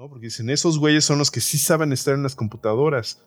¿no? 0.00 0.08
Porque 0.08 0.28
dicen, 0.28 0.48
esos 0.48 0.78
güeyes 0.78 1.04
son 1.04 1.18
los 1.18 1.30
que 1.30 1.42
sí 1.42 1.58
saben 1.58 1.92
estar 1.92 2.14
en 2.14 2.22
las 2.22 2.34
computadoras. 2.34 3.22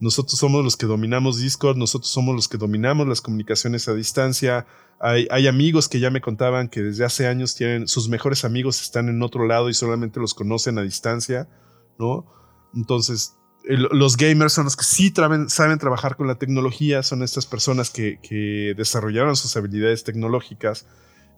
Nosotros 0.00 0.38
somos 0.38 0.62
los 0.62 0.76
que 0.76 0.84
dominamos 0.84 1.38
Discord, 1.38 1.78
nosotros 1.78 2.10
somos 2.12 2.34
los 2.34 2.46
que 2.46 2.58
dominamos 2.58 3.08
las 3.08 3.22
comunicaciones 3.22 3.88
a 3.88 3.94
distancia. 3.94 4.66
Hay, 5.00 5.46
amigos 5.46 5.88
que 5.88 5.98
ya 5.98 6.10
me 6.10 6.20
contaban 6.20 6.68
que 6.68 6.82
desde 6.82 7.06
hace 7.06 7.26
años 7.26 7.54
tienen, 7.54 7.88
sus 7.88 8.10
mejores 8.10 8.44
amigos 8.44 8.82
están 8.82 9.08
en 9.08 9.22
otro 9.22 9.46
lado 9.46 9.70
y 9.70 9.74
solamente 9.74 10.20
los 10.20 10.34
conocen 10.34 10.76
a 10.78 10.82
distancia, 10.82 11.48
¿no? 11.98 12.26
Entonces, 12.74 13.36
los 13.64 14.18
gamers 14.18 14.52
son 14.52 14.64
los 14.64 14.76
que 14.76 14.84
sí 14.84 15.14
saben 15.48 15.78
trabajar 15.78 16.16
con 16.16 16.26
la 16.26 16.34
tecnología, 16.34 17.02
son 17.02 17.22
estas 17.22 17.46
personas 17.46 17.88
que 17.88 18.74
desarrollaron 18.76 19.36
sus 19.36 19.56
habilidades 19.56 20.04
tecnológicas 20.04 20.86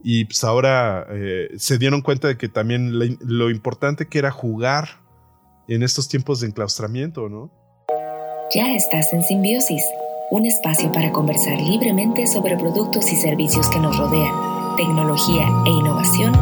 y 0.03 0.25
pues 0.25 0.43
ahora 0.45 1.07
eh, 1.11 1.49
se 1.57 1.79
dieron 1.79 2.03
cuenta 2.03 2.29
de 2.29 2.37
que 2.37 2.49
también 2.49 2.93
lo 3.21 3.51
importante 3.51 4.09
que 4.09 4.19
era 4.19 4.31
jugar 4.31 5.01
en 5.69 5.83
estos 5.83 6.09
tiempos 6.09 6.41
de 6.41 6.49
enclaustramiento, 6.49 7.29
¿no? 7.29 7.51
Ya 8.55 8.75
estás 8.75 9.13
en 9.13 9.23
Simbiosis, 9.23 9.85
un 10.31 10.45
espacio 10.45 10.91
para 10.93 11.13
conversar 11.13 11.59
libremente 11.61 12.27
sobre 12.27 12.57
productos 12.57 13.11
y 13.13 13.17
servicios 13.17 13.69
que 13.69 13.79
nos 13.79 13.97
rodean, 13.97 14.77
tecnología 14.77 15.47
e 15.67 15.71
innovación 15.71 16.35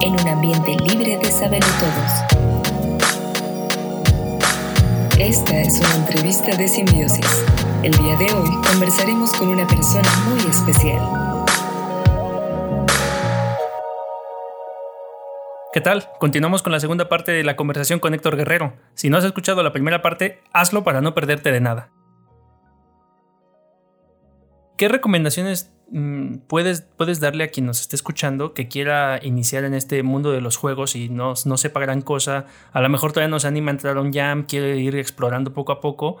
en 0.00 0.12
un 0.12 0.28
ambiente 0.28 0.76
libre 0.86 1.18
de 1.18 1.30
saber 1.30 1.62
todos. 1.80 2.38
Esta 5.18 5.60
es 5.60 5.80
una 5.80 5.96
entrevista 5.96 6.56
de 6.56 6.68
Simbiosis. 6.68 7.44
El 7.82 7.92
día 7.92 8.16
de 8.16 8.32
hoy 8.32 8.50
conversaremos 8.70 9.32
con 9.32 9.48
una 9.48 9.66
persona 9.66 10.08
muy 10.28 10.40
especial. 10.48 11.27
¿Qué 15.78 15.82
tal? 15.82 16.08
Continuamos 16.18 16.64
con 16.64 16.72
la 16.72 16.80
segunda 16.80 17.08
parte 17.08 17.30
de 17.30 17.44
la 17.44 17.54
conversación 17.54 18.00
con 18.00 18.12
Héctor 18.12 18.36
Guerrero. 18.36 18.72
Si 18.94 19.10
no 19.10 19.16
has 19.16 19.22
escuchado 19.22 19.62
la 19.62 19.72
primera 19.72 20.02
parte, 20.02 20.40
hazlo 20.52 20.82
para 20.82 21.00
no 21.00 21.14
perderte 21.14 21.52
de 21.52 21.60
nada. 21.60 21.92
¿Qué 24.76 24.88
recomendaciones 24.88 25.72
mm, 25.92 26.38
puedes, 26.48 26.80
puedes 26.80 27.20
darle 27.20 27.44
a 27.44 27.48
quien 27.50 27.66
nos 27.66 27.80
esté 27.80 27.94
escuchando 27.94 28.54
que 28.54 28.66
quiera 28.66 29.20
iniciar 29.22 29.62
en 29.62 29.72
este 29.72 30.02
mundo 30.02 30.32
de 30.32 30.40
los 30.40 30.56
juegos 30.56 30.96
y 30.96 31.10
no, 31.10 31.34
no 31.44 31.56
sepa 31.56 31.78
gran 31.78 32.02
cosa? 32.02 32.46
A 32.72 32.80
lo 32.80 32.88
mejor 32.88 33.12
todavía 33.12 33.30
no 33.30 33.38
se 33.38 33.46
anima 33.46 33.70
a 33.70 33.74
entrar 33.74 33.98
a 33.98 34.00
un 34.00 34.12
jam, 34.12 34.46
quiere 34.46 34.78
ir 34.78 34.96
explorando 34.96 35.54
poco 35.54 35.70
a 35.70 35.80
poco. 35.80 36.16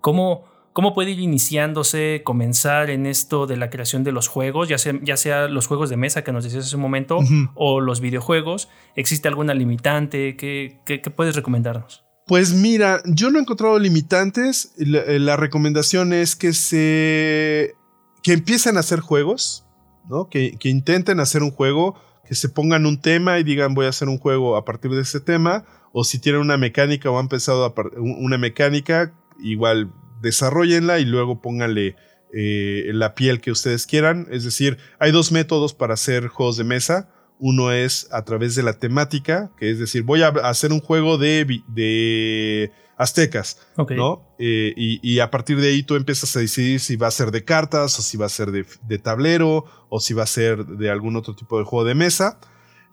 ¿Cómo, 0.00 0.46
¿Cómo 0.72 0.94
puede 0.94 1.10
ir 1.10 1.20
iniciándose, 1.20 2.22
comenzar 2.24 2.88
en 2.88 3.04
esto 3.04 3.46
de 3.46 3.58
la 3.58 3.68
creación 3.68 4.04
de 4.04 4.12
los 4.12 4.28
juegos, 4.28 4.70
ya 4.70 4.78
sea, 4.78 4.98
ya 5.02 5.18
sea 5.18 5.46
los 5.48 5.66
juegos 5.66 5.90
de 5.90 5.98
mesa 5.98 6.24
que 6.24 6.32
nos 6.32 6.44
decías 6.44 6.66
hace 6.66 6.76
un 6.76 6.82
momento 6.82 7.18
o 7.54 7.80
los 7.80 8.00
videojuegos? 8.00 8.70
¿Existe 8.96 9.28
alguna 9.28 9.52
limitante? 9.52 10.34
¿Qué, 10.36 11.12
puedes 11.14 11.36
recomendarnos? 11.36 12.04
Pues 12.26 12.54
mira, 12.54 13.02
yo 13.04 13.30
no 13.30 13.38
he 13.38 13.42
encontrado 13.42 13.78
limitantes. 13.78 14.72
La, 14.78 15.36
recomendación 15.36 16.14
es 16.14 16.36
que 16.36 16.54
se. 16.54 17.74
que 18.22 18.32
empiecen 18.32 18.78
a 18.78 18.80
hacer 18.80 19.00
juegos, 19.00 19.66
¿no? 20.08 20.28
Que, 20.30 20.56
que, 20.58 20.70
intenten 20.70 21.20
hacer 21.20 21.42
un 21.42 21.50
juego, 21.50 21.96
que 22.26 22.34
se 22.34 22.48
pongan 22.48 22.86
un 22.86 22.98
tema 22.98 23.38
y 23.38 23.44
digan 23.44 23.74
voy 23.74 23.84
a 23.84 23.90
hacer 23.90 24.08
un 24.08 24.18
juego 24.18 24.56
a 24.56 24.64
partir 24.64 24.92
de 24.92 25.02
ese 25.02 25.20
tema. 25.20 25.64
O 25.92 26.04
si 26.04 26.18
tienen 26.18 26.40
una 26.40 26.56
mecánica 26.56 27.10
o 27.10 27.18
han 27.18 27.28
pensado 27.28 27.74
una 27.98 28.38
mecánica, 28.38 29.12
igual 29.38 29.92
desarrollenla 30.22 30.98
y 31.00 31.04
luego 31.04 31.42
pónganle 31.42 31.96
eh, 32.32 32.90
la 32.92 33.14
piel 33.14 33.40
que 33.40 33.50
ustedes 33.50 33.86
quieran. 33.86 34.26
Es 34.30 34.44
decir, 34.44 34.78
hay 34.98 35.12
dos 35.12 35.32
métodos 35.32 35.74
para 35.74 35.94
hacer 35.94 36.28
juegos 36.28 36.56
de 36.56 36.64
mesa. 36.64 37.10
Uno 37.38 37.72
es 37.72 38.08
a 38.12 38.24
través 38.24 38.54
de 38.54 38.62
la 38.62 38.78
temática, 38.78 39.50
que 39.58 39.70
es 39.70 39.78
decir, 39.78 40.04
voy 40.04 40.22
a 40.22 40.28
hacer 40.28 40.72
un 40.72 40.80
juego 40.80 41.18
de, 41.18 41.62
de 41.68 42.72
aztecas, 42.96 43.58
¿no? 43.76 44.34
Eh, 44.38 44.72
y, 44.76 45.18
a 45.18 45.30
partir 45.30 45.60
de 45.60 45.68
ahí 45.68 45.82
tú 45.82 45.96
empiezas 45.96 46.34
a 46.36 46.40
decidir 46.40 46.80
si 46.80 46.96
va 46.96 47.08
a 47.08 47.10
ser 47.10 47.30
de 47.30 47.44
cartas, 47.44 47.98
o 47.98 48.02
si 48.02 48.16
va 48.16 48.26
a 48.26 48.28
ser 48.28 48.50
de, 48.50 48.98
tablero, 48.98 49.64
o 49.88 50.00
si 50.00 50.14
va 50.14 50.22
a 50.22 50.26
ser 50.26 50.64
de 50.64 50.90
algún 50.90 51.16
otro 51.16 51.34
tipo 51.34 51.58
de 51.58 51.64
juego 51.64 51.84
de 51.84 51.94
mesa. 51.94 52.38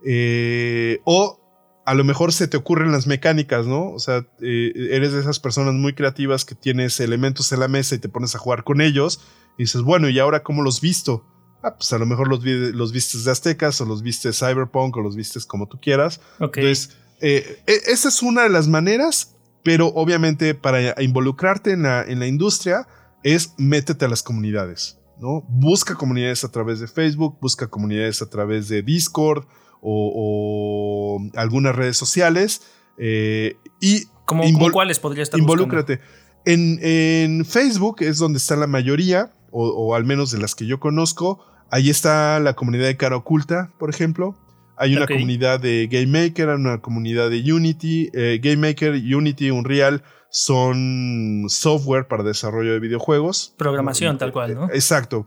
Eh, 0.05 0.99
o 1.05 1.39
a 1.89 1.95
lo 1.95 2.03
mejor 2.03 2.33
se 2.33 2.47
te 2.47 2.55
ocurren 2.55 2.91
las 2.91 3.07
mecánicas, 3.07 3.65
¿no? 3.65 3.89
O 3.89 3.97
sea, 3.97 4.23
eh, 4.43 4.71
eres 4.91 5.11
de 5.11 5.21
esas 5.21 5.39
personas 5.39 5.73
muy 5.73 5.95
creativas 5.95 6.45
que 6.45 6.53
tienes 6.53 6.99
elementos 6.99 7.51
en 7.51 7.61
la 7.61 7.67
mesa 7.67 7.95
y 7.95 7.97
te 7.97 8.09
pones 8.09 8.35
a 8.35 8.37
jugar 8.37 8.63
con 8.63 8.79
ellos 8.79 9.21
y 9.57 9.63
dices, 9.63 9.81
bueno, 9.81 10.07
¿y 10.07 10.19
ahora 10.19 10.43
cómo 10.43 10.61
los 10.61 10.81
visto? 10.81 11.25
Ah, 11.63 11.77
pues 11.77 11.91
a 11.91 11.97
lo 11.97 12.05
mejor 12.05 12.27
los, 12.27 12.45
los 12.45 12.91
vistes 12.91 13.23
de 13.23 13.31
aztecas 13.31 13.81
o 13.81 13.85
los 13.85 14.03
vistes 14.03 14.37
cyberpunk 14.37 14.97
o 14.97 15.01
los 15.01 15.15
vistes 15.15 15.47
como 15.47 15.67
tú 15.67 15.79
quieras. 15.81 16.21
Entonces, 16.39 16.95
eh, 17.21 17.63
e, 17.65 17.73
esa 17.87 18.09
es 18.09 18.21
una 18.21 18.43
de 18.43 18.49
las 18.49 18.67
maneras, 18.67 19.35
pero 19.63 19.87
obviamente 19.87 20.53
para 20.53 21.01
involucrarte 21.01 21.71
en 21.71 21.81
la, 21.81 22.03
en 22.03 22.19
la 22.19 22.27
industria 22.27 22.87
es 23.23 23.55
métete 23.57 24.05
a 24.05 24.09
las 24.09 24.21
comunidades, 24.21 24.99
¿no? 25.19 25.43
Busca 25.49 25.95
comunidades 25.95 26.43
a 26.43 26.51
través 26.51 26.81
de 26.81 26.87
Facebook, 26.87 27.39
busca 27.41 27.65
comunidades 27.65 28.21
a 28.21 28.29
través 28.29 28.69
de 28.69 28.83
Discord, 28.83 29.47
o, 29.81 31.19
algunas 31.35 31.75
redes 31.75 31.97
sociales. 31.97 32.61
Eh, 32.97 33.57
y 33.79 34.05
¿Cómo, 34.25 34.43
cuáles 34.71 34.99
podría 34.99 35.23
estar 35.23 35.39
Involúcrate. 35.39 35.99
En, 36.45 36.79
en, 36.81 37.45
Facebook 37.45 37.97
es 37.99 38.17
donde 38.17 38.37
está 38.37 38.55
la 38.55 38.67
mayoría, 38.67 39.31
o, 39.51 39.95
al 39.95 40.05
menos 40.05 40.31
de 40.31 40.39
las 40.39 40.55
que 40.55 40.65
yo 40.65 40.79
conozco. 40.79 41.43
Ahí 41.71 41.89
está 41.89 42.39
la 42.39 42.53
comunidad 42.53 42.85
de 42.85 42.97
cara 42.97 43.15
oculta, 43.15 43.71
por 43.79 43.89
ejemplo. 43.89 44.35
Hay 44.77 44.95
una 44.95 45.07
comunidad 45.07 45.59
de 45.59 45.87
Game 45.91 46.07
Maker, 46.07 46.49
una 46.49 46.79
comunidad 46.79 47.29
de 47.29 47.51
Unity. 47.51 48.09
Eh, 48.13 48.39
Game 48.41 48.67
Maker, 48.67 48.93
Unity, 48.93 49.51
Unreal 49.51 50.03
son 50.29 51.45
software 51.49 52.07
para 52.07 52.23
desarrollo 52.23 52.71
de 52.71 52.79
videojuegos. 52.79 53.53
Programación, 53.57 54.17
tal 54.17 54.31
cual, 54.31 54.55
¿no? 54.55 54.69
Exacto 54.71 55.25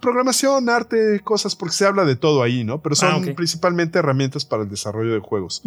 programación, 0.00 0.68
arte, 0.68 1.20
cosas, 1.22 1.54
porque 1.54 1.74
se 1.74 1.86
habla 1.86 2.04
de 2.04 2.16
todo 2.16 2.42
ahí, 2.42 2.64
¿no? 2.64 2.80
Pero 2.80 2.94
son 2.94 3.28
ah, 3.28 3.34
principalmente 3.34 3.98
herramientas 3.98 4.44
para 4.44 4.62
el 4.62 4.70
desarrollo 4.70 5.12
de 5.12 5.20
juegos. 5.20 5.62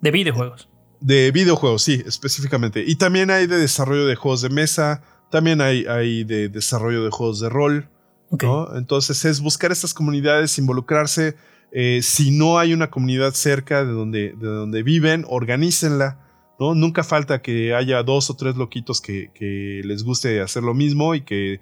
de 0.00 0.10
videojuegos. 0.10 0.68
De 1.00 1.32
videojuegos, 1.32 1.82
sí, 1.82 2.00
específicamente. 2.06 2.84
Y 2.86 2.96
también 2.96 3.30
hay 3.30 3.46
de 3.46 3.56
desarrollo 3.56 4.06
de 4.06 4.14
juegos 4.14 4.42
de 4.42 4.50
mesa, 4.50 5.02
también 5.30 5.60
hay, 5.60 5.84
hay 5.86 6.22
de 6.22 6.48
desarrollo 6.48 7.02
de 7.02 7.10
juegos 7.10 7.40
de 7.40 7.48
rol. 7.48 7.88
¿no? 8.40 8.76
Entonces 8.76 9.24
es 9.24 9.40
buscar 9.40 9.72
estas 9.72 9.92
comunidades, 9.92 10.58
involucrarse. 10.58 11.34
Eh, 11.72 12.00
si 12.02 12.30
no 12.30 12.58
hay 12.58 12.72
una 12.72 12.90
comunidad 12.90 13.32
cerca 13.32 13.84
de 13.84 13.92
donde, 13.92 14.34
de 14.38 14.46
donde 14.46 14.82
viven, 14.82 15.24
organícenla. 15.28 16.20
¿no? 16.60 16.76
Nunca 16.76 17.02
falta 17.02 17.42
que 17.42 17.74
haya 17.74 18.02
dos 18.04 18.30
o 18.30 18.36
tres 18.36 18.54
loquitos 18.56 19.00
que, 19.00 19.32
que 19.34 19.80
les 19.84 20.04
guste 20.04 20.40
hacer 20.40 20.62
lo 20.62 20.74
mismo 20.74 21.16
y 21.16 21.22
que 21.22 21.60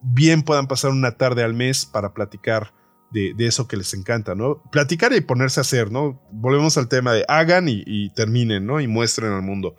bien 0.00 0.42
puedan 0.42 0.66
pasar 0.66 0.90
una 0.90 1.16
tarde 1.16 1.42
al 1.42 1.54
mes 1.54 1.86
para 1.86 2.12
platicar 2.12 2.72
de, 3.10 3.46
eso 3.46 3.68
que 3.68 3.76
les 3.76 3.94
encanta, 3.94 4.34
¿no? 4.34 4.60
Platicar 4.72 5.12
y 5.12 5.20
ponerse 5.20 5.60
a 5.60 5.62
hacer, 5.62 5.92
¿no? 5.92 6.20
Volvemos 6.32 6.76
al 6.76 6.88
tema 6.88 7.12
de 7.12 7.24
hagan 7.28 7.68
y, 7.68 8.10
terminen, 8.10 8.66
¿no? 8.66 8.80
Y 8.80 8.88
muestren 8.88 9.32
al 9.32 9.42
mundo. 9.42 9.76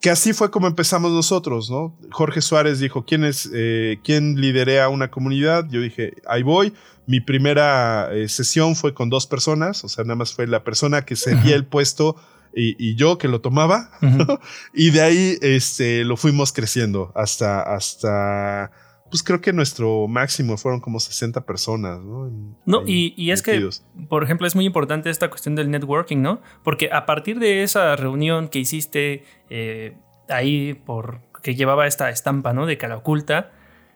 Que 0.00 0.10
así 0.10 0.32
fue 0.32 0.50
como 0.50 0.66
empezamos 0.66 1.12
nosotros, 1.12 1.70
¿no? 1.70 1.98
Jorge 2.10 2.40
Suárez 2.40 2.78
dijo, 2.78 3.04
¿quién 3.04 3.24
es, 3.24 3.50
eh, 3.52 3.98
quién 4.02 4.40
liderea 4.40 4.88
una 4.88 5.10
comunidad? 5.10 5.66
Yo 5.68 5.80
dije, 5.80 6.14
ahí 6.26 6.42
voy. 6.42 6.72
Mi 7.06 7.20
primera 7.20 8.10
eh, 8.12 8.28
sesión 8.28 8.74
fue 8.74 8.94
con 8.94 9.10
dos 9.10 9.26
personas, 9.26 9.84
o 9.84 9.88
sea, 9.88 10.04
nada 10.04 10.16
más 10.16 10.32
fue 10.32 10.46
la 10.46 10.64
persona 10.64 11.04
que 11.04 11.16
seguía 11.16 11.54
el 11.56 11.66
puesto 11.66 12.16
y, 12.56 12.94
yo 12.96 13.18
que 13.18 13.28
lo 13.28 13.40
tomaba. 13.40 13.90
y 14.74 14.90
de 14.90 15.02
ahí 15.02 15.38
este, 15.42 16.04
lo 16.04 16.16
fuimos 16.16 16.52
creciendo 16.52 17.12
hasta, 17.14 17.62
hasta, 17.62 18.70
pues 19.10 19.22
creo 19.22 19.40
que 19.40 19.52
nuestro 19.52 20.08
máximo 20.08 20.56
fueron 20.56 20.80
como 20.80 20.98
60 20.98 21.44
personas, 21.44 22.00
¿no? 22.00 22.30
no, 22.64 22.82
y, 22.86 23.30
es 23.30 23.42
que, 23.42 23.68
por 24.08 24.24
ejemplo, 24.24 24.46
es 24.46 24.54
muy 24.54 24.64
importante 24.64 25.10
esta 25.10 25.28
cuestión 25.28 25.54
del 25.54 25.70
networking, 25.70 26.22
¿no? 26.22 26.40
Porque 26.64 26.88
a 26.90 27.04
partir 27.04 27.38
de 27.38 27.62
esa 27.62 27.94
reunión 27.94 28.48
que 28.48 28.58
hiciste 28.58 29.24
eh, 29.50 29.96
ahí, 30.28 30.74
por 30.74 31.20
que 31.42 31.54
llevaba 31.54 31.86
esta 31.86 32.10
estampa, 32.10 32.52
¿no? 32.52 32.66
De 32.66 32.76
cara 32.76 32.96
oculta, 32.96 33.52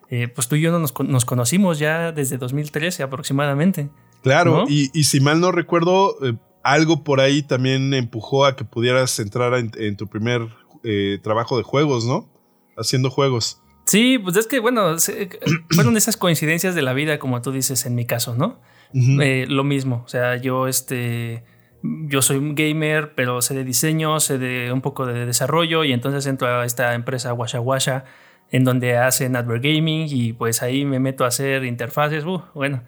eh, 0.08 0.28
pues 0.28 0.48
tú 0.48 0.56
y 0.56 0.60
yo 0.60 0.76
nos, 0.78 0.92
nos, 1.00 1.24
conocimos 1.24 1.78
ya 1.78 2.12
desde 2.12 2.36
2013 2.38 3.02
aproximadamente. 3.02 3.90
Claro, 4.22 4.66
y, 4.68 4.86
si 5.04 5.20
mal 5.20 5.40
no 5.40 5.50
recuerdo, 5.50 6.16
eh, 6.22 6.34
algo 6.62 7.04
por 7.04 7.20
ahí 7.20 7.42
también 7.42 7.94
empujó 7.94 8.44
a 8.44 8.56
que 8.56 8.64
pudieras 8.64 9.18
entrar 9.18 9.54
en, 9.54 9.96
tu 9.96 10.06
primer 10.06 10.48
eh, 10.84 11.18
trabajo 11.22 11.56
de 11.56 11.62
juegos, 11.62 12.04
¿no? 12.04 12.28
Haciendo 12.76 13.10
juegos. 13.10 13.60
Sí, 13.86 14.18
pues 14.18 14.36
es 14.36 14.46
que, 14.46 14.60
bueno, 14.60 14.96
fueron 15.70 15.96
esas 15.96 16.16
coincidencias 16.16 16.74
de 16.74 16.82
la 16.82 16.92
vida, 16.92 17.18
como 17.18 17.42
tú 17.42 17.52
dices 17.52 17.86
en 17.86 17.94
mi 17.94 18.06
caso, 18.06 18.34
¿no? 18.34 18.60
Eh, 18.92 19.46
lo 19.48 19.64
mismo, 19.64 20.02
o 20.04 20.08
sea, 20.08 20.36
yo 20.36 20.66
este... 20.66 21.44
Yo 21.82 22.20
soy 22.20 22.36
un 22.36 22.54
gamer, 22.54 23.14
pero 23.14 23.40
sé 23.40 23.54
de 23.54 23.64
diseño, 23.64 24.20
sé 24.20 24.36
de 24.36 24.70
un 24.70 24.82
poco 24.82 25.06
de 25.06 25.24
desarrollo 25.24 25.82
y 25.82 25.94
entonces 25.94 26.26
entro 26.26 26.46
a 26.46 26.66
esta 26.66 26.92
empresa 26.92 27.32
Washa 27.32 27.58
Washa 27.58 28.04
en 28.50 28.64
donde 28.64 28.98
hacen 28.98 29.34
advert 29.34 29.64
gaming 29.64 30.06
y 30.10 30.34
pues 30.34 30.62
ahí 30.62 30.84
me 30.84 31.00
meto 31.00 31.24
a 31.24 31.28
hacer 31.28 31.64
interfaces. 31.64 32.26
Uh, 32.26 32.42
bueno, 32.52 32.82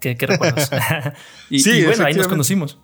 qué, 0.00 0.16
recuerdos. 0.18 0.70
y, 1.50 1.68
y 1.68 1.84
bueno, 1.84 2.06
ahí 2.06 2.14
nos 2.14 2.28
conocimos. 2.28 2.80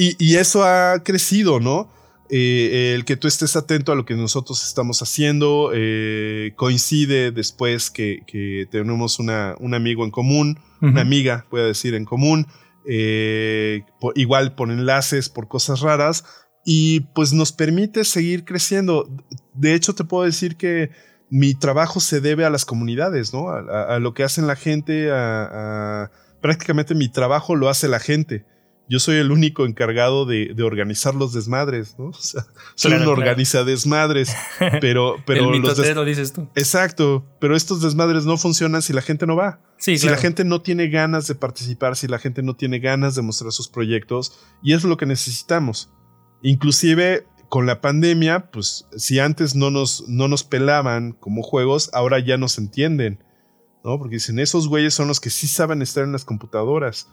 Y, 0.00 0.36
eso 0.36 0.62
ha 0.62 1.02
crecido, 1.02 1.58
¿no? 1.58 1.90
Eh, 2.30 2.92
el 2.94 3.04
que 3.04 3.16
tú 3.16 3.26
estés 3.26 3.56
atento 3.56 3.90
a 3.90 3.96
lo 3.96 4.04
que 4.04 4.14
nosotros 4.14 4.62
estamos 4.62 5.02
haciendo 5.02 5.72
eh, 5.74 6.52
coincide 6.54 7.32
después 7.32 7.90
que, 7.90 8.22
tenemos 8.70 9.18
una, 9.18 9.56
un 9.58 9.74
amigo 9.74 10.04
en 10.04 10.12
común, 10.12 10.60
una 10.80 11.00
amiga, 11.00 11.46
voy 11.50 11.62
a 11.62 11.64
decir, 11.64 11.94
en 11.94 12.04
común, 12.04 12.46
eh, 12.88 13.82
igual 14.14 14.54
por 14.54 14.70
enlaces, 14.70 15.28
por 15.28 15.48
cosas 15.48 15.80
raras, 15.80 16.24
y 16.64 17.00
pues 17.00 17.32
nos 17.32 17.50
permite 17.50 18.04
seguir 18.04 18.44
creciendo. 18.44 19.10
De 19.54 19.74
hecho, 19.74 19.96
te 19.96 20.04
puedo 20.04 20.24
decir 20.24 20.56
que 20.56 20.90
mi 21.28 21.54
trabajo 21.54 21.98
se 21.98 22.20
debe 22.20 22.44
a 22.44 22.50
las 22.50 22.64
comunidades, 22.64 23.34
¿no? 23.34 23.48
A, 23.50 23.98
lo 23.98 24.14
que 24.14 24.22
hacen 24.22 24.46
la 24.46 24.54
gente, 24.54 25.10
a, 25.10 26.12
prácticamente 26.40 26.94
mi 26.94 27.08
trabajo 27.08 27.56
lo 27.56 27.68
hace 27.68 27.88
la 27.88 27.98
gente. 27.98 28.46
Yo 28.88 29.00
soy 29.00 29.16
el 29.16 29.30
único 29.30 29.66
encargado 29.66 30.24
de, 30.24 30.54
organizar 30.62 31.14
los 31.14 31.32
desmadres, 31.32 31.96
¿no? 31.98 32.06
O 32.08 32.12
sea, 32.14 32.46
soy 32.74 32.92
un 32.92 33.06
organiza 33.06 33.64
desmadres, 33.64 34.34
pero, 34.80 35.16
pero 35.26 35.52
el 35.52 35.60
los 35.60 36.06
dices 36.06 36.32
tú. 36.32 36.48
Exacto, 36.54 37.24
pero 37.40 37.54
estos 37.54 37.82
desmadres 37.82 38.24
no 38.24 38.38
funcionan 38.38 38.82
si 38.82 38.92
la 38.92 39.02
gente 39.02 39.26
no 39.26 39.36
va. 39.36 39.60
si 39.78 39.98
la 39.98 40.16
gente 40.16 40.44
no 40.44 40.62
tiene 40.62 40.88
ganas 40.88 41.26
de 41.26 41.34
participar, 41.34 41.96
si 41.96 42.08
la 42.08 42.18
gente 42.18 42.42
no 42.42 42.54
tiene 42.54 42.78
ganas 42.78 43.14
de 43.14 43.22
mostrar 43.22 43.52
sus 43.52 43.68
proyectos, 43.68 44.38
y 44.62 44.72
es 44.72 44.84
lo 44.84 44.96
que 44.96 45.06
necesitamos. 45.06 45.90
Inclusive 46.42 47.26
con 47.48 47.66
la 47.66 47.80
pandemia, 47.80 48.50
pues 48.50 48.86
si 48.96 49.18
antes 49.18 49.54
no 49.54 49.70
nos, 49.70 50.06
no 50.08 50.28
nos 50.28 50.44
pelaban 50.44 51.12
como 51.12 51.42
juegos, 51.42 51.90
ahora 51.92 52.18
ya 52.18 52.36
nos 52.36 52.58
entienden, 52.58 53.24
¿no? 53.84 53.98
Porque 53.98 54.16
dicen, 54.16 54.38
esos 54.38 54.68
güeyes 54.68 54.94
son 54.94 55.08
los 55.08 55.20
que 55.20 55.30
sí 55.30 55.46
saben 55.46 55.82
estar 55.82 56.04
en 56.04 56.12
las 56.12 56.24
computadoras. 56.24 57.08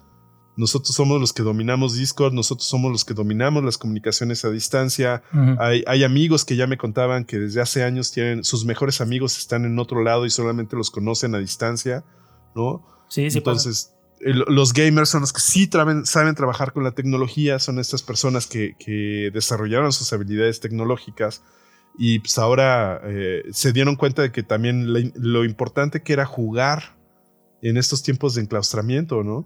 Nosotros 0.58 0.96
somos 0.96 1.20
los 1.20 1.34
que 1.34 1.44
dominamos 1.44 1.96
Discord, 1.96 2.34
nosotros 2.34 2.68
somos 2.68 2.92
los 2.92 3.04
que 3.04 3.14
dominamos 3.14 3.64
las 3.64 3.78
comunicaciones 3.78 4.46
a 4.46 4.50
distancia. 4.50 5.22
hay, 5.60 5.84
hay, 5.86 6.04
amigos 6.04 6.46
que 6.46 6.56
ya 6.56 6.66
me 6.66 6.78
contaban 6.78 7.26
que 7.26 7.40
desde 7.40 7.62
hace 7.62 7.84
años 7.84 8.12
tienen, 8.12 8.44
sus 8.44 8.66
mejores 8.66 9.02
amigos 9.02 9.38
están 9.38 9.66
en 9.66 9.78
otro 9.80 10.02
lado 10.02 10.26
y 10.26 10.30
solamente 10.30 10.78
los 10.78 10.92
conocen 10.92 11.36
a 11.36 11.40
distancia, 11.40 12.06
¿no? 12.56 12.86
Sí, 13.10 13.30
sí. 13.30 13.40
Entonces, 13.40 13.96
los 14.20 14.74
gamers 14.74 15.10
son 15.10 15.22
los 15.22 15.34
que 15.34 15.42
sí 15.42 15.70
saben 16.06 16.36
trabajar 16.36 16.74
con 16.74 16.84
la 16.84 16.92
tecnología, 16.92 17.60
son 17.60 17.80
estas 17.80 18.02
personas 18.02 18.48
que, 18.48 18.76
desarrollaron 19.34 19.92
sus 19.92 20.12
habilidades 20.14 20.60
tecnológicas 20.60 21.44
y 21.98 22.20
pues 22.20 22.38
ahora 22.38 23.02
eh, 23.06 23.44
se 23.52 23.72
dieron 23.72 23.96
cuenta 23.96 24.22
de 24.22 24.32
que 24.32 24.44
también 24.44 24.88
lo 25.16 25.46
importante 25.46 26.02
que 26.02 26.14
era 26.14 26.26
jugar 26.26 26.98
en 27.62 27.78
estos 27.78 28.04
tiempos 28.04 28.36
de 28.36 28.42
enclaustramiento, 28.42 29.24
¿no? 29.24 29.46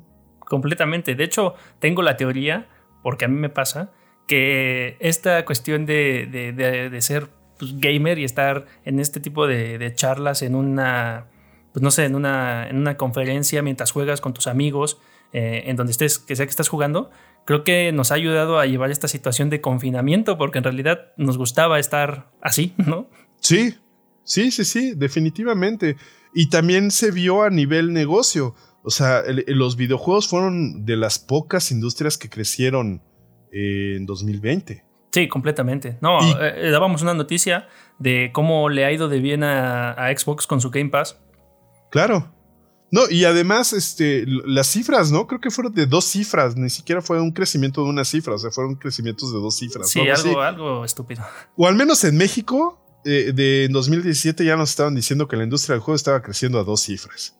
Completamente. 0.49 1.15
De 1.15 1.23
hecho, 1.23 1.53
tengo 1.79 2.01
la 2.01 2.17
teoría, 2.17 2.67
porque 3.01 3.25
a 3.25 3.27
mí 3.29 3.37
me 3.37 3.49
pasa, 3.49 3.93
que 4.27 4.97
esta 4.99 5.45
cuestión 5.45 5.85
de, 5.85 6.97
ser 6.99 7.29
pues, 7.57 7.79
gamer 7.79 8.19
y 8.19 8.25
estar 8.25 8.65
en 8.83 8.99
este 8.99 9.21
tipo 9.21 9.47
de 9.47 9.93
charlas 9.95 10.41
en 10.41 10.55
una 10.55 11.27
pues 11.71 11.83
no 11.83 11.91
sé, 11.91 12.05
en 12.05 12.15
una, 12.15 12.67
en 12.67 12.77
una 12.77 12.97
conferencia 12.97 13.61
mientras 13.61 13.91
juegas 13.91 14.21
con 14.21 14.33
tus 14.33 14.47
amigos, 14.47 14.99
eh, 15.33 15.63
en 15.65 15.75
donde 15.75 15.91
estés, 15.91 16.19
que 16.19 16.35
sea 16.35 16.45
que 16.45 16.49
estás 16.49 16.69
jugando, 16.69 17.11
creo 17.45 17.63
que 17.63 17.91
nos 17.91 18.11
ha 18.11 18.15
ayudado 18.15 18.59
a 18.59 18.65
llevar 18.65 18.91
esta 18.91 19.07
situación 19.07 19.49
de 19.49 19.61
confinamiento, 19.61 20.37
porque 20.37 20.57
en 20.57 20.63
realidad 20.63 21.11
nos 21.17 21.37
gustaba 21.37 21.79
estar 21.79 22.31
así, 22.41 22.73
¿no? 22.77 23.09
Sí, 23.39 23.75
sí, 24.23 24.51
sí, 24.51 24.65
sí, 24.65 24.93
definitivamente. 24.95 25.97
Y 26.33 26.49
también 26.49 26.91
se 26.91 27.11
vio 27.11 27.43
a 27.43 27.49
nivel 27.49 27.93
negocio. 27.93 28.55
O 28.83 28.89
sea, 28.89 29.23
los 29.47 29.75
videojuegos 29.75 30.27
fueron 30.27 30.85
de 30.85 30.95
las 30.95 31.19
pocas 31.19 31.71
industrias 31.71 32.17
que 32.17 32.29
crecieron 32.29 33.01
eh, 33.51 33.95
en 33.97 34.05
2020. 34.05 34.85
Sí, 35.11 35.27
completamente. 35.27 35.97
No, 36.01 36.19
eh, 36.39 36.69
dábamos 36.71 37.01
una 37.01 37.13
noticia 37.13 37.67
de 37.97 38.31
cómo 38.33 38.69
le 38.69 38.85
ha 38.85 38.91
ido 38.91 39.09
de 39.09 39.19
bien 39.19 39.43
a 39.43 40.07
Xbox 40.15 40.47
con 40.47 40.61
su 40.61 40.69
Game 40.69 40.89
Pass 40.89 41.17
Claro. 41.89 42.31
No, 42.91 43.01
y 43.07 43.25
además, 43.25 43.71
este, 43.73 44.23
las 44.25 44.67
cifras, 44.67 45.11
¿no? 45.11 45.27
Creo 45.27 45.39
que 45.39 45.51
fueron 45.51 45.73
de 45.73 45.85
dos 45.85 46.05
cifras, 46.05 46.55
ni 46.55 46.71
siquiera 46.71 47.03
fue 47.03 47.21
un 47.21 47.31
crecimiento 47.31 47.83
de 47.83 47.89
una 47.89 48.03
cifra, 48.03 48.33
o 48.33 48.39
sea, 48.39 48.49
fueron 48.49 48.75
crecimientos 48.75 49.31
de 49.31 49.39
dos 49.39 49.57
cifras. 49.57 49.89
Sí, 49.89 50.01
algo, 50.09 50.41
algo, 50.41 50.85
estúpido. 50.85 51.23
O 51.55 51.67
al 51.67 51.75
menos 51.75 52.03
en 52.03 52.17
México, 52.17 52.81
eh, 53.05 53.31
de 53.31 53.65
en 53.65 53.73
2017 53.73 54.43
ya 54.43 54.55
nos 54.55 54.71
estaban 54.71 54.95
diciendo 54.95 55.27
que 55.27 55.37
la 55.37 55.43
industria 55.43 55.75
del 55.75 55.81
juego 55.81 55.95
estaba 55.95 56.23
creciendo 56.23 56.59
a 56.59 56.63
dos 56.63 56.81
cifras. 56.81 57.38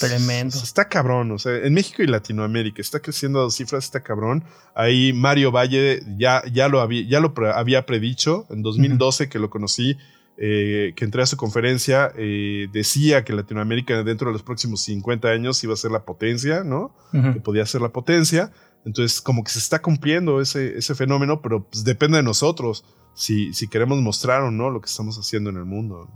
Tremendo. 0.00 0.56
Está 0.56 0.88
cabrón, 0.88 1.30
o 1.32 1.38
sea, 1.38 1.56
en 1.56 1.72
México 1.74 2.02
y 2.02 2.06
Latinoamérica 2.06 2.82
está 2.82 3.00
creciendo 3.00 3.38
a 3.38 3.42
dos 3.42 3.54
cifras, 3.54 3.84
está 3.84 4.02
cabrón. 4.02 4.44
Ahí 4.74 5.12
Mario 5.12 5.50
Valle 5.52 6.02
ya, 6.18 6.42
ya, 6.52 6.68
lo, 6.68 6.80
había, 6.80 7.08
ya 7.08 7.20
lo 7.20 7.32
había 7.54 7.86
predicho 7.86 8.46
en 8.50 8.62
2012 8.62 9.28
que 9.28 9.38
lo 9.38 9.50
conocí 9.50 9.96
eh, 10.38 10.92
que 10.96 11.06
entré 11.06 11.22
a 11.22 11.26
su 11.26 11.38
conferencia, 11.38 12.12
eh, 12.14 12.68
decía 12.70 13.24
que 13.24 13.32
Latinoamérica 13.32 14.02
dentro 14.02 14.28
de 14.28 14.34
los 14.34 14.42
próximos 14.42 14.82
50 14.82 15.28
años 15.28 15.64
iba 15.64 15.72
a 15.72 15.78
ser 15.78 15.92
la 15.92 16.04
potencia, 16.04 16.62
¿no? 16.62 16.94
Que 17.10 17.40
podía 17.40 17.64
ser 17.64 17.80
la 17.80 17.88
potencia. 17.88 18.52
Entonces, 18.84 19.22
como 19.22 19.42
que 19.42 19.50
se 19.50 19.58
está 19.58 19.80
cumpliendo 19.80 20.42
ese, 20.42 20.76
ese 20.76 20.94
fenómeno, 20.94 21.40
pero 21.40 21.64
pues, 21.64 21.84
depende 21.84 22.18
de 22.18 22.22
nosotros 22.22 22.84
si, 23.14 23.54
si 23.54 23.66
queremos 23.68 23.98
mostrar 24.02 24.42
o 24.42 24.50
no 24.50 24.68
lo 24.68 24.82
que 24.82 24.90
estamos 24.90 25.16
haciendo 25.16 25.48
en 25.48 25.56
el 25.56 25.64
mundo. 25.64 26.06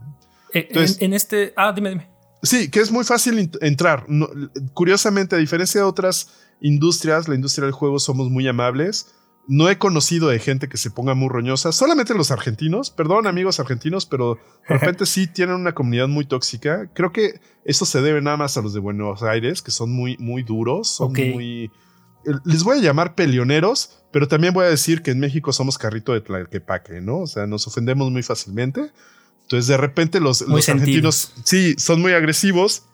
Eh, 0.53 0.69
en, 1.01 1.15
este. 1.15 1.55
Ah, 1.57 1.73
dime, 1.73 1.89
dime. 1.89 2.11
Sí, 2.43 2.71
que 2.71 2.81
es 2.81 2.91
muy 2.91 3.05
fácil 3.05 3.51
entrar. 3.61 4.07
curiosamente, 4.75 5.37
a 5.37 5.39
diferencia 5.39 5.81
de 5.81 5.87
otras 5.87 6.29
industrias, 6.61 7.29
la 7.29 7.35
industria 7.35 7.65
del 7.67 7.73
juego 7.73 7.99
somos 7.99 8.31
muy 8.31 8.47
amables 8.49 9.15
no 9.51 9.69
he 9.69 9.79
conocido 9.79 10.29
de 10.29 10.39
gente 10.39 10.69
que 10.69 10.77
se 10.77 10.93
ponga 10.93 11.15
muy 11.15 11.29
roñosa, 11.29 11.73
solamente 11.73 12.15
los 12.15 12.31
argentinos, 12.31 12.91
perdón 12.91 13.27
amigos 13.27 13.59
argentinos, 13.59 14.07
pero 14.07 14.39
de 14.69 14.79
repente 14.79 15.07
sí 15.07 15.27
tienen 15.27 15.57
una 15.57 15.75
comunidad 15.75 16.07
muy 16.07 16.25
tóxica. 16.25 16.89
Creo 16.95 17.13
que 17.13 17.41
eso 17.65 17.85
se 17.85 18.01
debe 18.01 18.23
nada 18.23 18.37
más 18.37 18.57
a 18.57 18.63
los 18.63 18.75
de 18.75 18.79
Buenos 18.79 19.25
Aires, 19.25 19.61
que 19.61 19.73
son 19.73 19.91
muy, 19.91 20.17
muy 20.19 20.45
duros, 20.45 20.89
son 20.89 21.13
muy... 21.13 21.65
Eh, 21.65 22.33
les 22.45 22.63
voy 22.63 22.79
a 22.79 22.81
llamar 22.81 23.17
peleoneros, 23.17 24.05
pero 24.13 24.29
también 24.29 24.55
voy 24.55 24.67
a 24.67 24.71
decir 24.71 25.03
que 25.03 25.11
en 25.11 25.19
México 25.19 25.53
somos 25.53 25.79
carrito 25.79 26.13
de 26.13 26.21
tlaquepaque, 26.21 27.01
¿no? 27.01 27.21
O 27.23 27.27
sea, 27.27 27.49
nos 27.49 27.67
ofendemos 27.67 28.09
muy 28.13 28.23
fácilmente. 28.23 28.93
Entonces, 29.51 29.67
de 29.67 29.77
repente 29.79 30.21
los, 30.21 30.43
argentinos, 30.43 31.33
sí, 31.43 31.75
son 31.77 32.01
muy 32.01 32.13
agresivos. 32.13 32.85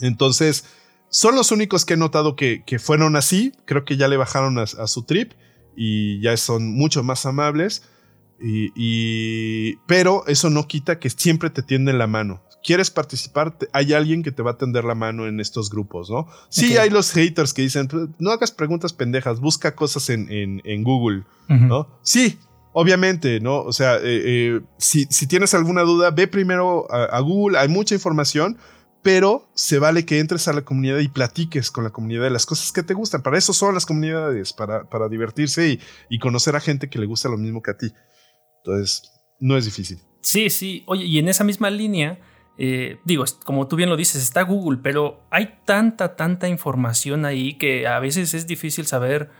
Entonces, 0.00 0.64
son 1.10 1.34
los 1.34 1.52
únicos 1.52 1.84
que 1.84 1.92
he 1.92 1.96
notado 1.98 2.36
que, 2.36 2.64
fueron 2.82 3.16
así. 3.16 3.52
Creo 3.66 3.84
que 3.84 3.98
ya 3.98 4.08
le 4.08 4.16
bajaron 4.16 4.58
a 4.58 4.66
su 4.66 5.02
trip 5.02 5.32
y 5.76 6.18
ya 6.22 6.34
son 6.38 6.72
mucho 6.72 7.02
más 7.02 7.26
amables. 7.26 7.82
Y, 8.42 9.76
pero 9.86 10.26
eso 10.26 10.48
no 10.48 10.66
quita 10.66 10.98
que 10.98 11.10
siempre 11.10 11.50
te 11.50 11.62
tienden 11.62 11.98
la 11.98 12.06
mano. 12.06 12.42
¿Quieres 12.64 12.90
participar? 12.90 13.58
Hay 13.74 13.92
alguien 13.92 14.22
que 14.22 14.32
te 14.32 14.42
va 14.42 14.52
a 14.52 14.56
tender 14.56 14.84
la 14.84 14.94
mano 14.94 15.26
en 15.26 15.38
estos 15.38 15.68
grupos, 15.68 16.08
¿no? 16.08 16.28
Sí, 16.48 16.78
hay 16.78 16.88
los 16.88 17.12
haters 17.12 17.52
que 17.52 17.60
dicen, 17.60 17.88
pues, 17.88 18.08
no 18.18 18.30
hagas 18.30 18.52
preguntas 18.52 18.94
pendejas, 18.94 19.38
busca 19.38 19.74
cosas 19.74 20.08
en, 20.08 20.28
en, 20.30 20.82
Google, 20.82 21.24
¿no? 21.48 21.88
Sí, 22.02 22.38
obviamente, 22.72 23.40
¿no? 23.40 23.60
O 23.62 23.72
sea, 23.72 23.96
eh, 23.96 24.00
eh, 24.02 24.60
si, 24.78 25.06
tienes 25.26 25.54
alguna 25.54 25.82
duda, 25.82 26.10
ve 26.10 26.28
primero 26.28 26.90
a, 26.90 27.18
Google, 27.20 27.58
hay 27.58 27.68
mucha 27.68 27.94
información, 27.94 28.58
pero 29.02 29.48
se 29.54 29.78
vale 29.78 30.04
que 30.04 30.18
entres 30.18 30.46
a 30.48 30.52
la 30.52 30.62
comunidad 30.62 30.98
y 30.98 31.08
platiques 31.08 31.70
con 31.70 31.84
la 31.84 31.90
comunidad 31.90 32.24
de 32.24 32.30
las 32.30 32.46
cosas 32.46 32.72
que 32.72 32.82
te 32.82 32.94
gustan. 32.94 33.22
Para 33.22 33.38
eso 33.38 33.52
son 33.52 33.74
las 33.74 33.86
comunidades, 33.86 34.52
para, 34.52 34.88
para 34.88 35.08
divertirse 35.08 35.80
y, 36.08 36.18
conocer 36.18 36.56
a 36.56 36.60
gente 36.60 36.88
que 36.88 36.98
le 36.98 37.06
gusta 37.06 37.28
lo 37.28 37.38
mismo 37.38 37.62
que 37.62 37.70
a 37.70 37.76
ti. 37.76 37.92
Entonces, 38.64 39.10
no 39.38 39.56
es 39.56 39.64
difícil. 39.64 39.98
Sí, 40.20 40.50
sí. 40.50 40.84
Oye, 40.86 41.04
y 41.04 41.18
en 41.18 41.28
esa 41.28 41.44
misma 41.44 41.70
línea, 41.70 42.20
eh, 42.58 42.98
digo, 43.06 43.24
como 43.44 43.66
tú 43.68 43.76
bien 43.76 43.88
lo 43.88 43.96
dices, 43.96 44.22
está 44.22 44.42
Google, 44.42 44.80
pero 44.82 45.22
hay 45.30 45.60
tanta, 45.64 46.14
tanta 46.14 46.46
información 46.46 47.24
ahí 47.24 47.56
que 47.56 47.86
a 47.86 47.98
veces 48.00 48.34
es 48.34 48.46
difícil 48.46 48.86
saber 48.86 49.30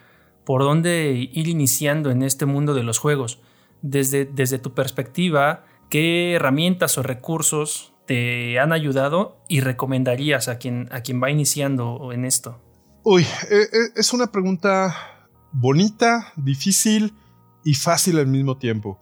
por 0.50 0.64
dónde 0.64 1.28
ir 1.33 1.47
iniciando 1.47 2.11
en 2.11 2.25
este 2.25 2.45
mundo 2.45 2.75
de 2.75 2.83
los 2.83 2.99
juegos. 2.99 3.38
Desde, 3.83 4.25
desde 4.25 4.59
tu 4.59 4.75
perspectiva, 4.75 5.64
¿qué 5.88 6.33
herramientas 6.33 6.99
o 6.99 7.04
recursos 7.04 7.92
te 8.04 8.59
han 8.59 8.73
ayudado 8.73 9.38
y 9.47 9.61
recomendarías 9.61 10.49
a 10.49 10.59
quien, 10.59 10.88
a 10.90 11.02
quien 11.02 11.23
va 11.23 11.30
iniciando 11.30 12.11
en 12.12 12.25
esto? 12.25 12.61
Uy, 13.04 13.23
eh, 13.23 13.28
eh, 13.62 13.92
es 13.95 14.12
una 14.12 14.33
pregunta 14.33 15.28
bonita, 15.52 16.33
difícil 16.35 17.14
y 17.64 17.75
fácil 17.75 18.19
al 18.19 18.26
mismo 18.26 18.59
tiempo. 18.59 18.99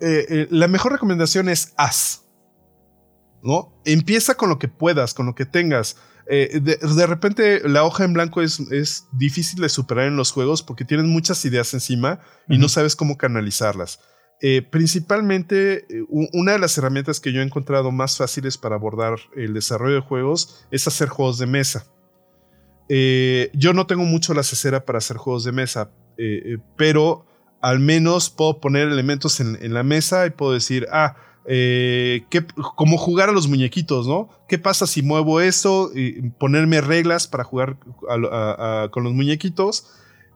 Eh, 0.00 0.46
la 0.48 0.68
mejor 0.68 0.92
recomendación 0.92 1.50
es 1.50 1.74
haz. 1.76 2.24
¿No? 3.42 3.74
Empieza 3.84 4.36
con 4.36 4.48
lo 4.48 4.58
que 4.58 4.68
puedas, 4.68 5.12
con 5.12 5.26
lo 5.26 5.34
que 5.34 5.44
tengas. 5.44 5.98
De, 6.28 7.06
repente 7.06 7.68
la 7.68 7.84
hoja 7.84 8.04
en 8.04 8.12
blanco 8.12 8.42
es, 8.42 8.60
es, 8.70 9.08
difícil 9.12 9.60
de 9.60 9.68
superar 9.68 10.06
en 10.06 10.16
los 10.16 10.32
juegos 10.32 10.62
porque 10.62 10.84
tienes 10.84 11.06
muchas 11.06 11.44
ideas 11.44 11.74
encima 11.74 12.20
y 12.48 12.58
no 12.58 12.68
sabes 12.68 12.96
cómo 12.96 13.16
canalizarlas. 13.16 14.00
Eh, 14.42 14.62
principalmente, 14.62 15.84
eh, 15.90 16.04
una 16.08 16.52
de 16.52 16.58
las 16.58 16.76
herramientas 16.78 17.20
que 17.20 17.32
yo 17.32 17.40
he 17.40 17.44
encontrado 17.44 17.90
más 17.90 18.16
fáciles 18.16 18.56
para 18.56 18.76
abordar 18.76 19.18
el 19.36 19.52
desarrollo 19.52 19.96
de 19.96 20.00
juegos 20.00 20.66
es 20.70 20.86
hacer 20.86 21.08
juegos 21.08 21.38
de 21.38 21.46
mesa. 21.46 21.86
eh, 22.88 23.50
yo 23.52 23.72
no 23.74 23.86
tengo 23.86 24.04
mucho 24.04 24.34
la 24.34 24.42
cesera 24.42 24.84
para 24.84 24.98
hacer 24.98 25.16
juegos 25.16 25.44
de 25.44 25.52
mesa, 25.52 25.90
eh, 26.16 26.58
pero 26.76 27.26
al 27.60 27.78
menos 27.78 28.30
puedo 28.30 28.60
poner 28.60 28.88
elementos 28.88 29.38
en, 29.40 29.74
la 29.74 29.82
mesa 29.82 30.26
y 30.26 30.30
puedo 30.30 30.52
decir, 30.52 30.86
ah, 30.90 31.14
como 32.76 32.98
jugar 32.98 33.28
a 33.28 33.32
los 33.32 33.48
muñequitos, 33.48 34.06
¿no? 34.06 34.28
¿Qué 34.48 34.58
pasa 34.58 34.86
si 34.86 35.02
muevo 35.02 35.40
eso? 35.40 35.90
Y 35.94 36.30
ponerme 36.30 36.80
reglas 36.80 37.26
para 37.26 37.44
jugar 37.44 37.78
con 38.90 39.04
los 39.04 39.12
muñequitos 39.12 39.86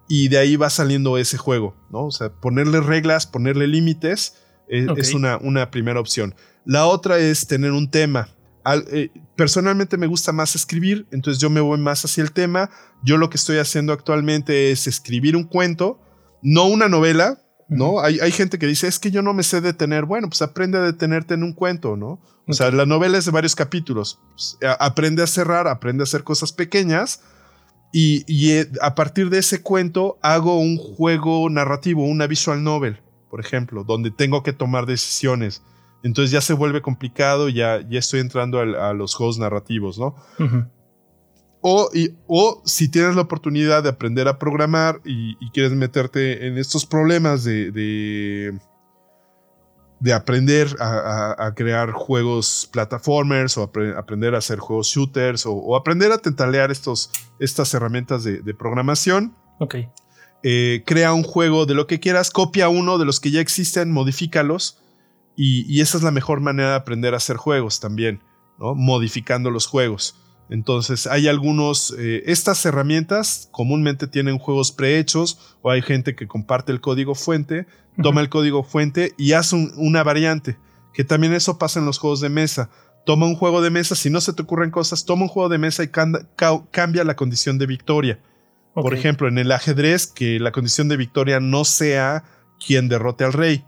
y 0.09 0.29
de 0.29 0.39
ahí 0.39 0.57
va 0.57 0.71
saliendo 0.71 1.19
ese 1.19 1.39
juego, 1.39 1.77
¿no? 1.91 2.07
O 2.07 2.11
sea, 2.11 2.31
ponerle 2.31 2.81
reglas, 2.81 3.27
ponerle 3.27 3.67
límites 3.67 4.37
es, 4.69 5.15
una, 5.15 5.39
una 5.39 5.71
primera 5.71 6.01
opción. 6.01 6.35
La 6.65 6.87
otra 6.87 7.19
es 7.19 7.47
tener 7.47 7.73
un 7.73 7.91
tema. 7.91 8.29
Eh, 8.91 9.11
personalmente 9.37 9.99
me 9.99 10.07
gusta 10.07 10.33
más 10.33 10.55
escribir, 10.55 11.07
entonces 11.11 11.41
yo 11.41 11.51
me 11.51 11.61
voy 11.61 11.79
más 11.79 12.05
hacia 12.05 12.23
el 12.23 12.33
tema. 12.33 12.71
Yo 13.03 13.19
lo 13.19 13.29
que 13.31 13.37
estoy 13.37 13.59
haciendo 13.59 13.93
actualmente 13.93 14.71
es 14.71 14.87
escribir 14.87 15.37
un 15.37 15.45
cuento, 15.45 16.01
no 16.43 16.65
una 16.67 16.89
novela, 16.89 17.44
¿no? 17.69 18.01
hay, 18.01 18.21
hay, 18.21 18.33
gente 18.33 18.59
que 18.59 18.67
dice, 18.67 18.87
es 18.87 18.99
que 18.99 19.11
yo 19.11 19.23
no 19.23 19.35
me 19.35 19.43
sé 19.43 19.61
detener. 19.61 20.05
Bueno, 20.05 20.29
pues 20.29 20.43
aprende 20.43 20.79
a 20.79 20.83
detenerte 20.83 21.35
en 21.35 21.43
un 21.43 21.53
cuento, 21.53 21.97
¿no? 21.97 22.21
O 22.47 22.53
sea, 22.53 22.71
la 22.71 22.87
novela 22.87 23.19
es 23.19 23.25
de 23.25 23.31
varios 23.31 23.55
capítulos. 23.55 24.21
Pues, 24.31 24.59
aprende 24.79 25.23
a 25.23 25.27
cerrar, 25.27 25.67
aprende 25.67 26.03
a 26.03 26.05
hacer 26.05 26.25
cosas 26.25 26.53
pequeñas. 26.53 27.23
Y, 27.93 28.25
y, 28.27 28.53
eh, 28.53 28.71
a 28.83 28.95
partir 28.95 29.31
de 29.31 29.39
ese 29.39 29.63
cuento 29.63 30.19
hago 30.21 30.59
un 30.59 30.77
juego 30.77 31.49
narrativo, 31.49 32.05
una 32.05 32.27
visual 32.27 32.63
novel, 32.63 33.01
por 33.31 33.41
ejemplo, 33.41 33.85
donde 33.85 34.11
tengo 34.11 34.43
que 34.43 34.53
tomar 34.53 34.87
decisiones 34.87 35.63
entonces 36.05 36.31
ya 36.31 36.43
se 36.43 36.53
vuelve 36.53 36.83
complicado, 36.83 37.49
ya, 37.49 37.81
ya 37.89 37.99
estoy 37.99 38.21
entrando 38.21 38.61
a, 38.61 38.93
los 38.93 39.15
juegos 39.15 39.39
narrativos, 39.39 39.99
¿no? 39.99 40.15
O, 41.67 41.89
o, 42.27 42.63
si 42.67 42.91
tienes 42.91 43.15
la 43.17 43.23
oportunidad 43.23 43.83
de 43.83 43.89
aprender 43.89 44.29
a 44.29 44.39
programar 44.39 45.01
y, 45.03 45.35
quieres 45.53 45.73
meterte 45.73 46.47
en 46.47 46.59
estos 46.59 46.85
problemas 46.85 47.43
de, 47.43 47.73
de, 49.99 50.13
aprender 50.13 50.77
a, 50.79 51.51
crear 51.57 51.93
juegos 51.93 52.69
plataformers 52.71 53.57
o 53.57 53.63
aprender 53.97 54.35
a 54.35 54.39
hacer 54.39 54.59
juegos 54.59 54.89
shooters 54.89 55.47
o, 55.47 55.75
aprender 55.75 56.13
a 56.13 56.19
tentalear 56.19 56.71
estos, 56.71 57.11
estas 57.39 57.73
herramientas 57.73 58.25
de, 58.25 58.55
programación. 58.55 59.35
Ok. 59.59 59.77
Eh, 60.43 60.83
crea 60.85 61.15
un 61.15 61.23
juego 61.23 61.65
de 61.65 61.73
lo 61.73 61.87
que 61.87 61.99
quieras, 61.99 62.31
copia 62.31 62.69
uno 62.69 62.99
de 62.99 63.07
los 63.07 63.21
que 63.21 63.31
ya 63.31 63.41
existen, 63.41 63.91
modifícalos 63.91 64.83
y, 65.35 65.81
esa 65.81 65.97
es 65.97 66.05
la 66.05 66.11
mejor 66.11 66.41
manera 66.41 66.73
de 66.73 66.77
aprender 66.77 67.15
a 67.15 67.17
hacer 67.17 67.39
juegos 67.39 67.81
también, 67.81 68.21
¿no? 68.59 68.75
Modificando 68.75 69.51
los 69.51 69.67
juegos. 69.67 70.21
Entonces, 70.51 71.07
hay 71.07 71.29
algunos, 71.29 71.95
eh, 71.99 72.23
estas 72.27 72.65
herramientas 72.67 73.49
comúnmente 73.51 74.07
tienen 74.07 74.39
juegos 74.39 74.73
prehechos 74.73 75.57
o 75.63 75.71
hay 75.71 75.81
gente 75.81 76.15
que 76.15 76.27
comparte 76.27 76.71
el 76.71 76.81
código 76.81 77.15
fuente, 77.15 77.67
toma 78.03 78.21
el 78.21 78.29
código 78.29 78.63
fuente 78.63 79.15
y 79.17 79.33
hace 79.33 79.57
una 79.77 80.03
variante, 80.03 80.59
que 80.93 81.05
también 81.05 81.33
eso 81.33 81.59
pasa 81.59 81.81
en 81.81 81.87
los 81.87 81.99
juegos 81.99 82.21
de 82.21 82.29
mesa. 82.29 82.71
Toma 83.07 83.27
un 83.27 83.37
juego 83.37 83.61
de 83.61 83.71
mesa, 83.71 83.95
si 83.95 84.11
no 84.11 84.21
se 84.21 84.33
te 84.33 84.43
ocurren 84.43 84.71
cosas, 84.71 85.05
toma 85.05 85.23
un 85.23 85.29
juego 85.29 85.49
de 85.49 85.59
mesa 85.59 85.83
y 85.83 85.89
cambia 85.89 87.05
la 87.05 87.17
condición 87.17 87.59
de 87.59 87.67
victoria. 87.67 88.21
Por 88.75 88.95
ejemplo, 88.95 89.29
en 89.29 89.39
el 89.39 89.53
ajedrez, 89.53 90.07
que 90.07 90.41
la 90.41 90.53
condición 90.53 90.89
de 90.89 90.97
victoria 90.97 91.39
no 91.39 91.65
sea 91.65 92.25
quien 92.65 92.89
derrote 92.89 93.25
al 93.25 93.33
rey, 93.33 93.65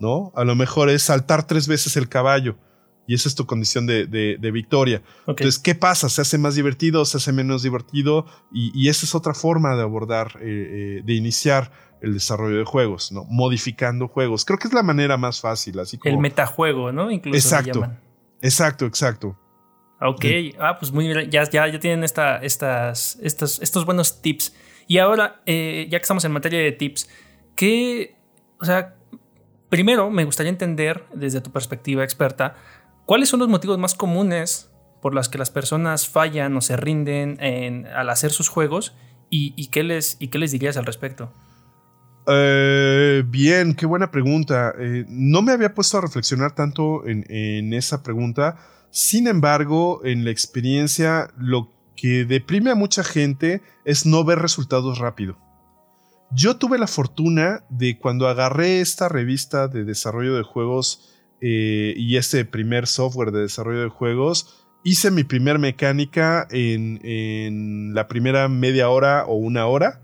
¿no? 0.00 0.32
A 0.36 0.44
lo 0.44 0.54
mejor 0.54 0.90
es 0.90 1.02
saltar 1.02 1.46
tres 1.46 1.66
veces 1.66 1.96
el 1.96 2.08
caballo 2.08 2.56
y 3.06 3.14
esa 3.14 3.28
es 3.28 3.34
tu 3.34 3.46
condición 3.46 3.86
de, 3.86 4.50
victoria. 4.52 5.02
Entonces, 5.26 5.58
¿qué 5.58 5.74
pasa? 5.74 6.08
¿Se 6.08 6.22
hace 6.22 6.38
más 6.38 6.54
divertido? 6.54 7.04
¿Se 7.04 7.18
hace 7.18 7.32
menos 7.32 7.62
divertido? 7.62 8.26
Y, 8.52 8.88
esa 8.88 9.06
es 9.06 9.14
otra 9.14 9.34
forma 9.34 9.76
de 9.76 9.82
abordar, 9.82 10.38
eh, 10.40 10.98
eh, 10.98 11.02
de 11.04 11.14
iniciar 11.14 11.70
el 12.00 12.14
desarrollo 12.14 12.58
de 12.58 12.64
juegos, 12.64 13.12
¿no? 13.12 13.24
Modificando 13.24 14.08
juegos. 14.08 14.44
Creo 14.44 14.58
que 14.58 14.68
es 14.68 14.74
la 14.74 14.82
manera 14.82 15.16
más 15.16 15.40
fácil, 15.40 15.78
así 15.78 15.98
como... 15.98 16.14
El 16.14 16.20
metajuego, 16.20 16.92
¿no? 16.92 17.10
Incluso 17.10 17.36
exacto, 17.36 17.90
exacto, 18.42 18.86
exacto. 18.86 19.38
Ok, 20.00 20.24
ah, 20.58 20.76
pues 20.78 20.92
muy 20.92 21.06
bien, 21.06 21.30
ya, 21.30 21.48
ya, 21.48 21.66
ya 21.66 21.78
tienen 21.78 22.04
esta, 22.04 22.38
estas, 22.38 23.18
estos, 23.22 23.60
estos 23.62 23.86
buenos 23.86 24.20
tips. 24.20 24.54
Y 24.86 24.98
ahora, 24.98 25.40
eh, 25.46 25.86
ya 25.90 25.98
que 25.98 26.02
estamos 26.02 26.24
en 26.24 26.32
materia 26.32 26.60
de 26.60 26.72
tips, 26.72 27.08
¿qué, 27.56 28.16
o 28.60 28.66
sea, 28.66 28.96
Primero, 29.74 30.08
me 30.08 30.24
gustaría 30.24 30.50
entender, 30.50 31.02
desde 31.12 31.40
tu 31.40 31.50
perspectiva 31.50 32.04
experta, 32.04 32.54
cuáles 33.06 33.28
son 33.28 33.40
los 33.40 33.48
motivos 33.48 33.78
más 33.78 33.94
comunes 33.94 34.70
por 35.00 35.14
los 35.14 35.28
que 35.28 35.38
las 35.38 35.50
personas 35.50 36.08
fallan 36.08 36.56
o 36.56 36.60
se 36.60 36.76
rinden 36.76 37.38
al 37.94 38.08
hacer 38.08 38.30
sus 38.30 38.48
juegos 38.48 38.94
y, 39.30 39.66
qué 39.68 39.82
les, 39.82 40.16
y 40.20 40.28
qué 40.28 40.38
les 40.38 40.52
dirías 40.52 40.76
al 40.76 40.86
respecto. 40.86 41.32
Eh, 42.26 43.22
bien, 43.26 43.74
qué 43.74 43.84
buena 43.84 44.10
pregunta. 44.10 44.72
Eh, 44.78 45.04
no 45.08 45.42
me 45.42 45.52
había 45.52 45.74
puesto 45.74 45.98
a 45.98 46.00
reflexionar 46.00 46.54
tanto 46.54 47.06
en, 47.06 47.26
en, 47.28 47.74
esa 47.74 48.02
pregunta. 48.02 48.56
Sin 48.90 49.26
embargo, 49.26 50.00
en 50.04 50.24
la 50.24 50.30
experiencia, 50.30 51.30
lo 51.36 51.70
que 51.96 52.24
deprime 52.24 52.70
a 52.70 52.74
mucha 52.76 53.04
gente 53.04 53.60
es 53.84 54.06
no 54.06 54.24
ver 54.24 54.38
resultados 54.38 54.98
rápido. 54.98 55.36
Yo 56.30 56.56
tuve 56.56 56.78
la 56.78 56.86
fortuna 56.86 57.64
de 57.68 57.98
cuando 57.98 58.28
agarré 58.28 58.80
esta 58.80 59.08
revista 59.08 59.68
de 59.68 59.84
desarrollo 59.84 60.34
de 60.36 60.42
juegos 60.42 61.13
eh, 61.40 61.94
y 61.96 62.16
ese 62.16 62.44
primer 62.44 62.86
software 62.86 63.30
de 63.30 63.40
desarrollo 63.40 63.82
de 63.82 63.88
juegos, 63.88 64.66
hice 64.84 65.10
mi 65.10 65.24
primer 65.24 65.58
mecánica 65.58 66.46
en, 66.50 67.94
la 67.94 68.06
primera 68.06 68.48
media 68.48 68.88
hora 68.88 69.24
o 69.26 69.34
una 69.34 69.66
hora. 69.66 70.00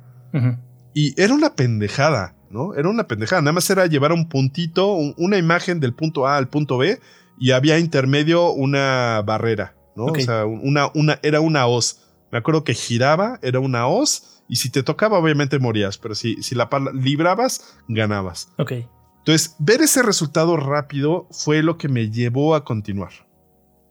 Y 0.95 1.21
era 1.21 1.35
una 1.35 1.55
pendejada, 1.55 2.35
¿no? 2.51 2.75
Era 2.75 2.89
una 2.89 3.07
pendejada. 3.07 3.43
Nada 3.43 3.53
más 3.53 3.69
era 3.71 3.87
llevar 3.87 4.13
un 4.13 4.29
puntito, 4.29 4.93
una 4.93 5.39
imagen 5.39 5.81
del 5.81 5.95
punto 5.95 6.27
A 6.27 6.37
al 6.37 6.49
punto 6.49 6.79
B 6.79 6.99
y 7.39 7.53
había 7.53 7.79
intermedio 7.79 8.51
una 8.53 9.23
barrera, 9.25 9.75
¿no? 9.97 10.07
O 10.07 10.15
sea, 10.17 10.47
una, 10.47 10.91
una, 10.95 11.19
era 11.23 11.41
una 11.41 11.67
hoz. 11.67 12.03
Me 12.33 12.39
acuerdo 12.39 12.65
que 12.65 12.75
giraba, 12.75 13.39
era 13.43 13.61
una 13.61 13.87
hoz 13.87 14.43
y 14.49 14.57
si 14.57 14.71
te 14.71 14.83
tocaba, 14.83 15.19
obviamente 15.19 15.59
morías, 15.59 15.97
pero 15.97 16.15
si, 16.15 16.43
si 16.43 16.55
la 16.55 16.69
librabas, 16.93 17.77
ganabas. 17.89 18.51
Ok. 18.59 18.73
Entonces, 19.21 19.55
ver 19.59 19.83
ese 19.83 20.03
resultado 20.03 20.57
rápido 20.57 21.29
fue 21.31 21.63
lo 21.63 21.79
que 21.79 21.89
me 21.89 22.11
llevó 22.11 22.55
a 22.55 22.65
continuar. 22.65 23.13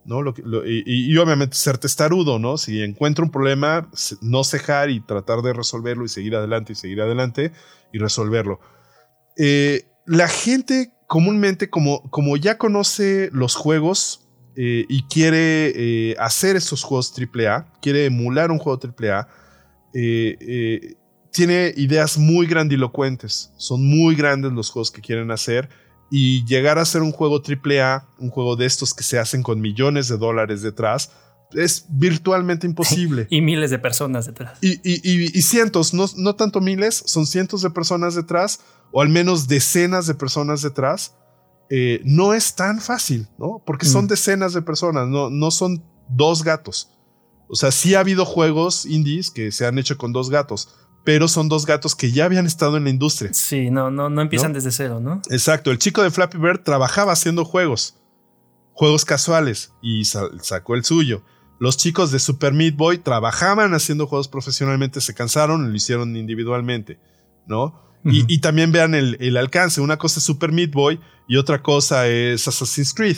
¿no? 0.05 0.21
Lo, 0.23 0.33
y, 0.65 1.15
obviamente 1.17 1.55
ser 1.55 1.77
testarudo, 1.77 2.39
¿no? 2.39 2.57
Si 2.57 2.81
encuentro 2.81 3.23
un 3.23 3.31
problema, 3.31 3.89
no 4.21 4.43
cejar 4.43 4.89
y 4.89 5.01
tratar 5.01 5.41
de 5.41 5.53
resolverlo 5.53 6.03
y 6.03 6.09
seguir 6.09 6.35
adelante 6.35 6.73
y 6.73 6.75
seguir 6.75 7.01
adelante 7.01 7.51
y 7.93 7.99
resolverlo. 7.99 8.59
Eh, 9.37 9.87
la 10.07 10.27
gente 10.27 10.93
comúnmente, 11.05 11.69
como, 11.69 12.09
como 12.09 12.37
ya 12.37 12.57
conoce 12.57 13.29
los 13.31 13.55
juegos 13.55 14.27
eh, 14.55 14.85
y 14.89 15.03
quiere 15.03 15.73
eh, 15.75 16.15
hacer 16.17 16.55
esos 16.55 16.83
juegos 16.83 17.13
AAA, 17.15 17.71
quiere 17.81 18.05
emular 18.05 18.51
un 18.51 18.57
juego 18.57 18.79
AAA, 18.81 19.27
eh, 19.93 20.37
eh, 20.39 20.95
tiene 21.31 21.73
ideas 21.77 22.17
muy 22.17 22.47
grandilocuentes. 22.47 23.51
Son 23.57 23.85
muy 23.85 24.15
grandes 24.15 24.51
los 24.51 24.69
juegos 24.71 24.91
que 24.91 25.01
quieren 25.01 25.31
hacer. 25.31 25.69
Y 26.11 26.43
llegar 26.45 26.79
a 26.79 26.85
ser 26.85 27.01
un 27.03 27.11
juego 27.11 27.41
AAA, 27.41 28.09
un 28.17 28.29
juego 28.29 28.55
de 28.55 28.65
estos 28.65 28.93
que 28.93 29.03
se 29.03 29.19
hacen 29.19 29.43
con 29.43 29.61
millones 29.61 30.07
de 30.07 30.17
dólares 30.17 30.61
detrás, 30.61 31.11
es 31.53 31.85
virtualmente 31.89 32.67
imposible. 32.67 33.27
y 33.29 33.41
miles 33.41 33.71
de 33.71 33.79
personas 33.79 34.25
detrás. 34.25 34.57
Y, 34.61 35.41
cientos, 35.41 35.93
no, 35.93 36.05
no, 36.17 36.35
tanto 36.35 36.61
miles, 36.61 37.03
son 37.05 37.25
cientos 37.25 37.61
de 37.61 37.69
personas 37.69 38.15
detrás, 38.15 38.61
o 38.91 39.01
al 39.01 39.09
menos 39.09 39.47
decenas 39.47 40.07
de 40.07 40.15
personas 40.15 40.61
detrás. 40.61 41.15
Eh, 41.71 42.01
no 42.03 42.33
es 42.33 42.55
tan 42.55 42.81
fácil, 42.81 43.27
¿no? 43.37 43.61
Porque 43.63 43.85
son 43.85 44.05
mm. 44.05 44.07
decenas 44.07 44.53
de 44.53 44.63
personas, 44.63 45.07
no, 45.07 45.29
no 45.29 45.51
son 45.51 45.83
dos 46.09 46.43
gatos. 46.43 46.89
O 47.47 47.55
sea, 47.55 47.71
sí 47.71 47.93
ha 47.93 47.99
habido 47.99 48.25
juegos 48.25 48.85
indies 48.85 49.29
que 49.29 49.51
se 49.51 49.67
han 49.67 49.77
hecho 49.77 49.97
con 49.97 50.11
dos 50.11 50.31
gatos, 50.31 50.69
pero 51.03 51.27
son 51.27 51.49
dos 51.49 51.65
gatos 51.65 51.95
que 51.95 52.11
ya 52.11 52.25
habían 52.25 52.45
estado 52.45 52.77
en 52.77 52.83
la 52.83 52.89
industria. 52.89 53.33
Sí, 53.33 53.69
no, 53.69 53.89
no, 53.89 54.09
no 54.09 54.21
empiezan 54.21 54.53
desde 54.53 54.71
cero, 54.71 54.99
¿no? 54.99 55.21
Exacto. 55.29 55.71
El 55.71 55.79
chico 55.79 56.03
de 56.03 56.11
Flappy 56.11 56.37
Bird 56.37 56.63
trabajaba 56.63 57.13
haciendo 57.13 57.45
juegos, 57.45 57.97
juegos 58.73 59.05
casuales, 59.05 59.73
y 59.81 60.05
sacó 60.05 60.75
el 60.75 60.83
suyo. 60.83 61.23
Los 61.59 61.77
chicos 61.77 62.11
de 62.11 62.19
Super 62.19 62.53
Meat 62.53 62.75
Boy 62.75 62.99
trabajaban 62.99 63.73
haciendo 63.73 64.07
juegos 64.07 64.27
profesionalmente, 64.27 65.01
se 65.01 65.13
cansaron 65.13 65.65
y 65.65 65.69
lo 65.69 65.75
hicieron 65.75 66.15
individualmente, 66.15 66.99
¿no? 67.47 67.87
y, 68.05 68.39
también 68.39 68.71
vean 68.71 68.95
el, 68.95 69.17
el, 69.19 69.35
alcance. 69.35 69.81
Una 69.81 69.97
cosa 69.97 70.19
es 70.19 70.23
Super 70.23 70.53
Meat 70.53 70.71
Boy 70.71 71.01
y 71.27 71.35
otra 71.35 71.61
cosa 71.61 72.07
es 72.07 72.47
Assassin's 72.47 72.93
Creed. 72.93 73.17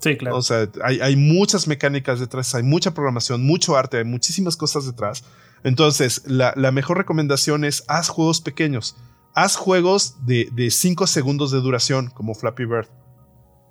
Sí, 0.00 0.16
claro. 0.16 0.36
O 0.36 0.42
sea, 0.42 0.68
hay, 0.82 1.16
muchas 1.16 1.66
mecánicas 1.66 2.20
detrás, 2.20 2.54
hay 2.54 2.62
mucha 2.62 2.94
programación, 2.94 3.44
mucho 3.44 3.76
arte, 3.76 3.98
hay 3.98 4.04
muchísimas 4.04 4.56
cosas 4.56 4.86
detrás. 4.86 5.24
Entonces, 5.64 6.22
la, 6.26 6.54
mejor 6.72 6.98
recomendación 6.98 7.64
es 7.64 7.84
haz 7.88 8.08
juegos 8.08 8.40
pequeños. 8.40 8.96
Haz 9.34 9.56
juegos 9.56 10.16
de 10.26 10.70
5 10.70 11.06
segundos 11.06 11.50
de 11.50 11.60
duración, 11.60 12.10
como 12.10 12.34
Flappy 12.34 12.64
Bird. 12.64 12.88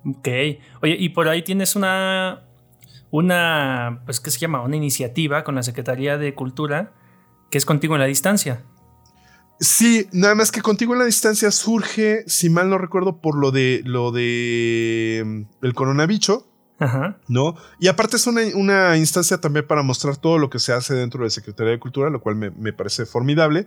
Ok. 0.04 0.28
Oye, 0.82 0.96
y 0.98 1.08
por 1.10 1.28
ahí 1.28 1.42
tienes 1.42 1.76
una, 1.76 2.48
una, 3.10 4.02
pues, 4.04 4.20
¿qué 4.20 4.30
se 4.30 4.38
llama? 4.38 4.62
Una 4.62 4.76
iniciativa 4.76 5.44
con 5.44 5.54
la 5.54 5.62
Secretaría 5.62 6.18
de 6.18 6.34
Cultura 6.34 6.94
que 7.50 7.58
es 7.58 7.64
Contigo 7.64 7.94
en 7.94 8.00
la 8.00 8.06
Distancia. 8.06 8.62
Sí, 9.60 10.06
nada 10.12 10.34
más 10.34 10.52
que 10.52 10.62
Contigo 10.62 10.92
en 10.92 11.00
la 11.00 11.04
Distancia 11.04 11.50
surge, 11.50 12.24
si 12.26 12.48
mal 12.48 12.70
no 12.70 12.78
recuerdo, 12.78 13.20
por 13.20 13.36
lo 13.36 13.50
de 13.50 13.82
lo 13.84 14.12
de 14.12 15.22
mm, 15.24 15.64
el 15.64 15.74
coronavirus. 15.74 16.44
Ajá. 16.78 17.18
¿No? 17.26 17.56
Y 17.80 17.88
aparte 17.88 18.16
es 18.16 18.26
una, 18.26 18.96
instancia 18.96 19.40
también 19.40 19.66
para 19.66 19.82
mostrar 19.82 20.16
todo 20.16 20.38
lo 20.38 20.48
que 20.48 20.58
se 20.58 20.72
hace 20.72 20.94
dentro 20.94 21.24
de 21.24 21.30
Secretaría 21.30 21.72
de 21.72 21.78
Cultura, 21.78 22.10
lo 22.10 22.20
cual 22.20 22.36
me, 22.36 22.72
parece 22.72 23.06
formidable. 23.06 23.66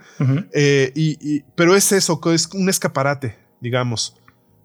Eh, 0.53 0.91
y, 0.95 1.41
pero 1.55 1.75
es 1.75 1.91
eso, 1.91 2.19
es 2.33 2.49
un 2.53 2.69
escaparate, 2.69 3.37
digamos. 3.59 4.15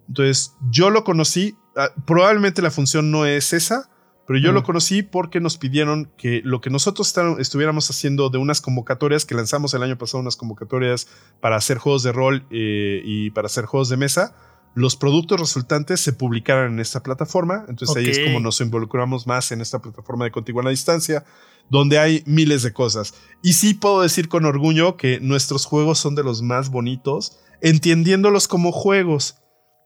Entonces, 0.07 0.53
yo 0.69 0.89
lo 0.89 1.03
conocí, 1.03 1.57
ah, 1.75 1.89
probablemente 2.05 2.61
la 2.61 2.71
función 2.71 3.11
no 3.11 3.25
es 3.25 3.51
esa, 3.53 3.89
pero 4.27 4.39
yo 4.39 4.51
lo 4.51 4.63
conocí 4.63 5.03
porque 5.03 5.39
nos 5.39 5.57
pidieron 5.57 6.11
que 6.17 6.41
lo 6.43 6.59
que 6.59 6.69
nosotros 6.69 7.15
estuviéramos 7.39 7.89
haciendo 7.89 8.29
de 8.29 8.37
unas 8.37 8.59
convocatorias 8.59 9.23
que 9.23 9.35
lanzamos 9.35 9.73
el 9.73 9.83
año 9.83 9.97
pasado, 9.97 10.19
unas 10.19 10.35
convocatorias 10.35 11.07
para 11.39 11.55
hacer 11.55 11.77
juegos 11.77 12.03
de 12.03 12.11
rol 12.11 12.45
eh, 12.51 13.01
y 13.05 13.29
para 13.29 13.45
hacer 13.45 13.63
juegos 13.65 13.87
de 13.87 13.95
mesa, 13.95 14.35
los 14.77 14.95
productos 14.95 15.39
resultantes 15.39 16.01
se 16.01 16.13
publicaran 16.13 16.73
en 16.73 16.79
esta 16.79 17.01
plataforma. 17.01 17.65
Entonces 17.67 17.97
ahí 17.97 18.09
es 18.09 18.19
como 18.19 18.39
nos 18.39 18.61
involucramos 18.61 19.25
más 19.25 19.51
en 19.51 19.59
esta 19.59 19.79
plataforma 19.79 20.25
de 20.25 20.31
Contigo 20.31 20.59
a 20.59 20.63
la 20.63 20.69
Distancia, 20.69 21.25
donde 21.71 21.97
hay 21.97 22.21
miles 22.27 22.61
de 22.61 22.73
cosas. 22.73 23.15
Y 23.41 23.53
sí 23.53 23.73
puedo 23.73 24.01
decir 24.01 24.29
con 24.29 24.45
orgullo 24.45 24.95
que 24.95 25.19
nuestros 25.19 25.65
juegos 25.65 25.97
son 25.97 26.13
de 26.13 26.23
los 26.23 26.43
más 26.43 26.69
bonitos, 26.69 27.39
entendiéndolos 27.59 28.47
como 28.47 28.71
juegos. 28.71 29.37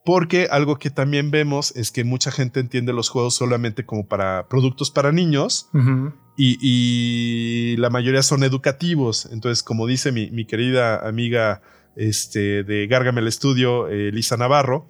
Porque 0.04 0.50
algo 0.52 0.78
que 0.78 0.90
también 0.90 1.32
vemos 1.32 1.74
es 1.78 1.92
que 1.92 2.04
mucha 2.04 2.30
gente 2.30 2.60
entiende 2.60 2.92
los 2.92 3.08
juegos 3.08 3.36
solamente 3.36 3.86
como 3.86 4.08
para 4.08 4.50
productos 4.50 4.92
para 4.92 5.14
niños 5.14 5.70
y, 6.36 7.78
la 7.78 7.90
mayoría 7.90 8.24
son 8.24 8.44
educativos. 8.44 9.30
Entonces, 9.32 9.64
como 9.64 9.88
dice 9.88 10.12
mi, 10.12 10.46
querida 10.46 11.08
amiga 11.08 11.62
este, 11.96 12.64
de 12.64 12.88
Gárgame 12.88 13.22
el 13.22 13.28
Estudio, 13.28 13.88
eh, 13.88 14.12
Lisa 14.12 14.38
Navarro, 14.38 14.90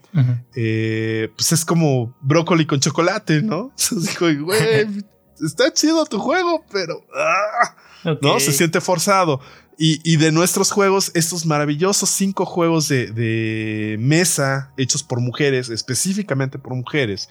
eh, 0.55 1.29
pues 1.35 1.51
es 1.51 1.65
como 1.65 2.15
brócoli 2.21 2.65
con 2.65 2.79
chocolate, 2.79 3.41
¿no? 3.41 3.73
Digo, 3.91 4.45
güey, 4.45 4.87
está 5.45 5.73
chido 5.73 6.05
tu 6.05 6.19
juego, 6.19 6.63
pero 6.71 7.03
ah", 7.15 8.17
no 8.21 8.39
se 8.39 8.51
siente 8.51 8.81
forzado. 8.81 9.41
Y, 9.83 10.17
de 10.17 10.31
nuestros 10.31 10.69
juegos, 10.69 11.09
estos 11.15 11.47
maravillosos 11.47 12.07
cinco 12.07 12.45
juegos 12.45 12.87
de, 12.87 13.97
mesa 13.99 14.71
hechos 14.77 15.01
por 15.01 15.19
mujeres, 15.21 15.69
específicamente 15.69 16.59
por 16.59 16.75
mujeres, 16.75 17.29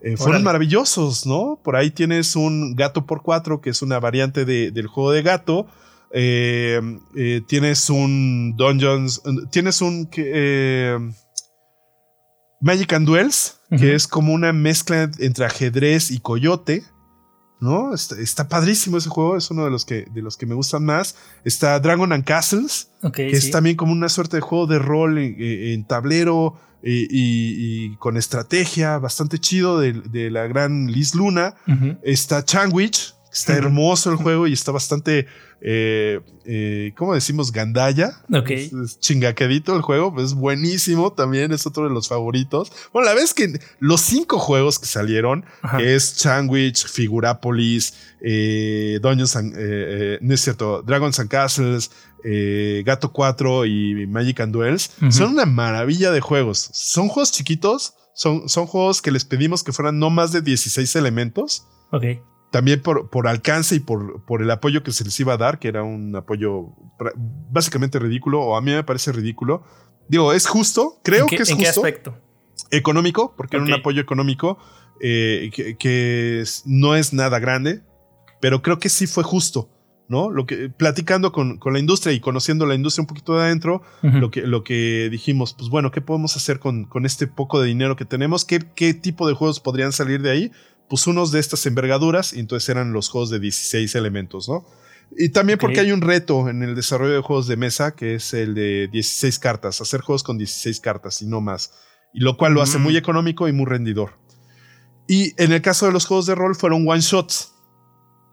eh, 0.00 0.16
fueron 0.16 0.42
maravillosos, 0.42 1.26
¿no? 1.26 1.60
Por 1.62 1.76
ahí 1.76 1.90
tienes 1.90 2.36
un 2.36 2.74
gato 2.74 3.04
por 3.04 3.20
cuatro, 3.20 3.60
que 3.60 3.68
es 3.68 3.82
una 3.82 4.00
variante 4.00 4.46
del 4.46 4.86
juego 4.86 5.12
de 5.12 5.20
gato. 5.20 5.66
Eh, 6.12 6.80
eh, 7.16 7.40
tienes 7.46 7.88
un 7.88 8.56
Dungeons, 8.56 9.22
tienes 9.50 9.80
un 9.80 10.08
Magic 12.60 12.92
and 12.92 13.06
Duels, 13.06 13.60
que 13.78 13.94
es 13.94 14.08
como 14.08 14.32
una 14.32 14.52
mezcla 14.52 15.10
entre 15.18 15.44
ajedrez 15.44 16.10
y 16.10 16.20
coyote. 16.20 16.84
¿no? 17.60 17.92
Está, 17.94 18.48
padrísimo 18.48 18.96
ese 18.96 19.10
juego, 19.10 19.36
es 19.36 19.50
uno 19.50 19.64
de 19.64 19.70
los 19.70 19.84
que, 19.84 20.06
de 20.12 20.22
los 20.22 20.36
que 20.36 20.46
me 20.46 20.54
gustan 20.54 20.84
más. 20.84 21.14
Está 21.44 21.78
Dragon 21.78 22.12
and 22.12 22.24
Castles, 22.24 22.90
que 23.12 23.30
es 23.30 23.50
también 23.50 23.76
como 23.76 23.92
una 23.92 24.08
suerte 24.08 24.38
de 24.38 24.40
juego 24.40 24.66
de 24.66 24.78
rol 24.78 25.18
en, 25.18 25.84
tablero 25.86 26.58
y, 26.82 27.94
con 27.96 28.16
estrategia, 28.16 28.98
bastante 28.98 29.38
chido 29.38 29.78
de, 29.78 30.30
la 30.30 30.46
gran 30.46 30.86
Liz 30.86 31.14
Luna. 31.14 31.54
Está 32.02 32.44
Changwich, 32.44 33.14
está 33.32 33.54
hermoso 33.54 34.10
el 34.10 34.16
juego 34.16 34.46
y 34.46 34.52
está 34.52 34.72
bastante 34.72 35.26
eh, 35.62 36.20
eh, 36.46 36.92
¿cómo 36.96 37.14
decimos? 37.14 37.52
Gandaya. 37.52 38.22
Ok. 38.32 38.50
Es, 38.50 38.98
chingaquedito 39.00 39.76
el 39.76 39.82
juego, 39.82 40.12
pues 40.12 40.26
es 40.26 40.34
buenísimo 40.34 41.12
también, 41.12 41.52
es 41.52 41.66
otro 41.66 41.84
de 41.84 41.90
los 41.90 42.08
favoritos. 42.08 42.72
Bueno, 42.92 43.08
la 43.08 43.14
vez 43.14 43.34
que 43.34 43.60
los 43.78 44.00
cinco 44.00 44.38
juegos 44.38 44.78
que 44.78 44.86
salieron, 44.86 45.44
que 45.76 45.94
es 45.94 46.04
Sandwich, 46.04 46.86
Figurapolis, 46.86 47.94
eh, 48.22 48.98
Dungeons 49.02 49.36
and, 49.36 49.54
eh, 49.56 50.18
no 50.22 50.34
es 50.34 50.40
cierto, 50.40 50.82
Dragons 50.82 51.20
and 51.20 51.28
Castles, 51.28 51.90
Gato 52.84 53.12
4 53.12 53.66
y 53.66 54.06
Magic 54.06 54.40
and 54.40 54.52
Duels, 54.52 54.90
son 55.10 55.32
una 55.32 55.46
maravilla 55.46 56.10
de 56.10 56.20
juegos. 56.20 56.70
Son 56.72 57.08
juegos 57.08 57.32
chiquitos, 57.32 57.94
son, 58.14 58.48
son 58.48 58.66
juegos 58.66 59.00
que 59.02 59.10
les 59.10 59.24
pedimos 59.24 59.62
que 59.62 59.72
fueran 59.72 59.98
no 59.98 60.10
más 60.10 60.32
de 60.32 60.42
16 60.42 60.96
elementos. 60.96 61.66
Ok 61.92 62.04
también 62.50 62.82
por, 62.82 63.10
por 63.10 63.28
alcance 63.28 63.76
y 63.76 63.80
por, 63.80 64.24
por, 64.24 64.42
el 64.42 64.50
apoyo 64.50 64.82
que 64.82 64.92
se 64.92 65.04
les 65.04 65.18
iba 65.20 65.34
a 65.34 65.36
dar, 65.36 65.58
que 65.58 65.68
era 65.68 65.82
un 65.82 66.14
apoyo 66.16 66.74
básicamente 67.50 67.98
ridículo, 67.98 68.40
o 68.42 68.56
a 68.56 68.60
mí 68.60 68.72
me 68.72 68.84
parece 68.84 69.12
ridículo. 69.12 69.62
Digo, 70.08 70.32
es 70.32 70.46
justo, 70.46 71.00
creo 71.02 71.26
que 71.26 71.36
es 71.36 71.50
¿en 71.50 71.56
justo. 71.56 71.58
¿En 71.58 71.58
qué 71.58 71.68
aspecto? 71.68 72.18
Económico, 72.70 73.34
porque 73.36 73.56
era 73.56 73.64
un 73.64 73.72
apoyo 73.72 74.02
económico 74.02 74.58
eh, 75.00 75.50
que, 75.78 76.44
no 76.66 76.94
es 76.94 77.12
nada 77.12 77.38
grande, 77.38 77.82
pero 78.40 78.62
creo 78.62 78.78
que 78.78 78.88
sí 78.88 79.06
fue 79.06 79.24
justo. 79.24 79.70
¿no? 80.08 80.28
Lo 80.28 80.44
que, 80.44 80.68
platicando 80.68 81.30
con, 81.30 81.58
con, 81.58 81.72
la 81.72 81.78
industria 81.78 82.12
y 82.12 82.18
conociendo 82.18 82.66
la 82.66 82.74
industria 82.74 83.02
un 83.02 83.06
poquito 83.06 83.36
de 83.36 83.44
adentro, 83.44 83.82
lo, 84.02 84.32
que, 84.32 84.40
lo 84.40 84.64
que 84.64 85.08
dijimos, 85.08 85.54
pues 85.54 85.70
bueno, 85.70 85.92
¿qué 85.92 86.00
podemos 86.00 86.36
hacer 86.36 86.58
con, 86.58 86.84
con 86.84 87.06
este 87.06 87.28
poco 87.28 87.60
de 87.60 87.68
dinero 87.68 87.94
que 87.94 88.04
tenemos? 88.04 88.44
¿Qué, 88.44 88.58
¿Qué 88.74 88.92
tipo 88.92 89.28
de 89.28 89.34
juegos 89.34 89.60
podrían 89.60 89.92
salir 89.92 90.20
de 90.20 90.30
ahí? 90.32 90.52
Pues 90.90 91.06
unos 91.06 91.30
de 91.30 91.38
estas 91.38 91.64
envergaduras, 91.66 92.32
y 92.32 92.40
entonces 92.40 92.68
eran 92.68 92.92
los 92.92 93.08
juegos 93.08 93.30
de 93.30 93.38
16 93.38 93.94
elementos, 93.94 94.48
¿no? 94.48 94.66
Y 95.16 95.28
también 95.28 95.58
porque 95.58 95.78
hay 95.78 95.92
un 95.92 96.00
reto 96.00 96.48
en 96.48 96.64
el 96.64 96.74
desarrollo 96.74 97.14
de 97.14 97.20
juegos 97.20 97.46
de 97.46 97.56
mesa, 97.56 97.94
que 97.94 98.16
es 98.16 98.34
el 98.34 98.54
de 98.54 98.88
16 98.88 99.38
cartas, 99.38 99.80
hacer 99.80 100.00
juegos 100.00 100.24
con 100.24 100.36
16 100.36 100.80
cartas 100.80 101.22
y 101.22 101.26
no 101.26 101.40
más, 101.40 101.72
y 102.12 102.20
lo 102.20 102.36
cual 102.36 102.54
lo 102.54 102.60
hace 102.60 102.78
muy 102.78 102.94
mm. 102.94 102.96
económico 102.96 103.48
y 103.48 103.52
muy 103.52 103.66
rendidor. 103.66 104.18
Y 105.06 105.32
en 105.42 105.52
el 105.52 105.62
caso 105.62 105.86
de 105.86 105.92
los 105.92 106.06
juegos 106.06 106.26
de 106.26 106.34
rol 106.34 106.56
fueron 106.56 106.88
one 106.88 107.00
shots. 107.00 107.52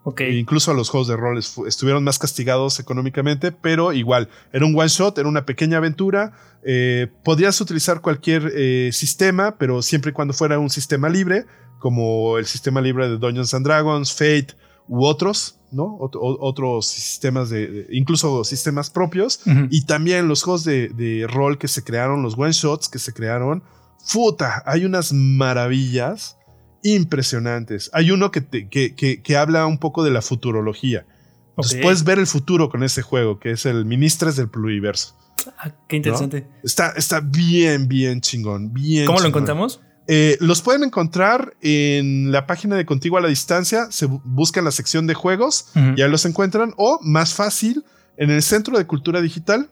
Okay. 0.10 0.36
E 0.36 0.40
incluso 0.40 0.74
los 0.74 0.88
juegos 0.88 1.10
de 1.10 1.18
rol 1.18 1.38
estuvieron 1.38 2.02
más 2.02 2.18
castigados 2.18 2.80
económicamente, 2.80 3.52
pero 3.52 3.92
igual, 3.92 4.30
era 4.54 4.66
un 4.66 4.74
one 4.74 4.88
shot, 4.88 5.18
era 5.18 5.28
una 5.28 5.46
pequeña 5.46 5.78
aventura. 5.78 6.32
Eh, 6.64 7.08
podías 7.24 7.60
utilizar 7.60 8.00
cualquier 8.00 8.54
eh, 8.56 8.92
sistema, 8.94 9.58
pero 9.58 9.82
siempre 9.82 10.12
y 10.12 10.14
cuando 10.14 10.34
fuera 10.34 10.60
un 10.60 10.70
sistema 10.70 11.10
libre 11.10 11.46
como 11.80 12.38
el 12.38 12.46
sistema 12.46 12.80
libre 12.80 13.10
de 13.10 13.18
Dungeons 13.18 13.54
and 13.54 13.66
Dragons, 13.66 14.14
Fate 14.14 14.56
u 14.88 15.06
otros, 15.06 15.60
¿no? 15.72 15.98
otros 16.00 16.88
sistemas 16.88 17.50
de, 17.50 17.88
incluso 17.92 18.46
sistemas 18.46 18.90
propios. 18.90 19.42
Y 19.70 19.86
también 19.86 20.30
los 20.30 20.42
juegos 20.42 20.64
de, 20.64 21.28
rol 21.30 21.58
que 21.58 21.68
se 21.68 21.84
crearon, 21.84 22.24
los 22.24 22.38
one 22.38 22.54
shots 22.54 22.88
que 22.88 23.00
se 23.00 23.12
crearon. 23.14 23.62
Futa, 24.06 24.64
hay 24.66 24.86
unas 24.86 25.12
maravillas 25.12 26.37
impresionantes. 26.96 27.90
Hay 27.94 28.12
uno 28.12 28.32
que, 28.32 28.46
que, 28.70 29.38
habla 29.38 29.66
un 29.66 29.78
poco 29.78 30.04
de 30.04 30.12
la 30.12 30.22
futurología. 30.22 31.06
puedes 31.82 32.04
ver 32.04 32.20
el 32.20 32.28
futuro 32.28 32.70
con 32.70 32.84
ese 32.84 33.02
juego, 33.02 33.40
que 33.40 33.52
es 33.52 33.66
el 33.66 33.86
Ministres 33.86 34.36
del 34.36 34.50
Pluriverso. 34.50 35.16
Ah, 35.58 35.72
qué 35.88 35.98
interesante. 35.98 36.48
Está, 36.64 36.94
está 36.96 37.20
bien, 37.20 37.88
bien 37.88 38.22
chingón. 38.22 38.74
Bien 38.74 39.06
¿Cómo 39.06 39.20
lo 39.20 39.28
encontramos? 39.28 39.80
Eh, 40.08 40.38
los 40.40 40.62
pueden 40.62 40.84
encontrar 40.84 41.56
en 41.62 42.32
la 42.32 42.48
página 42.48 42.78
de 42.78 42.86
Contigo 42.86 43.18
a 43.18 43.22
la 43.22 43.28
Distancia. 43.28 43.92
Se 43.92 44.06
buscan 44.06 44.64
la 44.64 44.72
sección 44.72 45.06
de 45.06 45.14
juegos, 45.14 45.72
ya 45.96 46.08
los 46.08 46.26
encuentran. 46.26 46.74
O 46.78 47.00
más 47.02 47.34
fácil, 47.34 47.84
en 48.16 48.32
el 48.32 48.42
Centro 48.42 48.78
de 48.78 48.88
Cultura 48.88 49.22
Digital, 49.22 49.70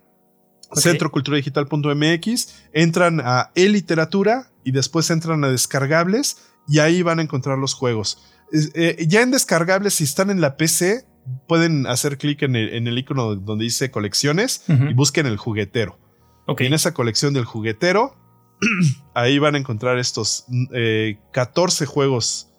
centroculturadigital.mx, 0.73 2.55
entran 2.73 3.21
a 3.23 3.51
e-literatura 3.55 4.51
y 4.65 4.71
después 4.71 5.09
entran 5.09 5.43
a 5.45 5.49
descargables 5.49 6.37
y 6.67 6.79
ahí 6.79 7.01
van 7.01 7.19
a 7.19 7.21
encontrar 7.21 7.57
los 7.57 7.73
juegos. 7.73 8.23
Eh, 8.51 9.05
ya 9.07 9.21
en 9.21 9.31
descargables, 9.31 9.95
si 9.95 10.03
están 10.03 10.29
en 10.29 10.41
la 10.41 10.57
PC, 10.57 11.05
pueden 11.47 11.87
hacer 11.87 12.17
clic 12.17 12.43
en 12.43 12.55
el, 12.55 12.97
icono 12.97 13.35
donde 13.35 13.65
dice 13.65 13.91
colecciones 13.91 14.63
y 14.67 14.93
busquen 14.93 15.25
el 15.25 15.37
juguetero. 15.37 15.99
en 16.47 16.73
esa 16.73 16.93
colección 16.93 17.33
del 17.33 17.45
juguetero 17.45 18.15
ahí 19.13 19.39
van 19.39 19.55
a 19.55 19.57
encontrar 19.57 19.97
estos 19.97 20.45
14 21.31 21.83
eh, 21.83 21.87
juegos 21.87 22.51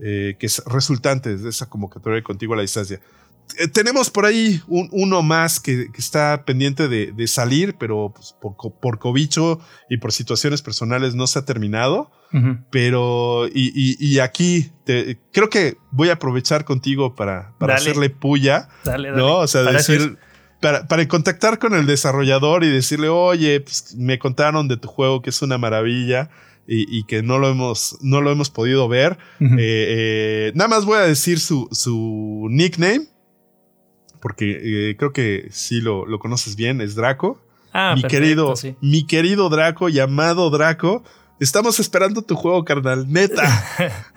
eh, 0.00 0.36
que 0.38 0.46
es 0.46 0.62
resultantes 0.64 1.42
de 1.42 1.50
esa 1.50 1.68
convocatoria 1.68 2.22
contigo 2.22 2.54
a 2.54 2.56
la 2.56 2.62
distancia. 2.62 3.00
Eh, 3.58 3.68
tenemos 3.68 4.10
por 4.10 4.26
ahí 4.26 4.60
uno 4.68 5.22
más 5.22 5.60
que, 5.60 5.86
está 5.96 6.44
pendiente 6.44 6.88
de, 6.88 7.26
salir, 7.26 7.76
pero 7.78 8.12
pues, 8.14 8.34
por, 8.80 8.98
cobicho 8.98 9.60
y 9.88 9.98
por 9.98 10.12
situaciones 10.12 10.62
personales 10.62 11.14
no 11.14 11.26
se 11.26 11.38
ha 11.38 11.44
terminado. 11.44 12.10
Pero, 12.70 13.48
y, 13.52 14.18
aquí 14.18 14.70
creo 15.32 15.48
que 15.48 15.78
voy 15.90 16.10
a 16.10 16.14
aprovechar 16.14 16.64
contigo 16.64 17.14
para, 17.14 17.54
para 17.58 17.76
hacerle 17.76 18.10
puya. 18.10 18.68
¿no? 18.84 19.38
O 19.38 19.46
sea, 19.46 19.62
decir 19.62 20.18
para, 20.60 21.08
contactar 21.08 21.58
con 21.58 21.74
el 21.74 21.86
desarrollador 21.86 22.64
y 22.64 22.68
decirle, 22.68 23.08
oye, 23.08 23.60
pues, 23.60 23.94
me 23.96 24.18
contaron 24.18 24.68
de 24.68 24.76
tu 24.76 24.88
juego 24.88 25.22
que 25.22 25.30
es 25.30 25.42
una 25.42 25.58
maravilla. 25.58 26.30
y, 26.70 27.04
que 27.04 27.22
no 27.22 27.38
lo 27.38 27.48
hemos, 27.48 27.96
no 28.02 28.20
lo 28.20 28.30
hemos 28.30 28.50
podido 28.50 28.88
ver. 28.88 29.16
Eh, 29.40 29.56
eh, 29.58 30.52
nada 30.54 30.68
más 30.68 30.84
voy 30.84 30.98
a 30.98 31.02
decir 31.02 31.40
su, 31.40 31.66
su 31.72 32.46
nickname, 32.50 33.06
porque 34.20 34.90
eh, 34.90 34.96
creo 34.96 35.12
que 35.12 35.48
sí 35.50 35.80
lo, 35.80 36.06
lo, 36.06 36.18
conoces 36.18 36.56
bien, 36.56 36.80
es 36.80 36.94
Draco. 36.94 37.40
Ah, 37.72 37.94
mi 37.94 38.02
querido, 38.02 38.54
mi 38.80 39.06
querido 39.06 39.48
Draco, 39.48 39.88
llamado 39.88 40.50
Draco. 40.50 41.04
Estamos 41.40 41.78
esperando 41.78 42.22
tu 42.22 42.34
juego, 42.34 42.64
carnal. 42.64 43.06
Neta. 43.08 43.64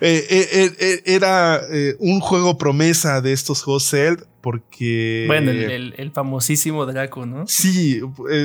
era 0.00 1.60
un 2.00 2.20
juego 2.20 2.58
promesa 2.58 3.20
de 3.20 3.32
estos 3.32 3.62
juegos 3.62 3.88
Cell 3.88 4.16
porque... 4.40 5.24
Bueno, 5.28 5.52
el, 5.52 5.94
el 5.96 6.10
famosísimo 6.10 6.84
Draco, 6.84 7.24
¿no? 7.26 7.46
Sí, 7.46 8.00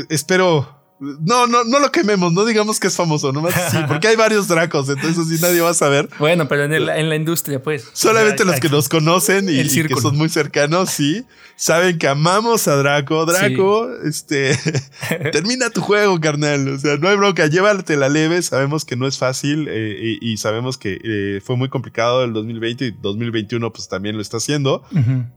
espero 0.10 0.77
no, 1.00 1.46
no, 1.46 1.64
no 1.64 1.80
lo 1.80 1.92
quememos, 1.92 2.34
no 2.34 2.44
digamos 2.44 2.80
que 2.80 2.88
es 2.88 2.96
famoso, 2.96 3.32
nomás 3.32 3.54
sí, 3.72 3.78
porque 3.88 4.08
hay 4.08 4.16
varios 4.16 4.48
Dracos, 4.48 4.90
entonces 4.90 5.20
así 5.20 5.42
nadie 5.42 5.62
va 5.62 5.70
a 5.70 5.74
saber. 5.76 6.10
Bueno, 6.18 6.48
pero 6.48 6.64
en, 6.64 7.10
la 7.10 7.16
industria, 7.16 7.62
pues. 7.62 7.88
Solamente 7.94 8.46
los 8.46 8.60
que 8.60 8.70
nos 8.70 8.90
conocen 8.90 9.48
y, 9.50 9.64
que 9.64 9.96
son 10.02 10.18
muy 10.18 10.30
cercanos, 10.30 10.90
sí, 10.90 11.26
saben 11.56 11.98
que 12.00 12.08
amamos 12.08 12.68
a 12.68 12.76
Draco. 12.78 13.26
Draco, 13.26 13.90
este, 14.04 14.58
termina 15.32 15.70
tu 15.70 15.82
juego, 15.82 16.20
carnal. 16.20 16.68
O 16.70 16.80
sea, 16.80 16.98
no 16.98 17.10
hay 17.10 17.18
bronca, 17.18 17.48
llévate 17.48 17.96
la 17.98 18.10
leve. 18.10 18.42
Sabemos 18.42 18.86
que 18.86 18.96
no 18.96 19.08
es 19.08 19.18
fácil 19.18 19.68
eh, 19.70 20.18
y, 20.20 20.38
sabemos 20.38 20.78
que 20.78 21.00
eh, 21.04 21.42
fue 21.44 21.58
muy 21.58 21.70
complicado 21.70 22.24
el 22.24 22.34
2020 22.34 22.86
y 22.86 22.92
2021, 22.92 23.72
pues 23.72 23.88
también 23.88 24.16
lo 24.16 24.22
está 24.22 24.38
haciendo. 24.38 24.84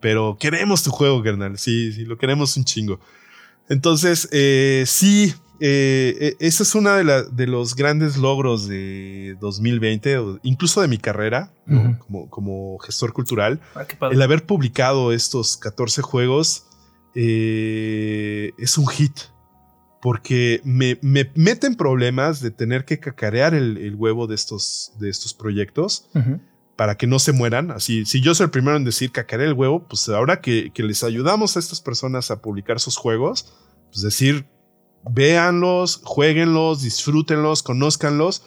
Pero 0.00 0.36
queremos 0.38 0.82
tu 0.82 0.90
juego, 0.90 1.22
carnal. 1.22 1.58
Sí, 1.58 1.92
sí, 1.92 2.04
lo 2.04 2.16
queremos 2.16 2.56
un 2.56 2.64
chingo. 2.64 3.00
Entonces, 3.68 4.28
eh, 4.32 4.84
sí, 4.86 5.34
eh, 5.60 6.36
e, 6.40 6.46
ese 6.46 6.62
es 6.62 6.74
uno 6.74 6.94
de, 6.94 7.24
de, 7.30 7.46
los 7.46 7.76
grandes 7.76 8.16
logros 8.16 8.66
de 8.66 9.36
2020, 9.40 10.40
incluso 10.42 10.80
de 10.80 10.88
mi 10.88 10.96
carrera 10.96 11.52
como, 12.30 12.78
gestor 12.78 13.12
cultural. 13.12 13.60
Ah, 13.74 13.86
el 14.10 14.22
haber 14.22 14.46
publicado 14.46 15.12
estos 15.12 15.58
14 15.58 16.00
juegos 16.02 16.66
eh, 17.14 18.52
es 18.58 18.78
un 18.78 18.88
hit. 18.88 19.12
Porque 20.02 20.62
me, 20.64 20.98
me 21.02 21.30
meten 21.34 21.74
problemas 21.74 22.40
de 22.40 22.50
tener 22.50 22.86
que 22.86 22.98
cacarear 22.98 23.52
el, 23.52 23.94
huevo 23.96 24.26
de 24.26 24.34
estos, 24.34 24.92
de 24.98 25.10
estos 25.10 25.34
proyectos 25.34 26.08
para 26.74 26.94
que 26.96 27.06
no 27.06 27.18
se 27.18 27.32
mueran. 27.32 27.70
Así, 27.70 28.06
si 28.06 28.22
yo 28.22 28.34
soy 28.34 28.44
el 28.44 28.50
primero 28.50 28.78
en 28.78 28.84
decir 28.84 29.12
cacarear 29.12 29.50
el 29.50 29.54
huevo, 29.54 29.86
pues 29.86 30.08
ahora 30.08 30.40
que, 30.40 30.70
que 30.72 30.82
les 30.82 31.04
ayudamos 31.04 31.54
a 31.54 31.60
estas 31.60 31.82
personas 31.82 32.30
a 32.30 32.40
publicar 32.40 32.80
sus 32.80 32.96
juegos, 32.96 33.52
pues 33.90 34.00
decir 34.00 34.46
véanlos, 35.08 36.00
jueguenlos, 36.04 36.82
disfrútenlos, 36.82 37.62
conózcanlos. 37.62 38.42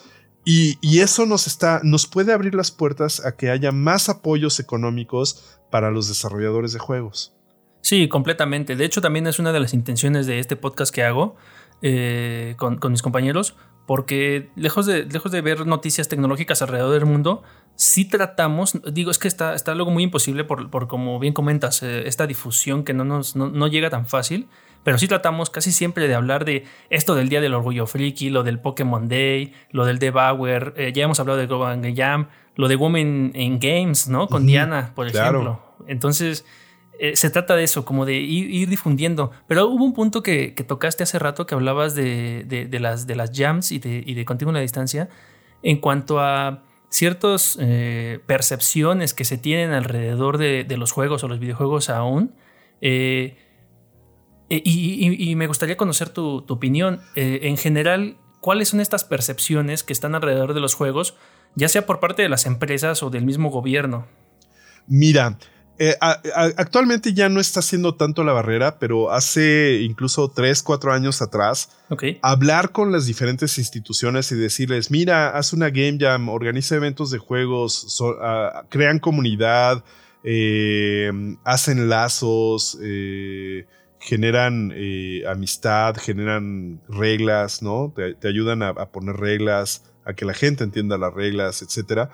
Y, 0.46 0.78
y, 0.82 1.00
eso 1.00 1.26
nos, 1.26 1.48
está, 1.48 1.80
nos 1.84 2.06
puede 2.06 2.34
abrir 2.34 2.54
las 2.54 2.72
puertas 2.72 3.26
a 3.26 3.38
que 3.38 3.50
haya 3.50 3.72
más 3.72 4.10
apoyos 4.10 4.60
económicos 4.60 5.60
para 5.72 5.90
los 5.90 6.10
desarrolladores 6.10 6.74
de 6.74 6.80
juegos. 6.80 7.34
Sí, 7.82 8.08
completamente. 8.08 8.76
De 8.76 8.86
hecho, 8.86 9.02
también 9.02 9.28
es 9.28 9.40
una 9.40 9.52
de 9.52 9.60
las 9.60 9.74
intenciones 9.74 10.26
de 10.28 10.40
este 10.40 10.56
podcast 10.56 10.94
que 10.94 11.04
hago 11.04 11.36
eh, 11.84 12.56
con, 12.58 12.80
mis 12.90 13.04
compañeros, 13.04 13.56
porque 13.86 14.50
lejos 14.56 14.88
de, 14.88 15.06
lejos 15.06 15.32
de 15.32 15.42
ver 15.42 15.68
noticias 15.68 16.10
tecnológicas 16.10 16.64
alrededor 16.64 16.94
del 16.94 17.06
mundo, 17.06 17.44
sí 17.76 18.06
tratamos, 18.06 18.80
digo, 18.92 19.12
es 19.12 19.20
que 19.20 19.28
está, 19.28 19.54
está 19.54 19.74
algo 19.74 19.92
muy 19.92 20.04
imposible 20.04 20.44
por, 20.44 20.72
por 20.72 20.88
como 20.88 21.20
bien 21.20 21.34
comentas, 21.34 21.84
eh, 21.84 22.08
esta 22.08 22.26
difusión 22.26 22.84
que 22.84 22.94
no, 22.94 23.04
nos, 23.04 23.36
no, 23.36 23.50
no 23.50 23.68
llega 23.68 23.92
tan 23.92 24.08
fácil 24.08 24.48
pero 24.84 24.98
sí 24.98 25.08
tratamos 25.08 25.50
casi 25.50 25.72
siempre 25.72 26.08
de 26.08 26.16
hablar 26.16 26.46
de 26.46 26.66
esto 26.90 27.16
del 27.16 27.30
Día 27.30 27.42
del 27.42 27.54
Orgullo 27.54 27.88
Friki, 27.88 28.30
lo 28.30 28.44
del 28.44 28.60
Pokémon 28.60 29.08
Day, 29.08 29.54
lo 29.72 29.86
del 29.86 29.98
Devour, 30.00 30.74
eh, 30.78 30.92
ya 30.94 31.06
hemos 31.06 31.20
hablado 31.20 31.40
de 31.40 31.48
Global 31.48 31.82
Jam, 31.96 32.28
lo 32.56 32.68
de 32.68 32.76
Women 32.76 33.32
in 33.34 33.60
Games, 33.60 34.08
¿no? 34.08 34.28
Con 34.28 34.46
Diana, 34.46 34.92
por 34.94 35.08
ejemplo. 35.08 35.62
Entonces, 35.88 36.46
eh, 37.00 37.16
se 37.16 37.30
trata 37.30 37.56
de 37.56 37.64
eso, 37.64 37.86
como 37.86 38.06
de 38.06 38.16
ir, 38.16 38.70
difundiendo. 38.70 39.32
Pero 39.48 39.68
hubo 39.68 39.84
un 39.84 39.94
punto 39.94 40.22
que, 40.22 40.52
tocaste 40.68 41.04
hace 41.04 41.20
rato 41.20 41.46
que 41.46 41.56
hablabas 41.56 41.96
de, 41.96 42.68
las, 42.80 43.08
de 43.08 43.16
las 43.16 43.32
jams 43.34 43.72
y 43.72 43.80
de, 43.80 44.04
y 44.06 44.14
de 44.14 44.26
contigo 44.26 44.52
en 44.52 44.56
la 44.56 44.62
distancia 44.62 45.10
en 45.64 45.78
cuanto 45.78 46.20
a 46.20 46.64
ciertas 46.90 47.58
eh, 47.60 48.20
percepciones 48.26 49.14
que 49.14 49.26
se 49.26 49.38
tienen 49.38 49.72
alrededor 49.72 50.38
de, 50.38 50.66
los 50.78 50.92
juegos 50.92 51.24
o 51.24 51.28
los 51.28 51.40
videojuegos 51.40 51.90
aún. 51.90 52.36
Eh, 52.82 53.38
y, 54.50 55.36
me 55.36 55.48
gustaría 55.48 55.78
conocer 55.78 56.10
tu, 56.10 56.46
opinión. 56.48 57.02
En 57.16 57.58
general, 57.58 58.18
¿cuáles 58.40 58.70
son 58.70 58.82
estas 58.82 59.04
percepciones 59.04 59.84
que 59.84 59.94
están 59.94 60.14
alrededor 60.14 60.54
de 60.54 60.60
los 60.60 60.76
juegos, 60.76 61.16
ya 61.56 61.70
sea 61.70 61.88
por 61.88 62.00
parte 62.00 62.22
de 62.22 62.30
las 62.30 62.46
empresas 62.46 63.02
o 63.02 63.10
del 63.10 63.26
mismo 63.26 63.50
gobierno? 63.50 64.06
Mira, 64.86 65.40
eh, 65.80 65.96
actualmente 66.00 67.14
ya 67.14 67.30
no 67.30 67.40
está 67.40 67.62
haciendo 67.62 67.96
tanto 67.96 68.24
la 68.24 68.34
barrera, 68.34 68.80
pero 68.80 69.12
hace 69.12 69.82
incluso 69.82 70.30
3, 70.30 70.62
4 70.64 70.94
años 70.94 71.22
atrás, 71.22 71.70
hablar 72.22 72.72
con 72.72 72.92
las 72.92 73.06
diferentes 73.06 73.58
instituciones 73.58 74.32
y 74.32 74.36
decirles, 74.36 74.92
mira, 74.92 75.30
haz 75.30 75.54
una 75.54 75.70
game 75.70 75.98
jam, 76.00 76.30
organiza 76.30 76.76
eventos 76.76 77.12
de 77.12 77.18
juegos, 77.18 78.02
ah, 78.22 78.66
crean 78.70 79.00
comunidad, 79.00 79.84
hacen 81.44 81.90
lazos, 81.90 82.78
generan 84.04 84.74
eh, 84.76 85.24
amistad, 85.28 85.96
generan 85.96 86.82
reglas, 86.90 87.62
¿no? 87.62 87.94
Te, 87.96 88.28
ayudan 88.28 88.62
a, 88.62 88.74
poner 88.92 89.16
reglas, 89.16 89.84
a 90.04 90.14
que 90.14 90.26
la 90.26 90.34
gente 90.34 90.66
entienda 90.66 90.98
las 90.98 91.14
reglas, 91.14 91.62
etc. 91.62 92.10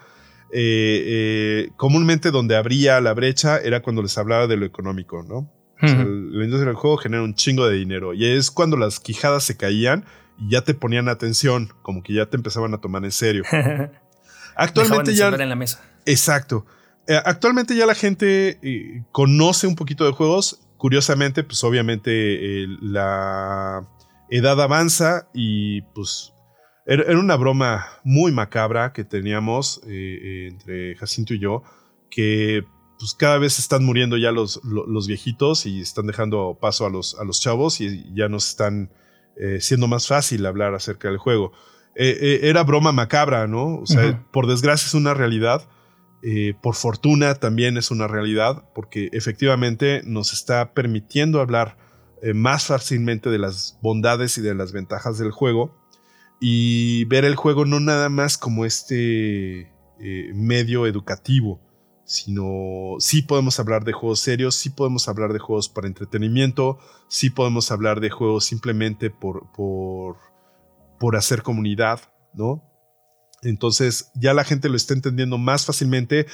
Eh, 0.52 1.04
eh, 1.06 1.70
comúnmente 1.78 2.32
donde 2.32 2.56
abría 2.56 3.00
la 3.02 3.14
brecha 3.14 3.60
era 3.60 3.82
cuando 3.82 4.02
les 4.02 4.18
hablaba 4.18 4.48
de 4.48 4.58
lo 4.58 4.66
económico, 4.66 5.24
¿no? 5.24 5.52
la 5.82 6.44
industria 6.44 6.66
del 6.66 6.76
juego 6.76 6.98
genera 6.98 7.24
un 7.24 7.36
chingo 7.36 7.66
de 7.66 7.78
dinero 7.78 8.14
y 8.14 8.26
es 8.26 8.52
cuando 8.52 8.76
las 8.76 9.00
quijadas 9.00 9.46
se 9.46 9.56
caían 9.56 10.04
y 10.38 10.52
ya 10.52 10.66
te 10.66 10.74
ponían 10.74 11.08
atención, 11.08 11.72
como 11.84 12.04
que 12.04 12.12
ya 12.12 12.26
te 12.26 12.36
empezaban 12.36 12.74
a 12.74 12.82
tomar 12.82 13.06
en 13.06 13.14
serio. 13.14 13.46
Actualmente 14.58 15.16
ya... 15.16 15.30
En 15.30 15.48
la 15.48 15.56
mesa. 15.56 15.82
Exacto. 16.06 16.66
actualmente 17.24 17.78
ya 17.78 17.86
la 17.86 17.96
gente 17.96 18.60
conoce 19.14 19.68
un 19.68 19.76
poquito 19.78 20.06
de 20.06 20.12
juegos, 20.12 20.60
Curiosamente, 20.80 21.44
pues 21.44 21.62
obviamente 21.66 22.66
la 22.82 23.86
edad 24.30 24.62
avanza 24.62 25.28
y 25.34 25.82
pues 25.94 26.32
era, 26.93 27.19
una 27.19 27.36
broma 27.36 27.88
muy 28.04 28.32
macabra 28.32 28.93
que 28.93 29.04
teníamos 29.04 29.82
eh, 29.88 30.49
entre 30.52 30.95
Jacinto 30.95 31.34
y 31.34 31.39
yo, 31.39 31.63
que 32.10 32.63
pues 32.97 33.13
cada 33.13 33.38
vez 33.38 33.60
están 33.60 33.86
muriendo 33.86 34.17
ya 34.17 34.32
los, 34.32 34.62
los, 34.63 35.08
viejitos 35.08 35.65
y 35.65 35.80
están 35.80 36.08
dejando 36.08 36.58
paso 36.60 36.86
a 36.86 36.89
los, 36.89 37.17
a 37.17 37.23
los 37.23 37.39
chavos 37.39 37.80
y 37.80 38.13
ya 38.13 38.28
nos 38.28 38.49
están 38.49 38.91
eh, 39.38 39.60
siendo 39.62 39.88
más 39.88 40.08
fácil 40.08 40.45
hablar 40.45 40.73
acerca 40.73 41.08
del 41.08 41.17
juego. 41.17 41.54
Eh, 41.95 42.41
era 42.43 42.63
broma 42.63 42.91
macabra, 42.91 43.47
¿no? 43.47 43.78
O 43.78 43.86
sea, 43.86 44.25
por 44.32 44.47
desgracia 44.47 44.88
es 44.88 44.93
una 44.93 45.13
realidad 45.13 45.67
eh, 46.21 46.54
por 46.62 46.75
fortuna 46.75 47.36
también 47.36 47.78
es 47.78 47.91
una 47.91 48.08
realidad 48.08 48.65
porque 48.75 49.10
efectivamente 49.13 50.02
nos 50.04 50.34
está 50.34 50.73
permitiendo 50.73 51.39
hablar 51.39 51.78
eh, 52.21 52.34
más 52.34 52.65
fácilmente 52.65 53.30
de 53.30 53.38
las 53.38 53.80
bondades 53.82 54.38
y 54.38 54.41
de 54.41 54.54
las 54.54 54.73
ventajas 54.73 55.17
del 55.17 55.32
juego 55.32 55.79
y 56.39 57.06
ver 57.06 57.25
el 57.25 57.36
juego 57.36 57.65
no 57.65 57.80
nada 57.80 58.10
más 58.10 58.38
como 58.38 58.65
este 58.65 59.73
eh, 59.99 60.32
medio 60.34 60.88
educativo, 60.88 61.62
sino 62.06 62.95
sí 62.99 63.21
podemos 63.21 63.60
hablar 63.60 63.84
de 63.84 63.93
juegos 63.93 64.21
serios, 64.21 64.56
sí 64.56 64.69
podemos 64.69 65.08
hablar 65.08 65.34
de 65.34 65.39
juegos 65.39 65.69
para 65.69 65.88
entretenimiento, 65.88 66.80
sí 67.08 67.30
podemos 67.30 67.71
hablar 67.71 67.99
de 67.99 68.10
juegos 68.10 68.45
simplemente 68.45 69.10
por, 69.10 69.52
por, 69.52 70.17
por 70.99 71.15
hacer 71.15 71.43
comunidad, 71.43 71.99
¿no? 72.34 72.63
Entonces 73.41 74.12
ya 74.15 74.34
la 74.34 74.43
gente 74.43 74.69
lo 74.69 74.75
está 74.75 74.93
entendiendo 74.93 75.38
más 75.38 75.65
fácilmente. 75.65 76.25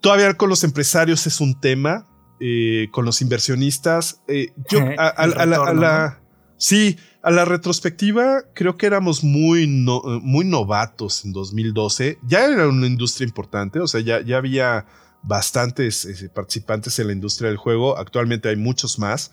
Todavía 0.00 0.34
con 0.34 0.48
los 0.48 0.64
empresarios 0.64 1.26
es 1.26 1.40
un 1.40 1.60
tema, 1.60 2.06
eh, 2.40 2.88
con 2.90 3.04
los 3.04 3.22
inversionistas. 3.22 4.22
Eh, 4.28 4.52
yo, 4.70 4.80
a, 4.98 5.26
la, 5.26 6.23
sí, 6.64 6.96
a 7.22 7.30
la 7.30 7.44
retrospectiva 7.44 8.42
creo 8.54 8.76
que 8.76 8.86
éramos 8.86 9.22
muy, 9.22 9.66
muy 9.66 10.44
novatos 10.46 11.24
en 11.24 11.32
2012. 11.32 12.18
Ya 12.26 12.44
era 12.46 12.68
una 12.68 12.86
industria 12.86 13.26
importante, 13.26 13.80
o 13.80 13.86
sea, 13.86 14.00
ya, 14.00 14.22
ya 14.22 14.38
había 14.38 14.86
bastantes 15.22 16.04
eh, 16.04 16.28
participantes 16.28 16.98
en 16.98 17.08
la 17.08 17.12
industria 17.12 17.48
del 17.48 17.58
juego. 17.58 17.98
Actualmente 17.98 18.48
hay 18.48 18.56
muchos 18.56 18.98
más. 18.98 19.30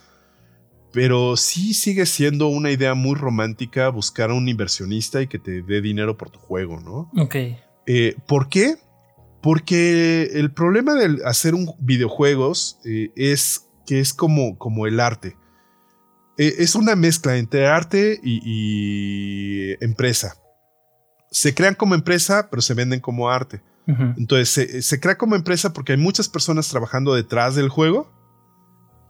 Pero 0.93 1.37
sí 1.37 1.73
sigue 1.73 2.05
siendo 2.05 2.47
una 2.47 2.69
idea 2.69 2.95
muy 2.95 3.15
romántica 3.15 3.87
buscar 3.87 4.29
a 4.29 4.33
un 4.33 4.49
inversionista 4.49 5.21
y 5.21 5.27
que 5.27 5.39
te 5.39 5.61
dé 5.61 5.79
dinero 5.79 6.17
por 6.17 6.29
tu 6.31 6.39
juego, 6.39 6.81
¿no? 6.81 7.09
Ok. 7.21 7.35
Eh, 7.87 8.15
¿Por 8.27 8.49
qué? 8.49 8.75
Porque 9.41 10.23
el 10.33 10.51
problema 10.51 10.95
de 10.95 11.23
hacer 11.23 11.55
un 11.55 11.73
videojuegos 11.79 12.77
eh, 12.83 13.09
es 13.15 13.69
que 13.85 14.01
es 14.01 14.13
como, 14.13 14.57
como 14.57 14.85
el 14.85 14.99
arte. 14.99 15.37
Eh, 16.37 16.55
es 16.59 16.75
una 16.75 16.95
mezcla 16.95 17.37
entre 17.37 17.67
arte 17.67 18.19
y, 18.23 19.75
empresa. 19.83 20.35
se 21.29 21.53
crean 21.53 21.75
como 21.75 21.95
empresa, 21.95 22.49
pero 22.49 22.61
se 22.61 22.73
venden 22.73 22.99
como 22.99 23.29
arte. 23.29 23.61
Entonces, 24.17 24.49
se, 24.49 24.81
se, 24.81 24.99
crea 25.01 25.17
como 25.17 25.35
empresa 25.35 25.73
porque 25.73 25.91
hay 25.91 25.97
muchas 25.97 26.29
personas 26.29 26.69
trabajando 26.69 27.13
detrás 27.13 27.55
del 27.55 27.67
juego 27.67 28.09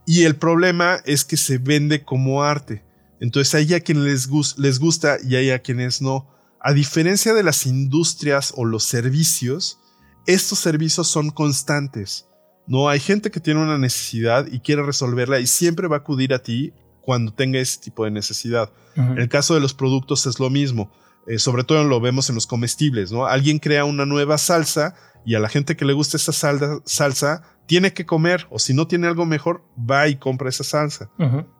y 0.07 0.23
el 0.23 0.36
problema 0.36 0.99
es 1.05 1.23
que 1.23 1.38
se 1.38 1.57
vende 1.57 2.03
como 2.03 2.43
arte. 2.43 2.84
Entonces, 3.19 3.53
hay 3.53 3.73
a 3.75 3.81
quienes 3.81 4.03
les, 4.03 4.57
les 4.57 4.79
gusta 4.79 5.17
y 5.23 5.36
hay 5.36 5.51
a 5.51 5.60
quienes 5.60 6.01
no. 6.01 6.27
A 6.60 6.73
diferencia 6.73 7.34
de 7.34 7.43
las 7.43 7.65
industrias 7.65 8.53
o 8.55 8.65
los 8.65 8.84
servicios, 8.84 9.79
estos 10.25 10.60
servicios 10.60 11.07
son 11.07 11.29
constantes. 11.29 12.27
No 12.67 12.89
hay 12.89 12.99
gente 12.99 13.31
que 13.31 13.39
tiene 13.39 13.62
una 13.62 13.77
necesidad 13.77 14.47
y 14.51 14.60
quiere 14.60 14.84
resolverla 14.84 15.39
y 15.39 15.47
siempre 15.47 15.88
va 15.88 15.97
a 15.97 15.99
acudir 15.99 16.34
a 16.34 16.41
ti 16.43 16.73
cuando 17.01 17.33
tenga 17.33 17.59
ese 17.59 17.79
tipo 17.79 18.05
de 18.05 18.11
necesidad. 18.11 18.71
En 18.95 19.17
el 19.17 19.29
caso 19.29 19.53
de 19.53 19.59
los 19.59 19.73
productos 19.73 20.25
es 20.25 20.39
lo 20.39 20.49
mismo. 20.49 20.91
Eh, 21.27 21.37
sobre 21.37 21.63
todo 21.63 21.83
lo 21.83 21.99
vemos 22.01 22.29
en 22.29 22.35
los 22.35 22.47
comestibles, 22.47 23.11
¿no? 23.11 23.25
Alguien 23.25 23.59
crea 23.59 23.85
una 23.85 24.05
nueva 24.05 24.37
salsa 24.37 24.95
y 25.23 25.35
a 25.35 25.39
la 25.39 25.49
gente 25.49 25.75
que 25.75 25.85
le 25.85 25.93
gusta 25.93 26.17
esa 26.17 26.33
salsa, 26.33 27.43
tiene 27.67 27.93
que 27.93 28.05
comer 28.05 28.47
o 28.49 28.59
si 28.59 28.73
no 28.73 28.87
tiene 28.87 29.07
algo 29.07 29.25
mejor, 29.25 29.63
va 29.77 30.07
y 30.07 30.15
compra 30.15 30.49
esa 30.49 30.63
salsa. 30.63 31.09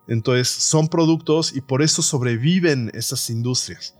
Entonces 0.08 0.49
son 0.49 0.88
productos 0.88 1.56
y 1.56 1.62
por 1.62 1.82
eso 1.82 2.01
sobreviven 2.01 2.91
esas 2.93 3.30
industrias 3.30 3.95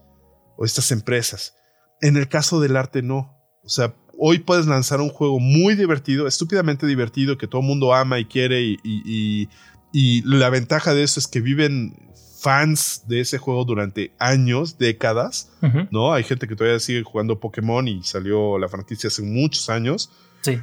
o 0.58 0.65
estas 0.65 0.91
empresas. 0.91 1.56
En 2.01 2.17
el 2.17 2.27
caso 2.27 2.60
del 2.60 2.75
arte 2.75 3.04
no. 3.04 3.38
O 3.63 3.69
sea, 3.69 3.95
hoy 4.17 4.39
puedes 4.39 4.65
lanzar 4.65 4.99
un 4.99 5.10
juego 5.10 5.39
muy 5.39 5.75
divertido, 5.75 6.27
estúpidamente 6.27 6.88
divertido, 6.88 7.38
que 7.38 7.47
todo 7.47 7.62
el 7.62 7.67
mundo 7.67 7.93
ama 7.93 8.19
y 8.19 8.25
quiere 8.25 8.62
y, 8.62 8.77
y 8.84 9.47
la 9.93 10.49
ventaja 10.49 10.93
de 10.93 11.04
eso 11.04 11.19
es 11.19 11.27
que 11.27 11.41
viven 11.41 12.12
fans 12.41 13.04
de 13.08 13.21
ese 13.21 13.38
juego 13.38 13.65
durante 13.65 14.13
años, 14.17 14.80
décadas, 14.80 15.51
¿no? 15.91 16.12
Hay 16.12 16.23
gente 16.23 16.47
que 16.47 16.56
todavía 16.56 16.80
sigue 16.80 17.04
jugando 17.04 17.39
Pokémon 17.39 17.88
y 17.88 18.04
salió 18.04 18.58
la 18.58 18.67
franquicia 18.67 19.10
hace 19.10 19.21
muchos 19.21 19.69
años. 19.69 20.10
Sí. 20.41 20.60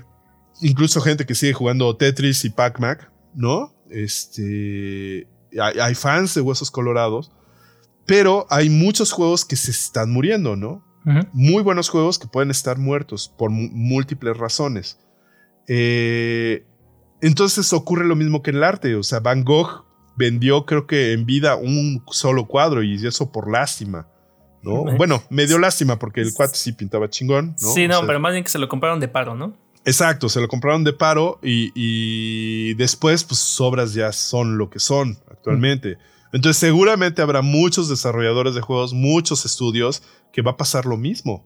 Incluso 0.60 1.00
gente 1.00 1.24
que 1.24 1.36
sigue 1.36 1.52
jugando 1.52 1.96
Tetris 1.96 2.44
y 2.44 2.50
Pac-Man, 2.50 2.98
¿no? 3.34 3.72
Este. 3.90 5.28
Hay, 5.60 5.94
fans 5.94 6.34
de 6.34 6.40
Huesos 6.40 6.70
Colorados, 6.70 7.30
pero 8.06 8.46
hay 8.50 8.68
muchos 8.70 9.12
juegos 9.12 9.44
que 9.44 9.56
se 9.56 9.70
están 9.70 10.10
muriendo, 10.10 10.56
¿no? 10.56 10.84
Muy 11.32 11.62
buenos 11.62 11.88
juegos 11.88 12.18
que 12.18 12.26
pueden 12.26 12.50
estar 12.50 12.76
muertos 12.76 13.32
por 13.38 13.50
múltiples 13.50 14.36
razones. 14.36 14.98
Eh, 15.66 16.66
entonces 17.20 17.72
ocurre 17.72 18.06
lo 18.06 18.16
mismo 18.16 18.42
que 18.42 18.50
en 18.50 18.56
el 18.56 18.64
arte, 18.64 18.94
o 18.94 19.02
sea, 19.02 19.20
Van 19.20 19.44
Gogh 19.44 19.84
vendió 20.16 20.66
creo 20.66 20.86
que 20.86 21.12
en 21.12 21.26
vida 21.26 21.56
un 21.56 22.02
solo 22.10 22.46
cuadro 22.46 22.82
y 22.82 22.94
eso 23.06 23.30
por 23.30 23.50
lástima. 23.50 24.08
¿no? 24.62 24.84
Bueno, 24.96 25.22
me 25.30 25.46
dio 25.46 25.58
lástima 25.58 25.98
porque 25.98 26.20
el 26.20 26.34
cuate 26.34 26.56
sí 26.56 26.72
pintaba 26.72 27.08
chingón. 27.08 27.54
¿no? 27.60 27.72
Sí, 27.72 27.86
no, 27.86 28.04
pero 28.06 28.18
más 28.20 28.32
bien 28.32 28.44
que 28.44 28.50
se 28.50 28.58
lo 28.58 28.68
compraron 28.68 29.00
de 29.00 29.08
paro, 29.08 29.34
¿no? 29.34 29.56
Exacto, 29.84 30.28
se 30.28 30.40
lo 30.40 30.48
compraron 30.48 30.84
de 30.84 30.92
paro 30.92 31.38
y, 31.42 32.74
después 32.74 33.24
pues 33.24 33.40
sus 33.40 33.60
obras 33.60 33.94
ya 33.94 34.12
son 34.12 34.58
lo 34.58 34.68
que 34.68 34.80
son 34.80 35.16
actualmente. 35.30 35.96
Entonces 36.32 36.58
seguramente 36.58 37.22
habrá 37.22 37.40
muchos 37.40 37.88
desarrolladores 37.88 38.54
de 38.54 38.60
juegos, 38.60 38.92
muchos 38.92 39.46
estudios 39.46 40.02
que 40.32 40.42
va 40.42 40.52
a 40.52 40.56
pasar 40.56 40.84
lo 40.84 40.98
mismo. 40.98 41.44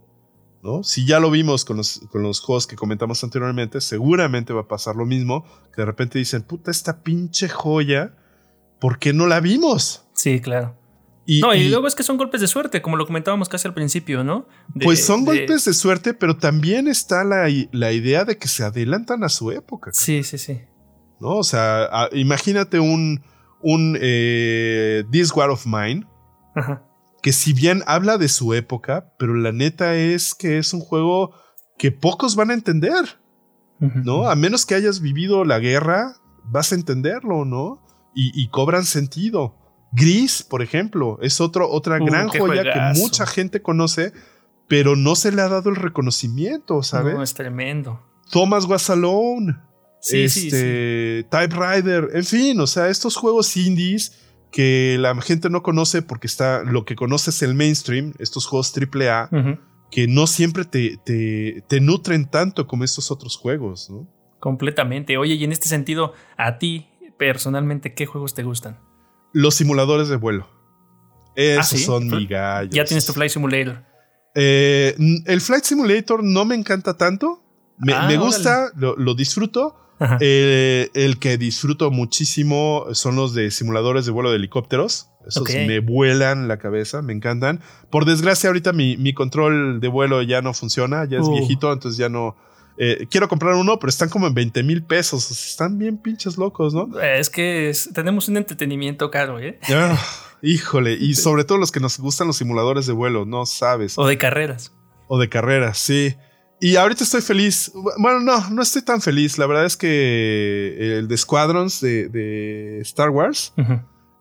¿No? 0.62 0.83
Si 0.83 1.07
ya 1.07 1.20
lo 1.20 1.31
vimos 1.31 1.64
con 1.64 1.77
los, 1.77 2.01
con 2.11 2.22
los 2.22 2.40
juegos 2.40 2.66
que 2.66 2.77
comentamos 2.77 3.22
anteriormente, 3.25 3.81
seguramente 3.81 4.53
va 4.53 4.62
a 4.62 4.68
pasar 4.68 4.96
lo 4.96 5.05
mismo, 5.05 5.44
que 5.75 5.83
de 5.83 5.87
repente 5.87 6.18
dicen, 6.18 6.42
puta, 6.42 6.70
esta 6.70 7.03
pinche 7.03 7.48
joya 7.48 8.14
¿por 8.83 8.98
qué 8.98 9.12
no 9.12 9.29
la 9.29 9.38
vimos? 9.38 10.05
Sí, 10.12 10.40
claro. 10.40 10.77
Y, 11.25 11.40
no, 11.40 11.55
y, 11.55 11.68
luego 11.68 11.87
es 11.87 11.94
que 11.94 12.03
son 12.03 12.16
golpes 12.16 12.40
de 12.40 12.48
suerte, 12.48 12.83
como 12.83 12.96
lo 12.96 13.07
comentábamos 13.07 13.48
casi 13.48 13.68
al 13.68 13.75
principio, 13.75 14.25
¿no? 14.25 14.48
pues 14.83 15.07
son 15.07 15.25
golpes 15.25 15.64
de 15.66 15.72
suerte, 15.72 16.14
pero 16.14 16.37
también 16.37 16.88
está 16.88 17.22
la, 17.22 17.48
la, 17.70 17.92
idea 17.92 18.25
de 18.25 18.38
que 18.38 18.48
se 18.48 18.64
adelantan 18.64 19.22
a 19.22 19.29
su 19.29 19.53
época. 19.53 19.92
Sí, 19.92 20.25
sí, 20.25 20.37
sí. 20.37 20.62
¿No? 21.20 21.37
O 21.37 21.44
sea, 21.44 22.09
imagínate 22.11 22.81
un, 22.81 23.22
un 23.61 23.96
eh, 24.01 25.05
This 25.12 25.31
War 25.33 25.51
of 25.51 25.64
Mine, 25.64 26.09
que 27.22 27.32
si 27.32 27.52
bien 27.52 27.82
habla 27.87 28.18
de 28.18 28.28
su 28.28 28.52
época, 28.52 29.12
pero 29.18 29.35
la 29.35 29.52
neta 29.52 29.94
es 29.94 30.35
que 30.35 30.58
es 30.58 30.74
un 30.74 30.80
juego 30.80 31.35
que 31.78 31.92
pocos 31.92 32.37
van 32.37 32.50
a 32.50 32.54
entender, 32.54 33.20
¿no? 33.78 34.28
A 34.28 34.37
menos 34.37 34.66
que 34.66 34.74
hayas 34.74 35.00
vivido 35.00 35.44
la 35.44 35.58
guerra, 35.58 36.14
vas 36.44 36.72
a 36.72 36.74
entenderlo, 36.74 37.44
¿no? 37.44 37.82
y, 38.14 38.48
cobran 38.48 38.85
sentido. 38.85 39.56
Gris, 39.92 40.42
por 40.42 40.62
ejemplo, 40.62 41.18
es 41.22 41.40
otro, 41.40 41.70
otra 41.70 42.00
uh, 42.00 42.04
gran 42.04 42.28
joya 42.28 42.62
que 42.62 43.00
mucha 43.00 43.26
gente 43.26 43.62
conoce, 43.62 44.12
pero 44.68 44.96
no 44.96 45.16
se 45.16 45.32
le 45.32 45.42
ha 45.42 45.48
dado 45.48 45.70
el 45.70 45.76
reconocimiento, 45.76 46.82
¿sabes? 46.82 47.14
No, 47.14 47.22
es 47.22 47.35
tremendo. 47.35 48.00
Thomas 48.30 48.64
Was 48.64 48.88
Alone, 48.88 49.56
este, 50.00 50.28
sí, 50.28 51.26
Typewriter, 51.30 52.11
en 52.14 52.24
fin, 52.24 52.61
o 52.61 52.66
sea, 52.66 52.88
estos 52.88 53.16
juegos 53.16 53.54
indies 53.56 54.18
que 54.52 54.96
la 55.00 55.20
gente 55.20 55.50
no 55.50 55.62
conoce 55.62 56.02
porque 56.02 56.28
está, 56.28 56.62
lo 56.62 56.84
que 56.84 56.94
conoce 56.94 57.30
es 57.30 57.42
el 57.42 57.54
mainstream, 57.54 58.12
estos 58.18 58.46
juegos 58.46 58.72
AAA, 58.76 59.30
que 59.90 60.06
no 60.06 60.26
siempre 60.26 60.64
te, 60.64 60.98
te, 61.04 61.64
te, 61.66 61.80
nutren 61.80 62.30
tanto 62.30 62.66
como 62.66 62.84
estos 62.84 63.10
otros 63.10 63.36
juegos, 63.36 63.90
¿no? 63.90 64.06
Completamente. 64.38 65.16
Oye, 65.16 65.34
y 65.34 65.44
en 65.44 65.52
este 65.52 65.68
sentido, 65.68 66.14
a 66.36 66.58
ti, 66.58 66.88
personalmente, 67.18 67.94
¿qué 67.94 68.06
juegos 68.06 68.34
te 68.34 68.42
gustan? 68.42 68.78
Los 69.32 69.54
simuladores 69.54 70.08
de 70.08 70.16
vuelo. 70.16 70.48
Esos 71.34 71.80
¿Ah, 71.80 71.84
son 71.84 72.08
mi 72.08 72.26
gallo. 72.26 72.70
Ya 72.72 72.84
tienes 72.84 73.06
tu 73.06 73.12
Flight 73.12 73.30
Simulator. 73.30 73.84
Eh, 74.34 74.94
el 75.26 75.40
Flight 75.40 75.64
Simulator 75.64 76.22
no 76.22 76.44
me 76.44 76.54
encanta 76.54 76.96
tanto. 76.96 77.42
Me, 77.78 77.92
ah, 77.92 78.08
gusta, 78.16 78.70
lo, 78.76 79.14
disfruto. 79.14 79.76
Eh, 80.20 80.90
el 80.94 81.18
que 81.18 81.38
disfruto 81.38 81.90
muchísimo 81.90 82.87
son 82.92 83.16
los 83.16 83.35
de 83.35 83.50
simuladores 83.50 84.05
de 84.05 84.12
vuelo 84.12 84.31
de 84.31 84.37
helicópteros. 84.37 85.09
Esos 85.26 85.48
me 85.48 85.78
vuelan 85.78 86.48
la 86.48 86.59
cabeza, 86.59 87.02
me 87.02 87.12
encantan. 87.12 87.61
Por 87.90 88.05
desgracia, 88.05 88.48
ahorita 88.48 88.72
mi, 88.72 89.14
control 89.14 89.81
de 89.81 89.88
vuelo 89.88 90.22
ya 90.22 90.42
no 90.42 90.52
funciona, 90.55 91.05
ya 91.05 91.18
es 91.18 91.26
uh. 91.26 91.33
viejito, 91.33 91.72
entonces 91.72 91.96
ya 91.96 92.09
no, 92.09 92.37
eh, 92.78 93.07
quiero 93.11 93.28
comprar 93.28 93.55
uno, 93.55 93.78
pero 93.78 93.90
están 93.90 94.09
como 94.09 94.26
en 94.26 94.35
20 94.35 94.62
mil 94.62 94.83
pesos. 94.83 95.31
Están 95.31 95.78
bien 95.78 95.98
pinches 95.98 96.38
locos, 96.38 96.74
¿no? 96.74 97.00
Es 97.00 97.31
que 97.31 97.72
tenemos 97.94 98.28
un 98.28 98.37
entretenimiento 98.37 99.11
caro, 99.11 99.38
¿eh? 99.38 99.59
Ah, 99.68 99.98
híjole, 100.42 100.94
y 100.94 101.14
sobre 101.14 101.44
todo 101.44 101.59
los 101.59 101.70
que 101.70 101.81
nos 101.81 101.98
gustan 101.98 102.26
los 102.26 102.37
simuladores 102.37 102.87
de 102.87 102.92
vuelo, 102.92 103.24
no 103.24 103.46
sabes. 103.46 103.98
O 103.98 104.07
de 104.07 104.18
carreras. 104.18 104.72
O 105.07 105.18
de 105.18 105.28
carreras, 105.28 105.78
sí. 105.78 106.16
Y 106.62 106.77
ahorita 106.77 107.03
estoy 107.03 107.22
feliz. 107.22 107.72
Bueno, 107.98 108.20
no, 108.20 108.51
no 108.51 108.62
estoy 108.62 108.83
tan 108.83 109.01
feliz. 109.01 109.37
La 109.37 109.48
verdad 109.48 109.64
es 109.64 109.77
que 109.77 110.96
el 110.96 111.09
de 111.09 111.16
Squadrons 111.16 111.81
de, 111.81 112.79
Star 112.83 113.11
Wars 113.11 113.53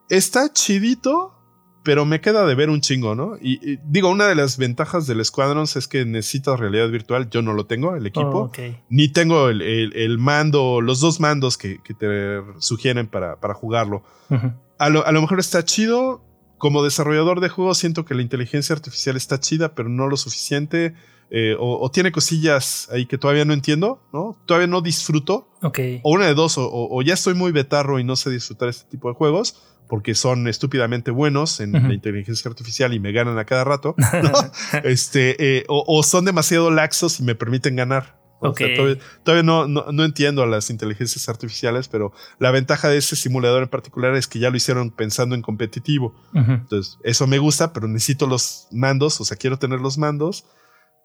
está 0.09 0.51
chidito, 0.51 1.35
pero 1.83 2.03
me 2.03 2.19
queda 2.19 2.43
de 2.47 2.55
ver 2.55 2.71
un 2.71 2.81
chingo, 2.81 3.13
¿no? 3.13 3.37
Y, 3.39 3.77
digo, 3.85 4.09
una 4.09 4.25
de 4.25 4.33
las 4.33 4.57
ventajas 4.57 5.05
del 5.05 5.23
Squadrons 5.23 5.75
es 5.75 5.87
que 5.87 6.03
necesitas 6.03 6.59
realidad 6.59 6.89
virtual. 6.89 7.29
Yo 7.29 7.43
no 7.43 7.53
lo 7.53 7.67
tengo, 7.67 7.95
el 7.95 8.07
equipo. 8.07 8.51
Oh, 8.51 8.51
Ni 8.89 9.07
tengo 9.09 9.49
el, 9.49 10.17
mando, 10.17 10.81
los 10.81 10.99
dos 10.99 11.19
mandos 11.19 11.59
que, 11.59 11.77
te 11.99 12.41
sugieren 12.57 13.05
para, 13.05 13.39
para 13.39 13.53
jugarlo. 13.53 14.01
a, 14.79 14.89
lo, 14.89 15.21
mejor 15.21 15.39
está 15.39 15.63
chido. 15.63 16.25
Como 16.57 16.83
desarrollador 16.83 17.39
de 17.39 17.49
juegos, 17.49 17.77
siento 17.77 18.03
que 18.03 18.15
la 18.15 18.23
inteligencia 18.23 18.75
artificial 18.75 19.15
está 19.15 19.39
chida, 19.39 19.75
pero 19.75 19.89
no 19.89 20.07
lo 20.07 20.17
suficiente. 20.17 20.95
Eh, 21.33 21.55
o, 21.57 21.89
tiene 21.89 22.11
cosillas 22.11 22.89
ahí 22.91 23.05
que 23.05 23.17
todavía 23.17 23.45
no 23.45 23.53
entiendo, 23.53 24.03
¿no? 24.11 24.37
Todavía 24.45 24.67
no 24.67 24.81
disfruto. 24.81 25.47
O 26.03 26.11
una 26.11 26.27
de 26.27 26.33
dos, 26.33 26.55
o 26.57 27.01
ya 27.01 27.13
estoy 27.13 27.35
muy 27.35 27.51
betarro 27.51 27.99
y 27.99 28.03
no 28.03 28.15
sé 28.15 28.29
disfrutar 28.29 28.67
este 28.67 28.89
tipo 28.89 29.07
de 29.07 29.15
juegos 29.15 29.55
porque 29.91 30.15
son 30.15 30.47
estúpidamente 30.47 31.11
buenos 31.11 31.59
en 31.59 31.73
la 31.73 31.93
inteligencia 31.93 32.47
artificial 32.47 32.93
y 32.93 33.01
me 33.01 33.11
ganan 33.11 33.37
a 33.37 33.43
cada 33.43 33.65
rato, 33.65 33.93
este, 34.85 35.57
eh, 35.57 35.65
o, 35.67 36.01
son 36.01 36.23
demasiado 36.23 36.71
laxos 36.71 37.19
y 37.19 37.23
me 37.23 37.35
permiten 37.35 37.75
ganar. 37.75 38.17
todavía, 38.39 39.43
no, 39.43 39.67
no, 39.67 40.03
entiendo 40.05 40.43
a 40.43 40.45
las 40.45 40.69
inteligencias 40.69 41.27
artificiales, 41.27 41.89
pero 41.89 42.13
la 42.39 42.51
ventaja 42.51 42.87
de 42.87 42.99
ese 42.99 43.17
simulador 43.17 43.63
en 43.63 43.67
particular 43.67 44.15
es 44.15 44.27
que 44.27 44.39
ya 44.39 44.49
lo 44.49 44.55
hicieron 44.55 44.91
pensando 44.91 45.35
en 45.35 45.41
competitivo. 45.41 46.15
Entonces, 46.33 46.97
eso 47.03 47.27
me 47.27 47.39
gusta, 47.39 47.73
pero 47.73 47.89
necesito 47.89 48.27
los 48.27 48.69
mandos, 48.71 49.19
o 49.19 49.25
sea, 49.25 49.35
quiero 49.35 49.59
tener 49.59 49.81
los 49.81 49.97
mandos 49.97 50.45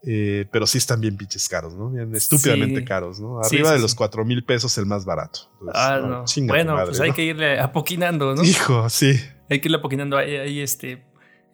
eh, 0.02 0.46
pero 0.52 0.66
sí 0.66 0.78
están 0.78 1.00
bien 1.00 1.16
pinches 1.16 1.48
caros, 1.48 1.74
¿no? 1.74 1.90
Bien 1.90 2.14
estúpidamente 2.14 2.85
caros, 2.85 3.18
¿no? 3.18 3.40
Arriba 3.40 3.72
de 3.72 3.78
los 3.78 3.94
cuatro 3.94 4.24
mil 4.24 4.44
pesos 4.44 4.76
el 4.78 4.87
más 4.87 5.04
barato. 5.04 5.50
ah, 5.74 5.98
no. 6.00 6.24
bueno, 6.46 6.76
pues 6.85 7.00
hay 7.00 7.12
que 7.12 7.24
irle 7.24 7.59
apoquinando, 7.59 8.35
¿no? 8.35 8.44
Hijo, 8.44 8.88
sí. 8.90 9.18
Hay 9.48 9.61
que 9.61 9.68
irle 9.68 9.78
apoquinando 9.78 10.16
ahí, 10.16 10.61
este, 10.61 11.04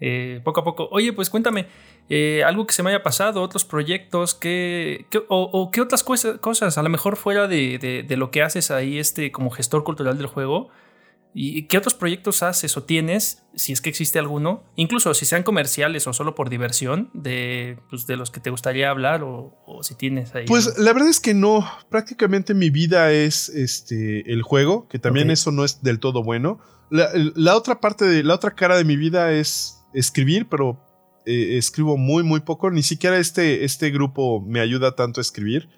eh, 0.00 0.40
poco 0.44 0.61
a 0.61 0.64
poco. 0.64 0.88
Oye, 0.90 1.12
pues 1.12 1.31
cuéntame, 1.31 1.66
eh, 2.09 2.42
algo 2.44 2.66
que 2.66 2.74
se 2.74 2.83
me 2.83 2.90
haya 2.90 3.02
pasado, 3.02 3.42
otros 3.42 3.64
proyectos, 3.64 4.35
que, 4.35 5.07
o, 5.28 5.70
qué 5.70 5.81
otras 5.81 6.02
cosas, 6.02 6.78
a 6.78 6.83
lo 6.83 6.88
mejor 6.88 7.16
fuera 7.16 7.46
de, 7.48 8.05
de, 8.07 8.16
lo 8.16 8.31
que 8.31 8.42
haces 8.42 8.70
ahí 8.70 8.98
este, 8.98 9.31
como 9.31 9.50
gestor 9.50 9.85
cultural 9.85 10.18
del 10.18 10.26
juego, 10.26 10.70
¿Y 11.35 11.62
qué 11.62 11.79
otros 11.79 11.95
proyectos 11.95 12.42
haces 12.42 12.77
o 12.77 12.83
tienes, 12.83 13.42
si 13.55 13.73
es 13.73 13.81
que 13.81 13.88
existe 13.88 14.18
alguno, 14.18 14.64
incluso 14.77 15.14
si 15.14 15.25
sean 15.25 15.42
comerciales 15.42 16.07
o 16.07 16.12
solo 16.12 16.35
por 16.35 16.51
diversión, 16.51 17.11
de, 17.14 17.79
pues, 17.88 18.07
de 18.07 18.16
los 18.16 18.31
que 18.31 18.40
te 18.40 18.51
gustaría 18.51 18.90
hablar 18.90 19.23
o, 19.25 19.81
si 19.83 19.95
tienes 19.95 20.35
ahí? 20.35 20.45
Pues 20.47 20.79
la 20.79 20.92
verdad 20.92 21.09
es 21.09 21.21
que 21.21 21.33
no, 21.33 21.66
prácticamente 21.88 22.53
mi 22.53 22.68
vida 22.68 23.12
es 23.12 23.49
este, 23.49 24.31
el 24.31 24.42
juego, 24.42 24.88
que 24.88 24.99
también 24.99 25.31
eso 25.31 25.53
no 25.53 25.64
es 25.64 25.83
del 25.83 26.01
todo 26.01 26.23
bueno. 26.23 26.61
La, 26.90 27.57
otra 27.57 27.81
parte 27.81 28.05
de 28.05 28.23
la 28.23 28.35
otra 28.35 28.55
cara 28.55 28.77
de 28.77 28.85
mi 28.85 28.97
vida 28.97 29.33
es 29.33 29.83
escribir, 29.95 30.47
pero 30.51 30.85
eh, 31.25 31.57
escribo 31.57 31.97
muy, 31.97 32.23
muy 32.23 32.40
poco. 32.40 32.71
Ni 32.71 32.83
siquiera 32.83 33.16
este, 33.16 33.64
este 33.64 33.90
grupo 33.90 34.42
me 34.47 34.61
ayuda 34.61 34.95
tanto 34.95 35.21
a 35.21 35.23
escribir. 35.23 35.71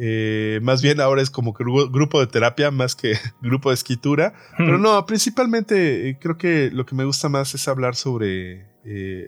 Eh, 0.00 0.60
más 0.62 0.80
bien 0.80 1.00
ahora 1.00 1.22
es 1.22 1.30
como 1.30 1.52
grupo 1.52 2.20
de 2.20 2.26
terapia 2.28 2.70
más 2.70 2.94
que 2.94 3.14
grupo 3.42 3.70
de 3.70 3.74
escritura. 3.74 4.34
Pero 4.56 4.78
no, 4.78 5.04
principalmente 5.06 6.08
eh, 6.08 6.18
creo 6.20 6.38
que 6.38 6.70
lo 6.72 6.86
que 6.86 6.94
me 6.94 7.04
gusta 7.04 7.28
más 7.28 7.54
es 7.54 7.66
hablar 7.68 7.94
sobre 7.94 8.66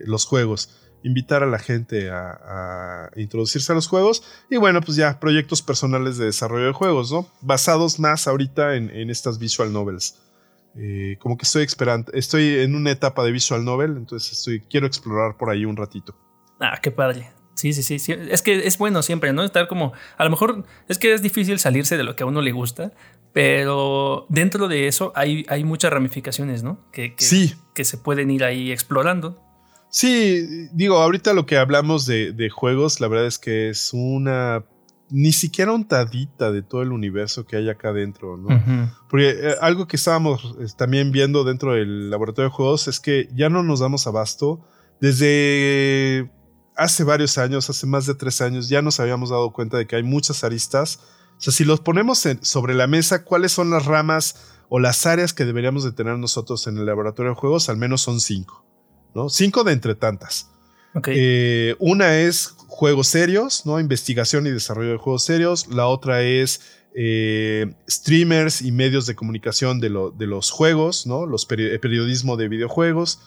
los 0.05 0.25
juegos. 0.25 0.77
Invitar 1.03 1.43
a 1.43 1.47
la 1.47 1.59
gente 1.59 2.09
a, 2.11 3.09
introducirse 3.15 3.71
a 3.71 3.75
los 3.75 3.87
juegos. 3.87 4.23
Y 4.49 4.57
bueno, 4.57 4.81
pues 4.81 4.97
ya, 4.97 5.19
proyectos 5.19 5.61
personales 5.61 6.17
de 6.17 6.25
desarrollo 6.25 6.67
de 6.67 6.73
juegos, 6.73 7.11
¿no? 7.11 7.27
Basados 7.41 7.99
más 7.99 8.27
ahorita 8.27 8.75
en, 8.75 8.89
en 8.89 9.09
estas 9.09 9.39
visual 9.39 9.71
novels. 9.71 10.15
Eh, 10.75 11.17
como 11.19 11.37
que 11.37 11.43
estoy 11.43 11.63
esperando, 11.63 12.11
estoy 12.13 12.59
en 12.59 12.75
una 12.75 12.91
etapa 12.91 13.23
de 13.25 13.31
visual 13.31 13.65
novel, 13.65 13.97
entonces 13.97 14.31
estoy, 14.31 14.61
quiero 14.61 14.87
explorar 14.87 15.35
por 15.35 15.49
ahí 15.49 15.65
un 15.65 15.75
ratito. 15.75 16.15
Ah, 16.59 16.79
qué 16.81 16.91
padre. 16.91 17.29
Sí, 17.53 17.73
sí, 17.73 17.99
sí, 17.99 18.13
Es 18.29 18.41
que 18.41 18.65
es 18.67 18.77
bueno 18.77 19.01
siempre, 19.03 19.33
¿no? 19.33 19.43
Estar 19.43 19.67
como. 19.67 19.93
A 20.17 20.23
lo 20.23 20.29
mejor 20.29 20.65
es 20.87 20.97
que 20.97 21.13
es 21.13 21.21
difícil 21.21 21.59
salirse 21.59 21.97
de 21.97 22.03
lo 22.03 22.15
que 22.15 22.23
a 22.23 22.25
uno 22.25 22.41
le 22.41 22.51
gusta, 22.51 22.93
pero 23.33 24.25
dentro 24.29 24.67
de 24.67 24.87
eso 24.87 25.11
hay, 25.15 25.45
hay 25.47 25.63
muchas 25.63 25.91
ramificaciones, 25.91 26.63
¿no? 26.63 26.79
Que, 26.91 27.13
sí. 27.17 27.53
que 27.75 27.85
se 27.85 27.97
pueden 27.97 28.31
ir 28.31 28.43
ahí 28.43 28.71
explorando. 28.71 29.41
Sí, 29.89 30.69
digo, 30.71 30.97
ahorita 30.97 31.33
lo 31.33 31.45
que 31.45 31.57
hablamos 31.57 32.05
de, 32.05 32.31
de 32.31 32.49
juegos, 32.49 33.01
la 33.01 33.09
verdad 33.09 33.27
es 33.27 33.37
que 33.37 33.69
es 33.69 33.91
una 33.93 34.63
ni 35.11 35.33
siquiera 35.33 35.73
untadita 35.73 36.51
de 36.51 36.63
todo 36.63 36.81
el 36.81 36.93
universo 36.93 37.45
que 37.45 37.57
hay 37.57 37.69
acá 37.69 37.89
adentro, 37.89 38.37
¿no? 38.37 38.47
Porque 39.09 39.29
eh, 39.31 39.55
algo 39.59 39.85
que 39.85 39.97
estábamos 39.97 40.55
también 40.77 41.11
viendo 41.11 41.43
dentro 41.43 41.73
del 41.73 42.09
laboratorio 42.09 42.49
de 42.49 42.55
juegos 42.55 42.87
es 42.87 43.01
que 43.01 43.27
ya 43.35 43.49
no 43.49 43.61
nos 43.61 43.81
damos 43.81 44.07
abasto. 44.07 44.65
Desde 45.01 46.31
hace 46.81 47.03
varios 47.03 47.37
años, 47.37 47.69
hace 47.69 47.85
más 47.85 48.07
de 48.07 48.15
tres 48.15 48.41
años, 48.41 48.67
ya 48.67 48.81
nos 48.81 48.99
habíamos 48.99 49.29
dado 49.29 49.53
cuenta 49.53 49.77
de 49.77 49.85
que 49.85 49.95
hay 49.95 50.03
muchas 50.03 50.43
aristas. 50.43 50.99
O 51.37 51.41
sea, 51.41 51.53
si 51.53 51.63
los 51.63 51.79
ponemos 51.79 52.27
sobre 52.41 52.73
la 52.73 52.87
mesa, 52.87 53.23
¿cuáles 53.23 53.51
son 53.51 53.69
las 53.69 53.85
ramas 53.85 54.35
o 54.67 54.79
las 54.79 55.05
áreas 55.05 55.33
que 55.33 55.45
deberíamos 55.45 55.83
de 55.83 55.91
tener 55.91 56.17
nosotros 56.17 56.65
en 56.65 56.77
el 56.77 56.85
laboratorio 56.87 57.31
de 57.31 57.35
juegos? 57.35 57.69
Al 57.69 57.77
menos 57.77 58.01
son 58.01 58.19
cinco, 58.19 58.65
¿no? 59.13 59.29
Cinco 59.29 59.63
de 59.63 59.73
entre 59.73 59.93
tantas. 59.93 60.49
Eh, 61.05 61.75
una 61.79 62.17
es 62.17 62.55
juegos 62.67 63.07
serios, 63.07 63.65
¿no? 63.65 63.79
Investigación 63.79 64.47
y 64.47 64.49
desarrollo 64.49 64.91
de 64.91 64.97
juegos 64.97 65.23
serios. 65.23 65.67
La 65.67 65.85
otra 65.85 66.23
es 66.23 66.61
eh, 66.93 67.73
streamers 67.89 68.61
y 68.61 68.71
medios 68.71 69.05
de 69.05 69.15
comunicación 69.15 69.79
de, 69.79 69.89
los 69.89 70.51
juegos, 70.51 71.07
¿no? 71.07 71.25
Los 71.25 71.45
periodismo 71.45 72.37
de 72.37 72.47
videojuegos. 72.47 73.21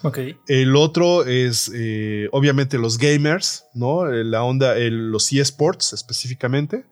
El 0.48 0.76
otro 0.76 1.24
es, 1.24 1.70
eh, 1.74 2.28
obviamente, 2.32 2.78
los 2.78 2.98
gamers, 2.98 3.64
¿no? 3.74 4.04
La 4.06 4.42
onda, 4.42 4.74
los 4.76 5.32
eSports 5.32 5.92
específicamente. 5.92 6.84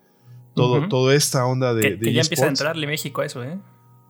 Todo, 0.55 0.87
Toda 0.87 1.15
esta 1.15 1.45
onda 1.45 1.73
de. 1.73 1.97
Que, 1.97 2.13
ya 2.13 2.21
empieza 2.21 2.45
a 2.45 2.49
entrarle 2.49 2.85
México 2.85 3.21
a 3.21 3.25
eso, 3.25 3.43
¿eh? 3.43 3.57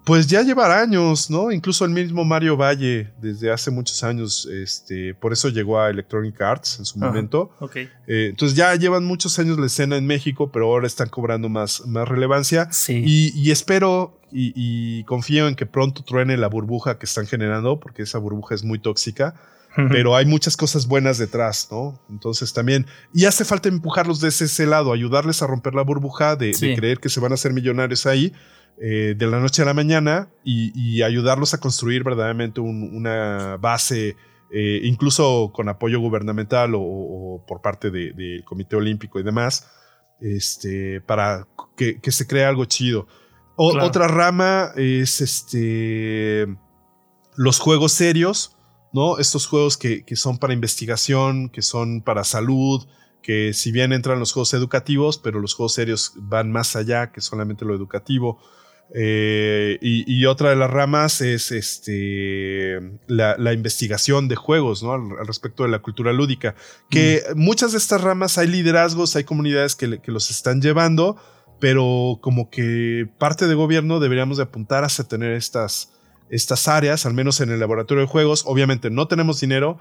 Pues 0.03 0.27
ya 0.27 0.41
lleva 0.41 0.81
años, 0.81 1.29
¿no? 1.29 1.51
Incluso 1.51 1.85
el 1.85 1.91
mismo 1.91 2.25
Mario 2.25 2.57
Valle, 2.57 3.11
desde 3.21 3.51
hace 3.51 3.71
muchos 3.71 4.03
años, 4.03 4.45
este, 4.51 5.13
por 5.13 5.31
eso 5.31 5.47
llegó 5.47 5.79
a 5.79 5.89
Electronic 5.89 6.41
Arts 6.41 6.79
en 6.79 6.85
su 6.85 6.99
momento. 6.99 7.51
Okay. 7.59 7.89
Eh, 8.07 8.27
entonces 8.31 8.57
ya 8.57 8.75
llevan 8.75 9.05
muchos 9.05 9.39
años 9.39 9.57
la 9.57 9.67
escena 9.67 9.95
en 9.95 10.05
México, 10.05 10.51
pero 10.51 10.65
ahora 10.65 10.87
están 10.87 11.07
cobrando 11.07 11.47
más, 11.47 11.85
más 11.87 12.05
relevancia. 12.07 12.67
Sí. 12.71 13.01
Y, 13.05 13.51
espero 13.51 14.19
y, 14.29 15.05
confío 15.05 15.47
en 15.47 15.55
que 15.55 15.65
pronto 15.65 16.03
truene 16.03 16.35
la 16.35 16.47
burbuja 16.47 16.99
que 16.99 17.05
están 17.05 17.25
generando, 17.25 17.79
porque 17.79 18.03
esa 18.03 18.17
burbuja 18.17 18.55
es 18.55 18.63
muy 18.63 18.79
tóxica. 18.79 19.35
Pero 19.89 20.15
hay 20.15 20.27
muchas 20.27 20.55
cosas 20.55 20.85
buenas 20.85 21.17
detrás, 21.17 21.67
¿no? 21.71 21.99
Entonces 22.07 22.53
también, 22.53 22.85
y 23.11 23.25
hace 23.25 23.43
falta 23.43 23.69
empujarlos 23.69 24.19
de 24.19 24.27
ese, 24.27 24.67
lado, 24.67 24.93
ayudarles 24.93 25.41
a 25.41 25.47
romper 25.47 25.73
la 25.73 25.81
burbuja 25.81 26.35
de, 26.35 26.51
de 26.51 26.75
creer 26.75 26.99
que 26.99 27.09
se 27.09 27.19
van 27.19 27.31
a 27.31 27.35
hacer 27.35 27.53
millonarios 27.53 28.05
ahí 28.05 28.33
eh, 28.77 29.15
de 29.17 29.27
la 29.27 29.39
noche 29.39 29.61
a 29.61 29.65
la 29.65 29.73
mañana 29.73 30.29
y, 30.43 31.01
ayudarlos 31.03 31.53
a 31.53 31.59
construir 31.59 32.03
verdaderamente 32.03 32.59
una 32.59 33.57
base, 33.57 34.15
eh, 34.51 34.81
incluso 34.83 35.51
con 35.53 35.69
apoyo 35.69 35.99
gubernamental 35.99 36.73
o, 36.75 37.43
por 37.47 37.61
parte 37.61 37.91
del 37.91 38.43
Comité 38.45 38.75
Olímpico 38.75 39.19
y 39.19 39.23
demás, 39.23 39.69
este, 40.19 41.01
para 41.01 41.47
que, 41.75 41.99
se 42.11 42.27
cree 42.27 42.45
algo 42.45 42.65
chido. 42.65 43.07
Otra 43.55 44.07
rama 44.07 44.71
es 44.75 45.21
este, 45.21 46.47
los 47.35 47.59
juegos 47.59 47.91
serios, 47.91 48.57
¿no? 48.91 49.19
Estos 49.19 49.45
juegos 49.45 49.77
que, 49.77 50.03
que 50.03 50.15
son 50.15 50.39
para 50.39 50.53
investigación, 50.53 51.49
que 51.49 51.61
son 51.61 52.01
para 52.01 52.23
salud, 52.23 52.87
que 53.23 53.53
si 53.53 53.71
bien 53.71 53.93
entran 53.93 54.19
los 54.19 54.33
juegos 54.33 54.53
educativos, 54.53 55.17
pero 55.17 55.39
los 55.39 55.55
juegos 55.55 55.73
serios 55.73 56.13
van 56.17 56.51
más 56.51 56.75
allá 56.75 57.11
que 57.11 57.21
solamente 57.21 57.65
lo 57.65 57.73
educativo. 57.73 58.39
Eh, 58.95 59.79
y, 59.81 60.25
otra 60.25 60.51
de 60.51 60.55
las 60.55 60.69
ramas 60.69 61.21
es 61.21 61.51
este, 61.51 62.79
la, 63.07 63.53
investigación 63.53 64.27
de 64.27 64.35
juegos, 64.35 64.83
¿no? 64.83 64.93
Al, 64.93 65.25
respecto 65.25 65.63
de 65.63 65.69
la 65.69 65.79
cultura 65.79 66.13
lúdica. 66.13 66.55
Que 66.89 67.23
mm. 67.33 67.39
muchas 67.39 67.71
de 67.71 67.79
estas 67.79 68.01
ramas 68.01 68.37
hay 68.37 68.47
liderazgos, 68.47 69.15
hay 69.15 69.23
comunidades 69.23 69.75
que, 69.75 69.99
que, 69.99 70.11
los 70.11 70.29
están 70.29 70.61
llevando, 70.61 71.17
pero 71.59 72.19
como 72.21 72.49
que 72.49 73.09
parte 73.17 73.47
de 73.47 73.55
gobierno 73.55 73.99
deberíamos 73.99 74.37
de 74.37 74.43
apuntar 74.43 74.83
hacia 74.83 75.05
tener 75.05 75.33
estas, 75.33 75.91
estas 76.33 76.67
áreas, 76.67 77.05
al 77.05 77.13
menos 77.13 77.41
en 77.41 77.51
el 77.51 77.59
laboratorio 77.59 78.01
de 78.01 78.07
juegos. 78.07 78.43
Obviamente 78.47 78.89
no 78.89 79.07
tenemos 79.07 79.39
dinero, 79.39 79.77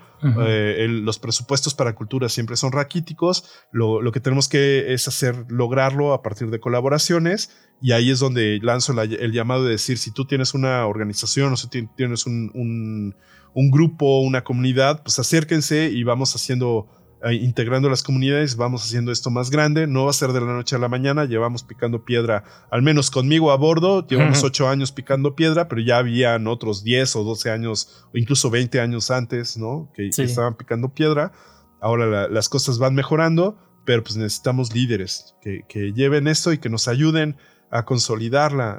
eh, 0.47 0.87
los 0.89 1.19
presupuestos 1.19 1.75
para 1.75 1.95
cultura 1.95 2.29
siempre 2.29 2.57
son 2.57 2.73
raquíticos, 2.73 3.45
lo, 3.73 4.03
lo, 4.03 4.13
que 4.13 4.21
tenemos 4.21 4.49
que 4.49 4.93
es 4.93 5.09
hacer, 5.09 5.47
lograrlo 5.49 6.13
a 6.13 6.23
partir 6.23 6.51
de 6.51 6.61
colaboraciones 6.61 7.51
y 7.81 7.93
ahí 7.93 8.11
es 8.11 8.21
donde 8.21 8.59
lanzo 8.63 8.93
el 9.01 9.33
llamado 9.33 9.65
de 9.65 9.73
decir, 9.73 9.97
si 9.97 10.13
tú 10.13 10.27
tienes 10.27 10.53
una 10.53 10.87
organización 10.87 11.55
o 11.55 11.57
si 11.57 11.69
tienes 11.69 12.27
un, 12.27 12.51
un, 12.55 13.17
un 13.55 13.71
grupo, 13.71 14.21
una 14.21 14.45
comunidad, 14.45 15.03
pues 15.03 15.19
acérquense 15.19 15.91
y 15.91 16.05
vamos 16.05 16.37
haciendo 16.37 16.87
integrando 17.31 17.89
las 17.89 18.03
comunidades, 18.03 18.57
vamos 18.57 18.85
haciendo 18.85 19.13
esto 19.13 19.31
más 19.31 19.51
grande. 19.51 19.87
No 19.87 20.05
va 20.05 20.11
a 20.11 20.15
ser 20.15 20.33
de 20.33 20.41
la 20.41 20.53
noche 20.53 20.75
a 20.75 20.79
la 20.81 20.89
mañana. 20.89 21.25
Llevamos 21.25 21.63
picando 21.63 22.05
piedra, 22.05 22.45
al 22.71 22.83
menos 22.83 23.11
conmigo 23.11 23.53
a 23.53 23.57
bordo. 23.57 24.05
Llevamos 24.07 24.43
ocho 24.43 24.69
años 24.69 24.91
picando 24.91 25.37
piedra, 25.37 25.69
pero 25.69 25.81
ya 25.81 25.99
habían 25.99 26.49
otros 26.49 26.83
10 26.83 27.17
o 27.17 27.25
12 27.25 27.51
años, 27.51 28.07
o 28.13 28.19
incluso 28.19 28.51
20 28.51 28.81
años 28.81 29.11
antes, 29.11 29.57
¿no? 29.57 29.91
Que, 29.95 30.09
estaban 30.09 30.57
picando 30.57 30.89
piedra. 30.89 31.33
Ahora 31.81 32.29
las 32.29 32.49
cosas 32.49 32.79
van 32.79 32.95
mejorando, 32.95 33.57
pero 33.85 34.03
pues 34.03 34.17
necesitamos 34.17 34.75
líderes 34.75 35.37
que, 35.41 35.93
lleven 35.93 36.29
esto 36.29 36.53
y 36.53 36.59
que 36.59 36.69
nos 36.69 36.89
ayuden 36.89 37.37
a 37.71 37.85
consolidar 37.85 38.53
la, 38.53 38.79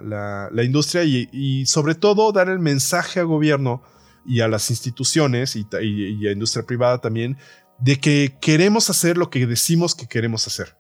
la, 0.51 0.63
industria 0.63 1.03
y, 1.03 1.65
sobre 1.65 1.95
todo 1.95 2.32
dar 2.32 2.49
el 2.49 2.60
mensaje 2.60 3.19
al 3.19 3.25
gobierno 3.25 3.82
y 4.25 4.39
a 4.39 4.47
las 4.47 4.69
instituciones 4.69 5.56
y, 5.56 5.65
y, 5.82 6.27
a 6.27 6.32
industria 6.32 6.65
privada 6.65 6.99
también 6.99 7.38
de 7.79 7.99
que 7.99 8.38
queremos 8.41 8.89
hacer 8.89 9.17
lo 9.17 9.29
que 9.29 9.45
decimos 9.45 9.95
que 9.95 10.07
queremos 10.07 10.47
hacer, 10.47 10.77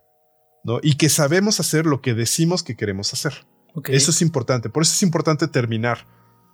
¿no? 0.63 0.79
Y 0.81 0.95
que 0.95 1.09
sabemos 1.09 1.59
hacer 1.59 1.85
lo 1.85 2.01
que 2.01 2.13
decimos 2.13 2.63
que 2.63 2.75
queremos 2.75 3.13
hacer. 3.13 3.45
Eso 3.85 4.11
es 4.11 4.21
importante, 4.21 4.69
por 4.69 4.83
eso 4.83 4.93
es 4.93 5.03
importante 5.03 5.47
terminar. 5.47 6.05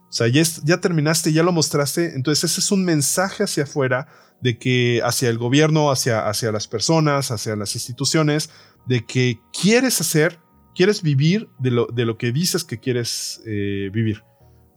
O 0.09 0.11
sea, 0.11 0.27
ya, 0.27 0.41
ya, 0.63 0.79
terminaste, 0.79 1.33
ya 1.33 1.43
lo 1.43 1.51
mostraste, 1.51 2.15
entonces 2.15 2.51
ese 2.51 2.61
es 2.61 2.71
un 2.71 2.83
mensaje 2.83 3.43
hacia 3.43 3.63
afuera 3.63 4.07
de 4.41 4.57
que 4.57 5.01
hacia 5.03 5.29
el 5.29 5.37
gobierno, 5.37 5.91
hacia, 5.91 6.27
hacia 6.27 6.51
las 6.51 6.67
personas, 6.67 7.29
hacia 7.29 7.55
las 7.55 7.75
instituciones, 7.75 8.49
de 8.87 9.05
que 9.05 9.39
quieres 9.53 10.01
hacer, 10.01 10.39
quieres 10.73 11.03
vivir 11.03 11.49
de 11.59 11.71
lo, 11.71 11.87
de 11.87 12.05
lo 12.05 12.17
que 12.17 12.31
dices 12.31 12.63
que 12.63 12.79
quieres 12.79 13.41
eh, 13.45 13.89
vivir. 13.93 14.23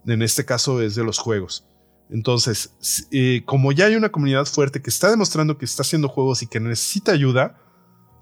En 0.06 0.20
este 0.20 0.44
caso 0.44 0.82
es 0.82 0.96
de 0.96 1.04
los 1.04 1.18
juegos. 1.18 1.66
Entonces, 2.12 3.06
eh, 3.10 3.42
como 3.46 3.72
ya 3.72 3.86
hay 3.86 3.96
una 3.96 4.10
comunidad 4.10 4.44
fuerte 4.44 4.82
que 4.82 4.90
está 4.90 5.10
demostrando 5.10 5.56
que 5.56 5.64
está 5.64 5.80
haciendo 5.80 6.08
juegos 6.08 6.42
y 6.42 6.46
que 6.46 6.60
necesita 6.60 7.12
ayuda, 7.12 7.58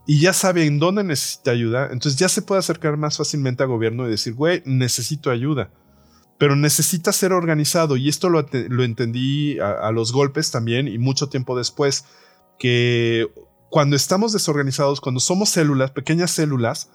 y 0.06 0.20
ya 0.20 0.32
sabe 0.32 0.64
en 0.64 0.78
dónde 0.78 1.02
necesita 1.02 1.50
ayuda, 1.50 1.88
entonces 1.92 2.16
ya 2.16 2.28
se 2.28 2.42
puede 2.42 2.60
acercar 2.60 2.96
más 2.96 3.16
fácilmente 3.16 3.64
al 3.64 3.68
gobierno 3.68 4.06
y 4.06 4.10
decir, 4.10 4.34
güey, 4.34 4.62
necesito 4.64 5.30
ayuda. 5.30 5.72
Pero 6.38 6.56
necesita 6.56 7.12
ser 7.12 7.32
organizado, 7.32 7.96
y 7.96 8.08
esto 8.08 8.28
lo, 8.30 8.40
entendí 8.84 9.58
a, 9.58 9.90
los 9.90 10.12
golpes 10.12 10.50
también, 10.50 10.88
y 10.88 10.98
mucho 10.98 11.28
tiempo 11.28 11.58
después, 11.58 12.04
que 12.58 13.28
cuando 13.70 13.96
estamos 13.96 14.32
desorganizados, 14.32 15.00
cuando 15.00 15.20
somos 15.20 15.50
células, 15.50 15.90
pequeñas 15.90 16.30
células, 16.30 16.90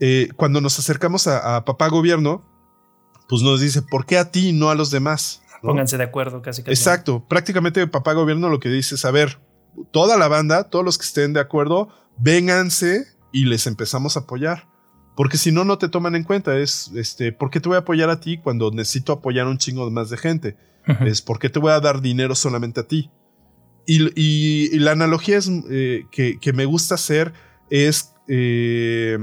eh, 0.00 0.28
cuando 0.36 0.60
nos 0.60 0.78
acercamos 0.78 1.26
a 1.28 1.64
papá 1.64 1.88
gobierno, 1.88 2.44
pues 3.28 3.42
nos 3.42 3.60
dice, 3.60 3.82
¿por 3.82 4.06
qué 4.06 4.18
a 4.18 4.30
ti 4.30 4.48
y 4.48 4.52
no 4.52 4.70
a 4.70 4.74
los 4.74 4.90
demás? 4.90 5.43
Pónganse 5.64 5.98
de 5.98 6.04
acuerdo, 6.04 6.42
casi. 6.42 6.62
casi 6.62 6.72
Exacto. 6.72 7.24
Prácticamente 7.28 7.86
papá 7.86 8.12
gobierno 8.12 8.48
lo 8.48 8.60
que 8.60 8.68
dice 8.68 8.94
es, 8.94 9.04
a 9.04 9.10
ver, 9.10 9.40
toda 9.90 10.16
la 10.16 10.28
banda, 10.28 10.64
todos 10.70 10.84
los 10.84 10.98
que 10.98 11.04
estén 11.04 11.32
de 11.32 11.40
acuerdo, 11.40 11.88
vénganse 12.18 13.06
y 13.32 13.46
les 13.46 13.66
empezamos 13.66 14.16
a 14.16 14.20
apoyar. 14.20 14.68
Porque 15.16 15.36
si 15.36 15.52
no, 15.52 15.64
no 15.64 15.78
te 15.78 15.88
toman 15.88 16.16
en 16.16 16.24
cuenta. 16.24 16.58
Es, 16.58 16.90
este, 16.94 17.32
¿por 17.32 17.50
qué 17.50 17.60
te 17.60 17.68
voy 17.68 17.76
a 17.76 17.80
apoyar 17.80 18.10
a 18.10 18.20
ti 18.20 18.38
cuando 18.38 18.70
necesito 18.70 19.12
apoyar 19.12 19.46
a 19.46 19.50
un 19.50 19.58
chingo 19.58 19.90
más 19.90 20.10
de 20.10 20.16
gente? 20.16 20.56
Es, 21.00 21.22
¿por 21.22 21.38
qué 21.38 21.48
te 21.48 21.58
voy 21.58 21.72
a 21.72 21.80
dar 21.80 22.00
dinero 22.00 22.34
solamente 22.34 22.80
a 22.80 22.86
ti? 22.86 23.10
Y, 23.86 24.78
la 24.78 24.92
analogía 24.92 25.38
es, 25.38 25.50
eh, 25.70 26.04
que, 26.10 26.52
me 26.52 26.64
gusta 26.64 26.94
hacer 26.94 27.32
es, 27.70 28.14
eh, 28.28 29.18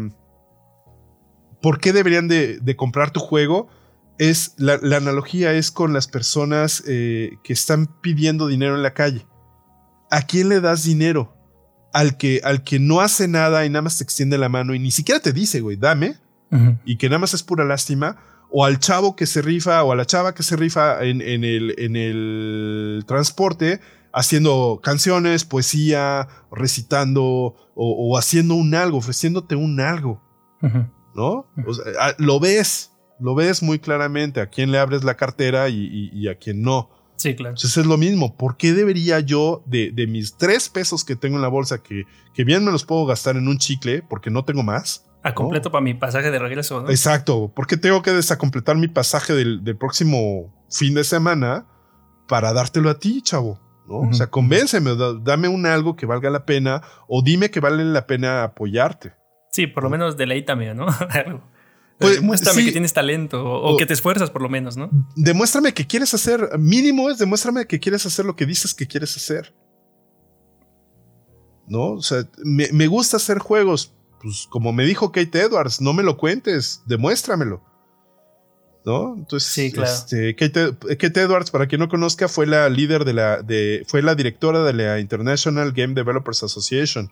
¿por 1.62 1.80
qué 1.80 1.94
deberían 1.94 2.28
de, 2.28 2.76
comprar 2.78 3.12
tu 3.12 3.20
juego? 3.20 3.68
Es, 4.22 4.54
la, 4.58 4.76
analogía 4.96 5.54
es 5.54 5.72
con 5.72 5.94
las 5.94 6.08
personas 6.08 6.84
eh, 6.88 7.38
que 7.44 7.54
están 7.54 7.88
pidiendo 8.02 8.48
dinero 8.48 8.76
en 8.76 8.84
la 8.84 8.94
calle. 8.94 9.26
¿A 10.12 10.22
quién 10.22 10.50
le 10.50 10.62
das 10.62 10.84
dinero? 10.84 11.42
al 11.94 12.18
que, 12.18 12.42
al 12.44 12.64
que 12.64 12.80
no 12.80 13.02
hace 13.02 13.28
nada 13.28 13.66
y 13.66 13.70
nada 13.70 13.82
más 13.84 13.98
te 13.98 14.04
extiende 14.04 14.38
la 14.38 14.50
mano 14.50 14.74
y 14.74 14.80
ni 14.80 14.92
siquiera 14.92 15.20
te 15.20 15.34
dice, 15.34 15.62
güey, 15.62 15.78
dame, 15.78 16.18
y 16.86 16.98
que 16.98 17.08
nada 17.08 17.20
más 17.20 17.34
es 17.34 17.44
pura 17.44 17.64
lástima, 17.64 18.18
o 18.50 18.66
al 18.66 18.80
chavo 18.80 19.16
que 19.16 19.26
se 19.26 19.42
rifa 19.42 19.84
o 19.84 19.94
a 19.94 19.96
la 19.96 20.06
chava 20.06 20.34
que 20.34 20.44
se 20.44 20.58
rifa 20.58 21.02
en, 21.04 21.22
el, 21.22 21.76
en 21.78 21.96
el 21.96 23.04
transporte 23.08 23.80
haciendo 24.14 24.82
canciones, 24.84 25.46
poesía, 25.46 26.28
recitando 26.52 27.56
o, 27.74 28.18
haciendo 28.18 28.56
un 28.56 28.76
algo, 28.76 28.98
ofreciéndote 28.98 29.56
un 29.56 29.80
algo, 29.80 30.22
¿no? 31.16 31.48
lo 32.18 32.40
ves, 32.42 32.92
lo 33.22 33.36
ves 33.36 33.64
muy 33.64 33.80
claramente 33.80 34.42
a 34.42 34.48
quién 34.48 34.72
le 34.72 34.80
abres 34.80 35.04
la 35.04 35.16
cartera 35.16 35.70
y 35.70 36.28
a 36.28 36.36
quién 36.36 36.62
no. 36.62 36.90
Sí, 37.22 37.36
claro. 37.36 37.52
Entonces 37.52 37.78
es 37.78 37.86
lo 37.86 37.98
mismo. 37.98 38.36
¿Por 38.36 38.58
qué 38.58 38.74
debería 38.74 39.20
yo, 39.20 39.62
de, 39.68 39.94
mis 40.08 40.38
tres 40.38 40.70
pesos 40.70 41.06
que 41.06 41.16
tengo 41.16 41.36
en 41.36 41.44
la 41.44 41.50
bolsa, 41.50 41.84
que, 41.84 42.06
que, 42.34 42.44
bien 42.44 42.66
me 42.66 42.72
los 42.72 42.84
puedo 42.84 43.06
gastar 43.06 43.38
en 43.38 43.48
un 43.48 43.60
chicle, 43.60 44.02
porque 44.02 44.32
no 44.32 44.44
tengo 44.44 44.64
más? 44.64 45.06
A 45.22 45.36
completo 45.36 45.72
para 45.72 45.84
mi 45.84 45.94
pasaje 45.94 46.32
de 46.32 46.40
regreso, 46.40 46.82
¿no? 46.82 46.90
Exacto. 46.90 47.52
¿Por 47.56 47.68
qué 47.68 47.78
tengo 47.78 48.02
que 48.02 48.10
desacompletar 48.10 48.76
mi 48.76 48.88
pasaje 48.88 49.34
del, 49.34 49.78
próximo 49.78 50.52
fin 50.72 50.96
de 50.96 51.04
semana 51.04 51.68
para 52.28 52.54
dártelo 52.54 52.90
a 52.90 52.98
ti, 52.98 53.22
chavo? 53.22 53.60
¿no? 53.88 54.10
O 54.10 54.14
sea, 54.14 54.28
convénceme, 54.28 54.92
dame 55.22 55.48
un 55.48 55.68
algo 55.68 55.96
que 55.96 56.08
valga 56.08 56.32
la 56.32 56.46
pena 56.46 56.82
o 57.08 57.22
dime 57.22 57.52
que 57.52 57.60
vale 57.60 57.86
la 57.86 58.08
pena 58.08 58.44
apoyarte. 58.44 59.14
Sí, 59.52 59.68
por 59.68 59.84
lo 59.84 59.92
menos 59.92 60.18
deleítame, 60.18 60.74
¿no? 60.74 60.88
Pues, 62.02 62.16
demuéstrame 62.16 62.66
que 62.66 62.72
tienes 62.72 62.94
talento 62.94 63.44
o, 63.46 63.78
que 63.78 63.86
te 63.86 63.94
esfuerzas 63.94 64.30
por 64.32 64.42
lo 64.42 64.50
menos, 64.50 64.76
¿no? 64.76 64.90
Demuéstrame 65.16 65.74
que 65.74 65.86
quieres 65.86 66.14
hacer, 66.14 66.58
mínimo 66.58 67.10
es 67.10 67.20
demuéstrame 67.20 67.68
que 67.68 67.80
quieres 67.80 68.06
hacer 68.06 68.26
lo 68.26 68.36
que 68.36 68.46
dices 68.46 68.74
que 68.74 68.88
quieres 68.88 69.16
hacer. 69.16 69.54
¿No? 71.68 71.92
O 71.92 72.02
sea, 72.02 72.28
me, 72.44 72.88
gusta 72.88 73.18
hacer 73.18 73.40
juegos. 73.40 73.94
Pues 74.22 74.48
como 74.50 74.74
me 74.74 74.84
dijo 74.86 75.12
Kate 75.12 75.40
Edwards, 75.40 75.80
no 75.80 75.94
me 75.94 76.04
lo 76.04 76.18
cuentes, 76.18 76.82
demuéstramelo. 76.86 77.64
¿No? 78.84 79.16
Entonces, 79.16 79.50
sí, 79.50 79.72
claro. 79.72 79.92
este, 79.92 80.36
Kate, 80.36 81.22
Edwards, 81.22 81.52
para 81.52 81.68
quien 81.68 81.80
no 81.80 81.88
conozca, 81.88 82.28
fue 82.28 82.48
la 82.48 82.68
líder 82.68 83.06
de 83.06 83.14
la, 83.14 83.42
de, 83.42 83.84
fue 83.88 84.02
la 84.02 84.16
directora 84.16 84.64
de 84.64 84.74
la 84.74 85.00
International 85.00 85.72
Game 85.72 85.94
Developers 85.94 86.44
Association. 86.44 87.12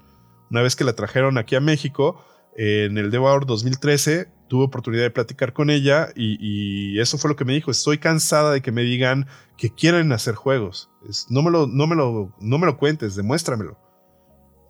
Una 0.49 0.63
vez 0.63 0.75
que 0.75 0.83
la 0.83 0.93
trajeron 0.93 1.37
aquí 1.37 1.55
a 1.55 1.59
México, 1.59 2.23
en 2.61 2.97
el 2.97 3.09
Devour 3.09 3.45
2013, 3.45 4.27
tuve 4.49 4.65
oportunidad 4.65 5.03
de 5.03 5.11
platicar 5.11 5.53
con 5.53 5.69
ella 5.69 6.09
y, 6.13 6.99
eso 6.99 7.17
fue 7.17 7.29
lo 7.29 7.37
que 7.37 7.45
me 7.45 7.53
dijo. 7.53 7.71
Estoy 7.71 7.99
cansada 7.99 8.51
de 8.51 8.61
que 8.61 8.73
me 8.73 8.81
digan 8.81 9.27
que 9.57 9.73
quieren 9.73 10.11
hacer 10.11 10.35
juegos. 10.35 10.89
no, 11.29 11.41
me 11.41 11.51
lo, 11.51 11.67
no, 11.67 11.87
me 11.87 11.95
lo, 11.95 12.35
no 12.41 12.57
me 12.57 12.65
lo 12.65 12.77
cuentes, 12.77 13.15
demuéstramelo. 13.15 13.79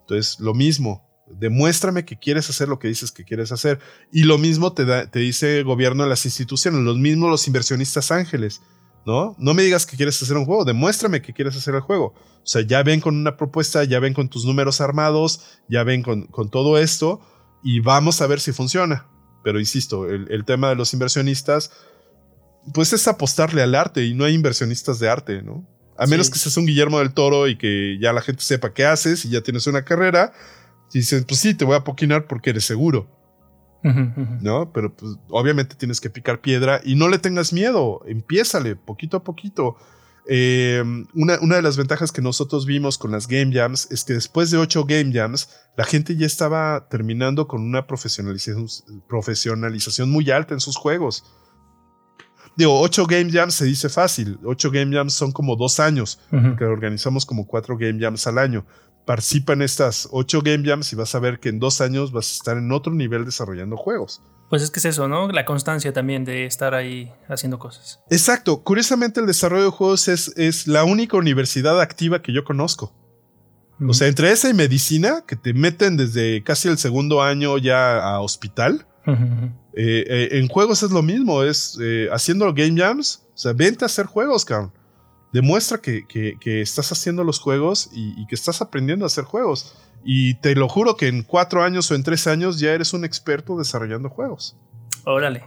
Entonces, 0.02 0.38
lo 0.38 0.54
mismo, 0.54 1.04
demuéstrame 1.36 2.04
que 2.04 2.16
quieres 2.16 2.48
hacer 2.48 2.68
lo 2.68 2.78
que 2.78 2.86
dices 2.86 3.10
que 3.10 3.24
quieres 3.24 3.50
hacer. 3.50 3.80
Y 4.12 4.22
lo 4.22 4.38
mismo 4.38 4.72
te, 4.72 4.84
da, 4.84 5.10
te 5.10 5.18
dice 5.18 5.58
el 5.58 5.64
gobierno 5.64 6.04
de 6.04 6.10
las 6.10 6.24
instituciones, 6.24 6.82
los 6.82 6.96
mismos 6.96 7.28
los 7.28 7.48
inversionistas 7.48 8.12
ángeles. 8.12 8.62
¿No? 9.04 9.34
No 9.36 9.52
me 9.52 9.64
digas 9.64 9.84
que 9.84 9.96
quieres 9.96 10.22
hacer 10.22 10.36
un 10.36 10.44
juego, 10.44 10.64
demuéstrame 10.64 11.22
que 11.22 11.32
quieres 11.32 11.56
hacer 11.56 11.74
el 11.74 11.80
juego. 11.80 12.14
O 12.14 12.46
sea, 12.46 12.62
ya 12.62 12.84
ven 12.84 13.00
con 13.00 13.16
una 13.16 13.36
propuesta, 13.36 13.82
ya 13.82 13.98
ven 13.98 14.14
con 14.14 14.28
tus 14.28 14.44
números 14.44 14.80
armados, 14.80 15.58
ya 15.68 15.82
ven 15.82 16.02
con, 16.02 16.26
con 16.26 16.50
todo 16.50 16.78
esto 16.78 17.20
y 17.62 17.80
vamos 17.80 18.20
a 18.20 18.26
ver 18.26 18.40
si 18.40 18.52
funciona. 18.52 19.06
Pero 19.42 19.58
insisto, 19.58 20.08
el, 20.08 20.44
tema 20.44 20.68
de 20.68 20.76
los 20.76 20.92
inversionistas, 20.92 21.72
pues 22.74 22.92
es 22.92 23.08
apostarle 23.08 23.62
al 23.62 23.74
arte 23.74 24.04
y 24.04 24.14
no 24.14 24.24
hay 24.24 24.34
inversionistas 24.34 24.98
de 24.98 25.08
arte, 25.08 25.42
¿no? 25.42 25.66
A 25.96 26.06
menos 26.06 26.30
que 26.30 26.38
seas 26.38 26.56
un 26.56 26.66
Guillermo 26.66 26.98
del 26.98 27.12
Toro 27.12 27.46
y 27.46 27.56
que 27.56 27.98
ya 28.00 28.12
la 28.12 28.22
gente 28.22 28.42
sepa 28.42 28.72
qué 28.72 28.86
haces 28.86 29.24
y 29.24 29.30
ya 29.30 29.42
tienes 29.42 29.66
una 29.66 29.84
carrera. 29.84 30.32
Y 30.92 31.00
dicen, 31.00 31.24
pues 31.24 31.40
sí, 31.40 31.54
te 31.54 31.64
voy 31.64 31.76
a 31.76 31.84
poquinar 31.84 32.26
porque 32.26 32.50
eres 32.50 32.64
seguro. 32.64 33.08
¿No? 33.82 34.72
Pero 34.72 34.94
pues, 34.94 35.16
obviamente 35.28 35.74
tienes 35.74 36.00
que 36.00 36.10
picar 36.10 36.40
piedra 36.40 36.80
y 36.84 36.94
no 36.94 37.08
le 37.08 37.18
tengas 37.18 37.52
miedo. 37.52 38.02
Empiézale 38.06 38.76
poquito 38.76 39.18
a 39.18 39.24
poquito. 39.24 39.76
Eh, 40.26 40.82
una, 41.14 41.36
de 41.56 41.62
las 41.62 41.76
ventajas 41.76 42.12
que 42.12 42.22
nosotros 42.22 42.66
vimos 42.66 42.98
con 42.98 43.10
las 43.10 43.26
Game 43.26 43.52
Jams 43.52 43.88
es 43.90 44.04
que 44.04 44.12
después 44.12 44.50
de 44.50 44.58
ocho 44.58 44.84
Game 44.84 45.12
Jams, 45.12 45.48
la 45.76 45.84
gente 45.84 46.16
ya 46.16 46.26
estaba 46.26 46.88
terminando 46.88 47.48
con 47.48 47.62
una 47.62 47.86
profesionalización, 47.86 48.66
profesionalización 49.08 50.10
muy 50.10 50.30
alta 50.30 50.54
en 50.54 50.60
sus 50.60 50.76
juegos. 50.76 51.24
Digo, 52.56 52.78
ocho 52.80 53.06
Game 53.06 53.30
Jams 53.30 53.54
se 53.54 53.64
dice 53.64 53.88
fácil. 53.88 54.38
Ocho 54.44 54.70
Game 54.70 54.94
Jams 54.94 55.14
son 55.14 55.32
como 55.32 55.56
dos 55.56 55.80
años, 55.80 56.20
que 56.58 56.64
organizamos 56.64 57.24
como 57.24 57.46
cuatro 57.46 57.76
Game 57.78 57.98
Jams 58.00 58.26
al 58.26 58.38
año. 58.38 58.66
Participa 59.06 59.54
en 59.54 59.62
estas 59.62 60.08
ocho 60.12 60.42
Game 60.42 60.68
Jams 60.68 60.92
y 60.92 60.96
vas 60.96 61.14
a 61.14 61.20
ver 61.20 61.40
que 61.40 61.48
en 61.48 61.58
dos 61.58 61.80
años 61.80 62.12
vas 62.12 62.30
a 62.30 62.34
estar 62.34 62.58
en 62.58 62.70
otro 62.70 62.92
nivel 62.92 63.24
desarrollando 63.24 63.76
juegos. 63.76 64.22
Pues 64.50 64.62
es 64.62 64.70
que 64.72 64.80
es 64.80 64.84
eso, 64.84 65.06
¿no? 65.06 65.28
La 65.28 65.44
constancia 65.44 65.92
también 65.92 66.24
de 66.24 66.44
estar 66.44 66.74
ahí 66.74 67.12
haciendo 67.28 67.60
cosas. 67.60 68.00
Exacto. 68.10 68.62
Curiosamente, 68.64 69.20
el 69.20 69.26
desarrollo 69.26 69.64
de 69.64 69.70
juegos 69.70 70.08
es, 70.08 70.36
es 70.36 70.66
la 70.66 70.82
única 70.82 71.16
universidad 71.16 71.80
activa 71.80 72.20
que 72.20 72.32
yo 72.32 72.42
conozco. 72.44 72.92
O 73.88 73.94
sea, 73.94 74.08
entre 74.08 74.30
esa 74.30 74.50
y 74.50 74.54
medicina, 74.54 75.24
que 75.26 75.36
te 75.36 75.54
meten 75.54 75.96
desde 75.96 76.42
casi 76.42 76.68
el 76.68 76.76
segundo 76.76 77.22
año 77.22 77.56
ya 77.56 77.98
a 77.98 78.20
hospital, 78.20 78.86
eh, 79.06 79.14
eh, 79.74 80.28
en 80.32 80.48
juegos 80.48 80.82
es 80.82 80.90
lo 80.90 81.02
mismo, 81.02 81.42
es 81.42 81.78
eh, 81.80 82.08
haciendo 82.12 82.52
game 82.52 82.78
jams, 82.78 83.26
o 83.34 83.38
sea, 83.38 83.52
vente 83.54 83.84
a 83.84 83.86
hacer 83.86 84.06
juegos, 84.06 84.44
cabrón. 84.44 84.72
Demuestra 85.32 85.78
que, 85.78 86.04
que, 86.08 86.60
estás 86.60 86.90
haciendo 86.92 87.22
los 87.22 87.38
juegos 87.38 87.88
y, 87.92 88.20
y, 88.20 88.26
que 88.26 88.34
estás 88.34 88.60
aprendiendo 88.60 89.04
a 89.04 89.06
hacer 89.06 89.24
juegos. 89.24 89.76
Y 90.04 90.34
te 90.34 90.54
lo 90.54 90.68
juro 90.68 90.96
que 90.96 91.08
en 91.08 91.22
cuatro 91.22 91.62
años 91.62 91.90
o 91.90 91.94
en 91.94 92.02
tres 92.02 92.26
años 92.26 92.58
ya 92.58 92.72
eres 92.72 92.92
un 92.92 93.04
experto 93.04 93.58
desarrollando 93.58 94.08
juegos. 94.08 94.56
Órale. 95.04 95.44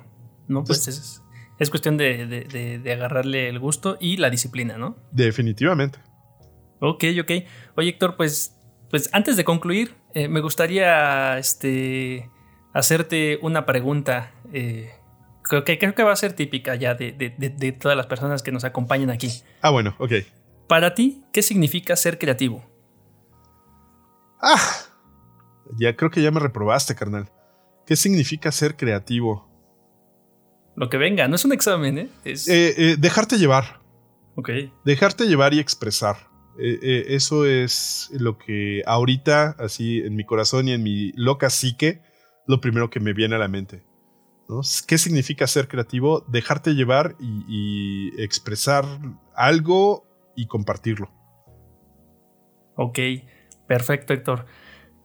No, 0.48 0.64
pues 0.64 0.88
es, 0.88 1.22
es, 1.58 1.70
cuestión 1.70 1.98
de, 1.98 2.82
agarrarle 2.94 3.50
el 3.50 3.60
gusto 3.60 3.98
y 4.00 4.18
la 4.18 4.30
disciplina, 4.30 4.78
¿no? 4.78 4.98
Definitivamente. 5.12 6.00
Ok, 6.80 7.06
ok. 7.22 7.32
Oye, 7.76 7.90
Héctor, 7.90 8.16
pues, 8.18 8.58
pues 8.90 9.10
antes 9.14 9.38
de 9.38 9.46
concluir, 9.46 9.96
eh, 10.14 10.28
me 10.28 10.42
gustaría 10.42 11.38
este, 11.38 12.30
hacerte 12.74 13.40
una 13.42 13.66
pregunta. 13.66 14.34
Eh, 14.52 14.92
creo, 15.44 15.64
que, 15.64 15.80
creo 15.80 15.96
que 15.96 16.04
va 16.04 16.12
a 16.12 16.18
ser 16.18 16.34
típica 16.34 16.76
ya 16.76 16.94
de, 16.94 17.14
de 17.14 17.72
todas 17.72 17.96
las 17.96 18.08
personas 18.08 18.44
que 18.44 18.52
nos 18.52 18.66
acompañan 18.66 19.10
aquí. 19.10 19.32
Ah, 19.62 19.70
bueno, 19.70 19.96
ok. 19.98 20.12
Para 20.68 20.94
ti, 20.94 21.24
¿qué 21.32 21.42
significa 21.42 21.96
ser 21.96 22.20
creativo? 22.20 22.73
Ah, 24.46 24.60
ya 25.80 25.96
creo 25.96 26.12
que 26.12 26.22
ya 26.22 26.30
me 26.30 26.42
reprobaste, 26.42 26.96
carnal. 26.96 27.32
¿Qué 27.86 27.96
significa 27.96 28.52
ser 28.52 28.76
creativo? 28.76 29.50
Lo 30.76 30.90
que 30.90 30.98
venga, 30.98 31.30
no 31.30 31.36
es 31.36 31.46
un 31.46 31.54
examen, 31.54 31.98
¿eh? 31.98 32.10
Es... 32.26 32.50
Eh, 32.50 32.74
eh, 32.78 32.96
dejarte 33.00 33.38
llevar. 33.38 33.80
Ok. 34.36 34.50
Dejarte 34.84 35.28
llevar 35.28 35.54
y 35.54 35.60
expresar. 35.60 36.18
Eh, 36.60 37.06
eso 37.08 37.46
es 37.46 38.10
lo 38.12 38.38
que 38.38 38.82
ahorita, 38.86 39.56
así 39.60 40.00
en 40.00 40.16
mi 40.16 40.26
corazón 40.26 40.68
y 40.68 40.74
en 40.74 40.84
mi 40.84 41.14
loca 41.14 41.50
psique, 41.50 42.02
lo 42.46 42.60
primero 42.60 42.90
que 42.90 43.00
me 43.00 43.14
viene 43.14 43.36
a 43.36 43.40
la 43.40 43.48
mente. 43.48 43.86
¿Qué 44.88 44.98
significa 44.98 45.48
ser 45.48 45.70
creativo? 45.70 46.26
Dejarte 46.28 46.76
llevar 46.76 47.16
y 47.20 48.12
expresar 48.22 48.86
algo 49.36 50.06
y 50.36 50.48
compartirlo. 50.48 51.10
Ok. 52.76 53.00
Perfecto, 53.68 54.14
Héctor. 54.14 54.46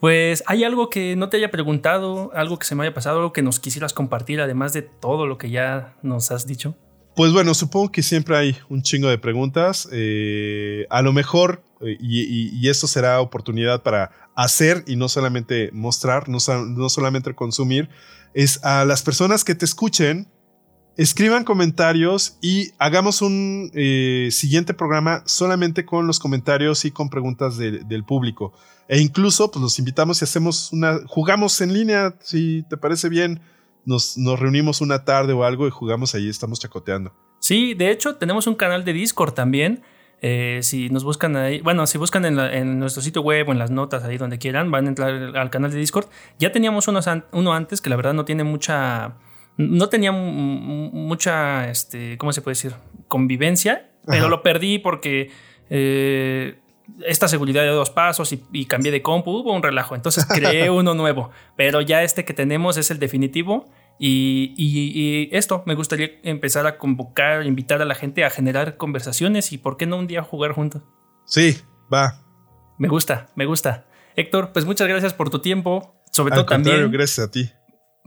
Pues, 0.00 0.44
¿hay 0.46 0.62
algo 0.62 0.90
que 0.90 1.16
no 1.16 1.28
te 1.28 1.38
haya 1.38 1.50
preguntado, 1.50 2.30
algo 2.34 2.58
que 2.58 2.66
se 2.66 2.74
me 2.74 2.84
haya 2.84 2.94
pasado, 2.94 3.18
algo 3.18 3.32
que 3.32 3.42
nos 3.42 3.58
quisieras 3.58 3.92
compartir, 3.92 4.40
además 4.40 4.72
de 4.72 4.82
todo 4.82 5.26
lo 5.26 5.38
que 5.38 5.50
ya 5.50 5.96
nos 6.02 6.30
has 6.30 6.46
dicho? 6.46 6.76
Pues 7.16 7.32
bueno, 7.32 7.52
supongo 7.52 7.90
que 7.90 8.04
siempre 8.04 8.36
hay 8.36 8.56
un 8.68 8.82
chingo 8.82 9.08
de 9.08 9.18
preguntas. 9.18 9.88
Eh, 9.90 10.86
a 10.88 11.02
lo 11.02 11.12
mejor, 11.12 11.64
eh, 11.80 11.96
y, 11.98 12.68
esto 12.68 12.86
será 12.86 13.20
oportunidad 13.20 13.82
para 13.82 14.12
hacer 14.36 14.84
y 14.86 14.94
no 14.94 15.08
solamente 15.08 15.70
mostrar, 15.72 16.28
no 16.28 16.38
solamente 16.38 17.34
consumir, 17.34 17.88
es 18.34 18.62
a 18.64 18.84
las 18.84 19.02
personas 19.02 19.42
que 19.42 19.56
te 19.56 19.64
escuchen, 19.64 20.28
escriban 20.98 21.44
comentarios 21.44 22.36
y 22.42 22.72
hagamos 22.76 23.22
un 23.22 23.70
eh, 23.72 24.28
siguiente 24.32 24.74
programa 24.74 25.22
solamente 25.26 25.86
con 25.86 26.08
los 26.08 26.18
comentarios 26.18 26.84
y 26.84 26.90
con 26.90 27.08
preguntas 27.08 27.56
del 27.56 28.04
público. 28.04 28.52
E 28.88 29.00
incluso, 29.00 29.48
pues 29.50 29.62
los 29.62 29.78
invitamos 29.78 30.20
y 30.20 30.24
hacemos 30.24 30.72
una, 30.72 30.98
jugamos 31.06 31.60
en 31.60 31.72
línea, 31.72 32.16
si 32.20 32.64
te 32.68 32.76
parece 32.76 33.08
bien, 33.08 33.40
nos, 33.84 34.18
nos 34.18 34.40
reunimos 34.40 34.80
una 34.80 35.04
tarde 35.04 35.32
o 35.32 35.44
algo 35.44 35.68
y 35.68 35.70
jugamos 35.70 36.16
ahí, 36.16 36.28
estamos 36.28 36.58
chacoteando. 36.58 37.14
Sí, 37.38 37.74
de 37.74 37.92
hecho 37.92 38.16
tenemos 38.16 38.48
un 38.48 38.56
canal 38.56 38.84
de 38.84 38.92
Discord 38.92 39.34
también. 39.34 39.84
Eh, 40.20 40.58
si 40.62 40.90
nos 40.90 41.04
buscan 41.04 41.36
ahí, 41.36 41.60
bueno, 41.60 41.86
si 41.86 41.96
buscan 41.96 42.24
en, 42.24 42.78
nuestro 42.80 43.02
sitio 43.02 43.22
web 43.22 43.48
o 43.48 43.52
en 43.52 43.60
las 43.60 43.70
notas 43.70 44.02
ahí 44.02 44.18
donde 44.18 44.38
quieran, 44.38 44.72
van 44.72 44.86
a 44.86 44.88
entrar 44.88 45.36
al 45.36 45.50
canal 45.50 45.70
de 45.70 45.78
Discord. 45.78 46.08
Ya 46.40 46.50
teníamos 46.50 46.88
uno 46.88 47.52
antes 47.52 47.80
que 47.80 47.88
la 47.88 47.94
verdad 47.94 48.14
no 48.14 48.24
tiene 48.24 48.42
mucha, 48.42 49.14
no 49.58 49.88
tenía 49.88 50.12
mucha, 50.12 51.68
este, 51.68 52.16
¿cómo 52.16 52.32
se 52.32 52.40
puede 52.40 52.54
decir? 52.54 52.74
Convivencia, 53.08 53.90
pero 54.06 54.28
lo 54.28 54.42
perdí 54.42 54.78
porque 54.78 55.30
eh, 55.68 56.58
esta 57.04 57.28
seguridad 57.28 57.62
de 57.62 57.68
dos 57.68 57.90
pasos 57.90 58.32
y, 58.32 58.64
cambié 58.66 58.92
de 58.92 59.02
compu, 59.02 59.32
hubo 59.32 59.52
un 59.52 59.62
relajo. 59.62 59.96
Entonces 59.96 60.24
creé 60.32 60.70
uno 60.70 60.94
nuevo, 60.94 61.30
pero 61.56 61.80
ya 61.80 62.04
este 62.04 62.24
que 62.24 62.32
tenemos 62.34 62.76
es 62.76 62.90
el 62.92 63.00
definitivo 63.00 63.68
y, 63.98 65.28
esto, 65.32 65.64
me 65.66 65.74
gustaría 65.74 66.12
empezar 66.22 66.66
a 66.68 66.78
convocar, 66.78 67.44
invitar 67.44 67.82
a 67.82 67.84
la 67.84 67.96
gente 67.96 68.24
a 68.24 68.30
generar 68.30 68.76
conversaciones 68.76 69.52
y 69.52 69.58
por 69.58 69.76
qué 69.76 69.86
no 69.86 69.98
un 69.98 70.06
día 70.06 70.22
jugar 70.22 70.52
juntos. 70.52 70.82
Sí, 71.24 71.58
va. 71.92 72.22
Me 72.78 72.86
gusta, 72.86 73.28
me 73.34 73.44
gusta. 73.44 73.86
Héctor, 74.14 74.52
pues 74.52 74.64
muchas 74.64 74.86
gracias 74.86 75.14
por 75.14 75.30
tu 75.30 75.40
tiempo. 75.40 75.96
Sobre 76.12 76.32
todo 76.32 76.46
también. 76.46 76.90
Gracias 76.90 77.26
a 77.26 77.30
ti. 77.30 77.50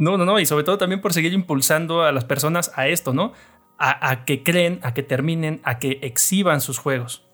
No, 0.01 0.17
no, 0.17 0.25
no. 0.25 0.39
Y 0.39 0.47
sobre 0.47 0.63
todo 0.63 0.79
también 0.79 0.99
por 0.99 1.13
seguir 1.13 1.31
impulsando 1.31 2.01
a 2.01 2.11
las 2.11 2.25
personas 2.25 2.71
a 2.75 2.87
esto, 2.87 3.13
¿no? 3.13 3.33
A, 3.77 4.25
que 4.25 4.43
creen, 4.43 4.79
a 4.83 4.93
que 4.93 5.01
terminen, 5.01 5.59
a 5.63 5.79
que 5.79 5.99
exhiban 6.01 6.61
sus 6.61 6.77
juegos. 6.77 7.27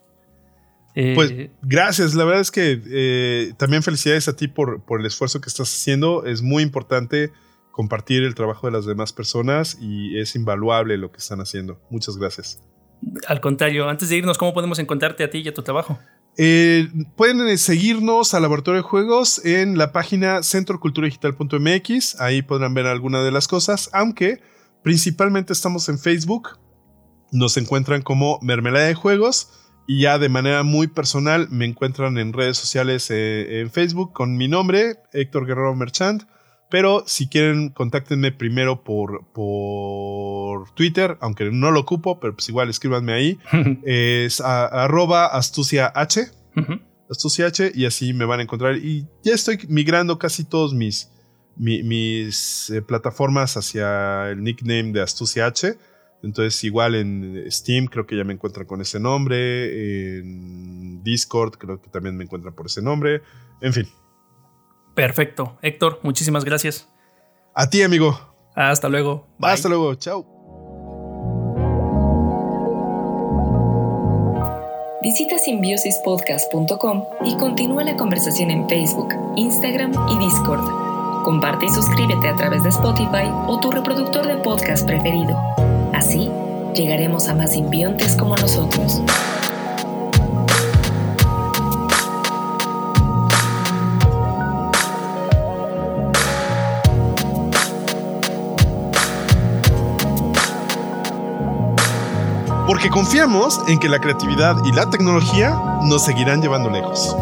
pues 0.94 1.32
eh, 1.32 1.52
gracias. 1.62 2.14
La 2.14 2.26
verdad 2.26 2.42
es 2.42 2.52
que 2.52 2.82
eh, 2.90 3.54
también 3.58 3.84
felicidades 3.84 4.28
a 4.28 4.36
ti 4.36 4.50
por, 4.50 4.84
por 4.84 5.00
el 5.00 5.06
esfuerzo 5.06 5.40
que 5.40 5.48
estás 5.48 5.74
haciendo. 5.74 6.26
Es 6.26 6.42
muy 6.42 6.62
importante 6.62 7.32
compartir 7.72 8.24
el 8.24 8.36
trabajo 8.36 8.68
de 8.68 8.74
las 8.74 8.86
demás 8.86 9.14
personas 9.14 9.78
y 9.80 10.20
es 10.20 10.36
invaluable 10.36 10.98
lo 10.98 11.12
que 11.12 11.20
están 11.20 11.40
haciendo. 11.40 11.82
Muchas 11.90 12.18
gracias. 12.18 12.62
Al 13.28 13.40
contrario, 13.40 13.88
antes 13.88 14.10
de 14.10 14.18
irnos, 14.18 14.38
¿cómo 14.38 14.54
podemos 14.54 14.80
encontrarte 14.80 15.24
a 15.24 15.30
ti 15.30 15.40
y 15.40 15.48
a 15.48 15.54
tu 15.54 15.64
trabajo? 15.64 16.00
Eh, 16.40 16.88
pueden 17.16 17.48
eh, 17.48 17.58
seguirnos 17.58 18.36
a 18.36 18.40
Laboratorio 18.40 18.84
de 18.84 18.88
Juegos 18.88 19.44
en 19.44 19.78
la 19.78 19.92
página 19.92 20.44
centroculturadigital.mx. 20.44 22.22
Ahí 22.22 22.44
podrán 22.44 22.76
ver 22.76 22.86
algunas 22.86 23.26
de 23.26 23.32
las 23.32 23.48
cosas, 23.48 23.90
aunque 23.92 24.40
principalmente 24.84 25.54
estamos 25.54 25.90
en 25.90 25.98
Facebook. 25.98 26.60
Nos 27.32 27.58
encuentran 27.58 28.04
como 28.04 28.40
Mermelada 28.42 28.86
de 28.86 28.94
Juegos. 28.94 29.52
Y 29.90 30.02
ya 30.02 30.20
de 30.20 30.28
manera 30.30 30.64
muy 30.64 30.88
personal 30.88 31.48
me 31.50 31.66
encuentran 31.66 32.18
en 32.18 32.34
redes 32.34 32.58
sociales 32.58 33.10
eh, 33.10 33.62
en 33.62 33.72
Facebook 33.72 34.12
con 34.12 34.36
mi 34.36 34.50
nombre, 34.50 34.98
Héctor 35.14 35.48
Guerrero 35.48 35.74
Merchant. 35.76 36.24
Pero 36.70 37.04
si 37.08 37.30
quieren, 37.30 37.70
contáctenme 37.70 38.32
primero 38.32 38.84
por, 38.84 39.26
por 39.34 40.70
Twitter, 40.72 41.18
aunque 41.22 41.50
no 41.50 41.72
lo 41.72 41.80
ocupo, 41.80 42.20
pero 42.20 42.34
pues 42.36 42.50
igual 42.50 42.70
escríbanme 42.70 43.14
ahí. 43.14 43.40
es 43.86 44.42
arroba 44.42 45.28
astucia 45.28 45.92
H. 45.94 46.28
Astucia 47.10 47.46
H, 47.46 47.72
y 47.74 47.86
así 47.86 48.14
me 48.14 48.26
van 48.26 48.42
a 48.42 48.44
encontrar. 48.44 48.76
Y 48.78 49.08
ya 49.24 49.34
estoy 49.34 49.60
migrando 49.70 50.20
casi 50.20 50.44
todos 50.44 50.74
mis, 50.74 51.10
mis 51.56 52.70
eh, 52.70 52.82
plataformas 52.82 53.56
hacia 53.56 54.32
el 54.32 54.44
nickname 54.44 54.92
de 54.92 55.02
Astucia 55.02 55.46
H. 55.46 55.78
Entonces, 56.24 56.62
igual 56.64 56.96
en 56.96 57.46
Steam 57.50 57.86
creo 57.86 58.06
que 58.06 58.18
ya 58.18 58.26
me 58.26 58.34
encuentran 58.34 58.66
con 58.66 58.82
ese 58.82 59.00
nombre. 59.00 60.18
En 60.18 61.02
Discord 61.04 61.54
creo 61.58 61.82
que 61.82 61.90
también 61.90 62.18
me 62.18 62.26
encuentran 62.26 62.54
por 62.54 62.66
ese 62.66 62.82
nombre. 62.82 63.22
En 63.62 63.72
fin, 63.72 63.88
Perfecto. 64.98 65.56
Héctor, 65.62 66.00
muchísimas 66.02 66.44
gracias. 66.44 66.88
A 67.54 67.70
ti, 67.70 67.84
amigo. 67.84 68.20
Hasta 68.56 68.90
luego. 68.90 69.28
Hasta 69.40 69.70
luego. 69.70 69.94
Chao. 69.94 70.26
Visita 75.04 75.38
simbiosispodcast.com 75.38 77.04
y 77.24 77.38
continúa 77.38 77.84
la 77.84 77.96
conversación 77.96 78.50
en 78.50 78.68
Facebook, 78.68 79.14
Instagram 79.36 79.92
y 80.10 80.18
Discord. 80.18 81.24
Comparte 81.24 81.68
y 81.68 81.70
suscríbete 81.70 82.30
a 82.30 82.36
través 82.36 82.64
de 82.64 82.70
Spotify 82.70 83.30
o 83.46 83.60
tu 83.60 83.70
reproductor 83.70 84.26
de 84.26 84.38
podcast 84.38 84.88
preferido. 84.88 85.38
Así, 85.94 86.28
llegaremos 86.74 87.28
a 87.28 87.36
más 87.36 87.54
simbiontes 87.54 88.16
como 88.16 88.36
nosotros. 88.36 89.04
Porque 102.78 102.92
confiamos 102.92 103.60
en 103.68 103.80
que 103.80 103.90
la 103.90 104.00
creatividad 104.00 104.64
y 104.64 104.72
la 104.72 104.88
tecnología 104.88 105.60
nos 105.82 106.04
seguirán 106.04 106.44
llevando 106.44 106.70
lejos. 106.70 107.16